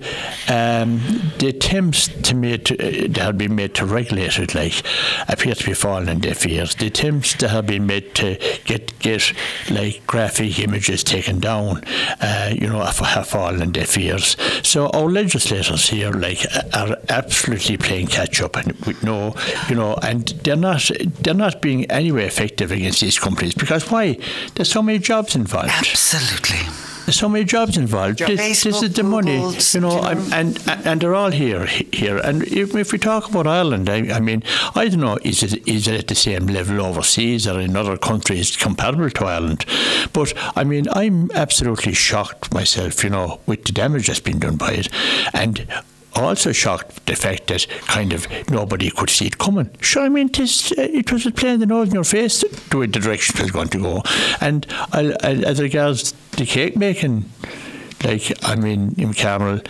[0.48, 1.02] um,
[1.40, 4.84] the attempts to make to, uh, that have been made to regulate it like
[5.28, 6.76] appear to be falling in deaf ears.
[6.76, 9.34] The attempts that have been made to get get
[9.70, 11.84] like graphic images taken down,
[12.22, 14.38] uh, you know, have fallen in deaf ears.
[14.64, 19.36] So our legislators here like are absolutely playing catch up and we know,
[19.70, 20.90] you know, and they're not
[21.22, 24.18] they're not being anyway effective against these companies because why?
[24.56, 25.70] There's so many jobs involved.
[25.70, 26.60] Absolutely.
[27.12, 28.20] There's so many jobs involved.
[28.20, 30.08] Job- this, this is the money, Facebook, you know, you know.
[30.08, 32.18] I'm- and and they're all here here.
[32.20, 34.44] And if, if we talk about Ireland, I, I mean,
[34.76, 37.98] I don't know, is it is it at the same level overseas or in other
[37.98, 39.66] countries comparable to Ireland?
[40.14, 44.56] But I mean, I'm absolutely shocked myself, you know, with the damage that's been done
[44.56, 44.88] by it,
[45.34, 45.68] and.
[46.16, 49.70] Also shocked the fact that kind of nobody could see it coming.
[49.80, 52.78] Sure, I mean, it, is, uh, it was plain the nose in your face the
[52.78, 54.04] way the direction it was going to go.
[54.42, 57.26] And I'll, I'll, as regards the cake making,
[58.04, 59.62] like I mean, in Carmel,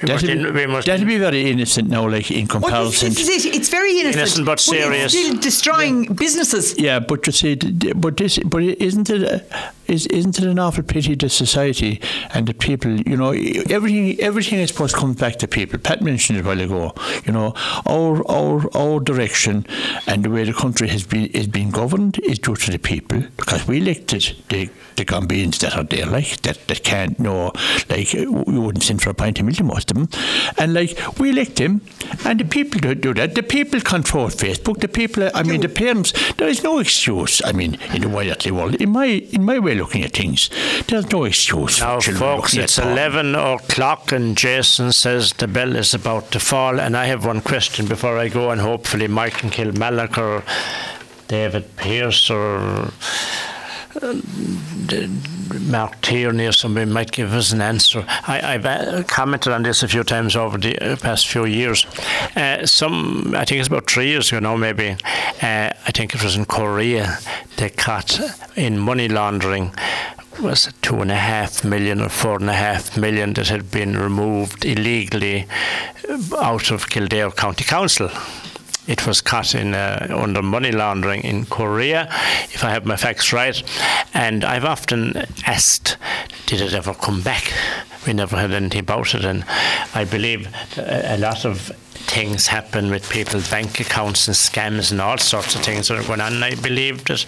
[0.00, 2.60] that'll be, in- we must- that'll be very innocent now, like in Well,
[2.90, 3.08] this, comparison.
[3.10, 3.54] this is it.
[3.56, 5.12] It's very innocent, Innocent but serious.
[5.14, 6.78] it's still destroying businesses.
[6.78, 10.44] Yeah, but you see, th- th- but this, but isn't it, uh, is isn't it
[10.44, 12.00] an awful pity to society
[12.32, 13.00] and the people?
[13.00, 15.78] You know, everything, everything I suppose comes back to people.
[15.78, 16.94] Pat mentioned it a while ago.
[17.24, 17.54] You know,
[17.86, 19.66] our our our direction
[20.06, 23.22] and the way the country has been is being governed is due to the people
[23.36, 27.52] because we elected the the gombeens that are there, like that that can't know,
[27.88, 30.08] like you wouldn't send for a pint of milk to most of them,
[30.58, 31.80] and like we elect him,
[32.24, 33.34] and the people don't do that.
[33.34, 34.80] The people control Facebook.
[34.80, 36.12] The people, I mean, the parents.
[36.34, 37.40] There is no excuse.
[37.44, 40.50] I mean, in the Wyattly world, in my in my way looking at things,
[40.88, 45.94] there's no excuse Now, folks, it's at 11 o'clock, and Jason says the bell is
[45.94, 46.78] about to fall.
[46.80, 50.42] And I have one question before I go, and hopefully Mike can Kilmallock or
[51.28, 52.92] David Pierce or
[54.02, 54.14] uh,
[54.86, 55.08] D-
[55.58, 58.04] Mark Tierney or somebody might give us an answer.
[58.26, 61.86] I, I've uh, commented on this a few times over the uh, past few years.
[62.36, 64.96] Uh, some, I think it's about three years ago now, maybe.
[65.42, 67.18] Uh, I think it was in Korea.
[67.56, 68.20] They caught
[68.56, 69.72] in money laundering
[70.40, 73.70] was it two and a half million or four and a half million that had
[73.70, 75.46] been removed illegally
[76.08, 78.10] uh, out of Kildare County Council.
[78.90, 82.08] It was cut in uh, under money laundering in Korea,
[82.52, 83.62] if I have my facts right.
[84.14, 85.96] And I've often asked,
[86.46, 87.52] did it ever come back?
[88.04, 89.44] We never heard anything about it, and
[89.94, 91.70] I believe a, a lot of
[92.06, 96.02] things happen with people's bank accounts and scams and all sorts of things that are
[96.06, 96.42] going on.
[96.42, 97.24] I believe that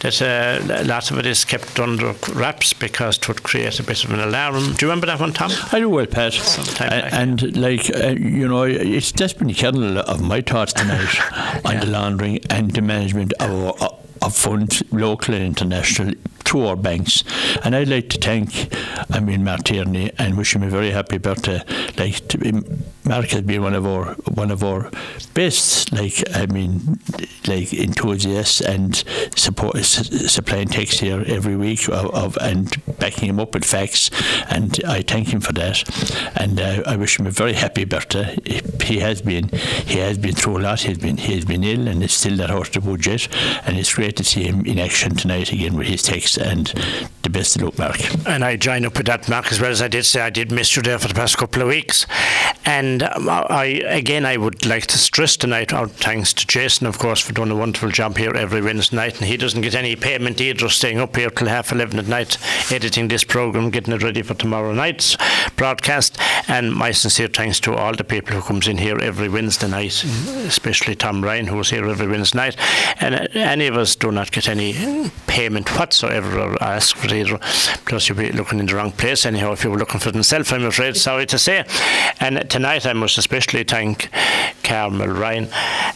[0.00, 3.82] that uh, a lot of it is kept under wraps because it would create a
[3.82, 4.54] bit of an alarm.
[4.74, 5.50] Do you remember that one, Tom?
[5.72, 6.32] I do well, Pat.
[6.32, 7.12] Sometime back.
[7.12, 11.16] and like uh, you know, it's just been the kernel of my thoughts tonight
[11.64, 13.50] on the laundering and the management of,
[13.82, 16.14] our- of funds, local and international,
[16.44, 17.22] through our banks.
[17.62, 18.74] And I'd like to thank,
[19.12, 21.60] I mean, Mark Tierney and wish him a very happy birthday.
[21.98, 22.52] Like to be,
[23.06, 24.90] Mark has been one of our one of our
[25.34, 26.98] best, like I mean,
[27.46, 28.96] like enthusiasts and
[29.36, 34.10] support supplying text here every week of, of and backing him up with facts.
[34.48, 35.84] And I thank him for that.
[36.36, 38.36] And uh, I wish him a very happy birthday.
[38.82, 40.80] He has been he has been through a lot.
[40.80, 43.28] He's been he's been ill and is still that horse to budget.
[43.66, 46.68] And it's great to see him in action tonight again with his text and
[47.22, 48.26] the best of luck, Mark.
[48.26, 50.50] And I join up with that, Mark, as well as I did say I did
[50.50, 52.06] miss you there for the past couple of weeks.
[52.64, 56.98] And um, I again, I would like to stress tonight, our thanks to Jason, of
[56.98, 59.16] course, for doing a wonderful job here every Wednesday night.
[59.16, 62.36] And he doesn't get any payment either, staying up here till half 11 at night,
[62.70, 65.16] editing this program, getting it ready for tomorrow night's
[65.56, 66.18] broadcast.
[66.48, 70.04] And my sincere thanks to all the people who comes in here every Wednesday night,
[70.46, 72.56] especially Tom Ryan, who's here every Wednesday night.
[73.00, 77.12] And uh, any of us do not get any payment whatsoever or ask for it
[77.12, 77.38] either.
[77.86, 80.14] Plus, you'll be looking in the wrong place anyhow if you were looking for it
[80.14, 80.96] yourself, I'm afraid.
[80.96, 81.64] Sorry to say.
[82.20, 84.10] And tonight, I must especially thank
[84.62, 85.48] Carmel Ryan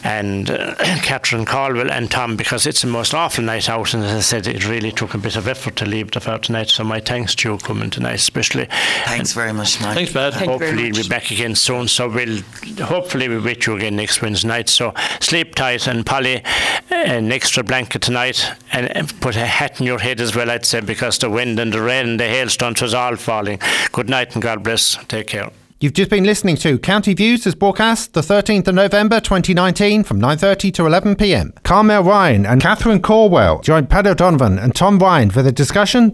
[0.05, 3.94] and uh, Catherine Caldwell and Tom because it's the most awful night out.
[3.94, 6.39] And as I said, it really took a bit of effort to leave the fair
[6.39, 6.69] tonight.
[6.69, 8.66] So, my thanks to you coming tonight, especially.
[9.05, 9.94] Thanks very much, Mike.
[9.94, 10.35] Thanks, Pat.
[10.35, 10.98] Thank you very hopefully much.
[10.98, 11.89] we'll be back again soon.
[11.89, 12.43] So we'll
[12.81, 14.69] hopefully we'll with you again next Wednesday night.
[14.69, 16.43] So sleep tight and Polly,
[16.90, 20.51] an extra blanket tonight, and uh, put a hat in your head as well.
[20.51, 23.60] I'd say because the wind and the rain and the hailstones was all falling.
[23.93, 24.97] Good night and God bless.
[25.06, 25.51] Take care.
[25.80, 30.20] You've just been listening to County Views as broadcast the 13th of November 2019 from
[30.20, 31.62] 9.30 to 11pm.
[31.62, 36.10] Carmel Ryan and Catherine Caldwell joined Pat O'Donovan and Tom Ryan for the discussion.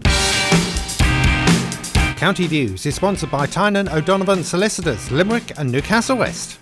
[2.15, 6.59] County Views is sponsored by Tynan O'Donovan Solicitors, Limerick and Newcastle West.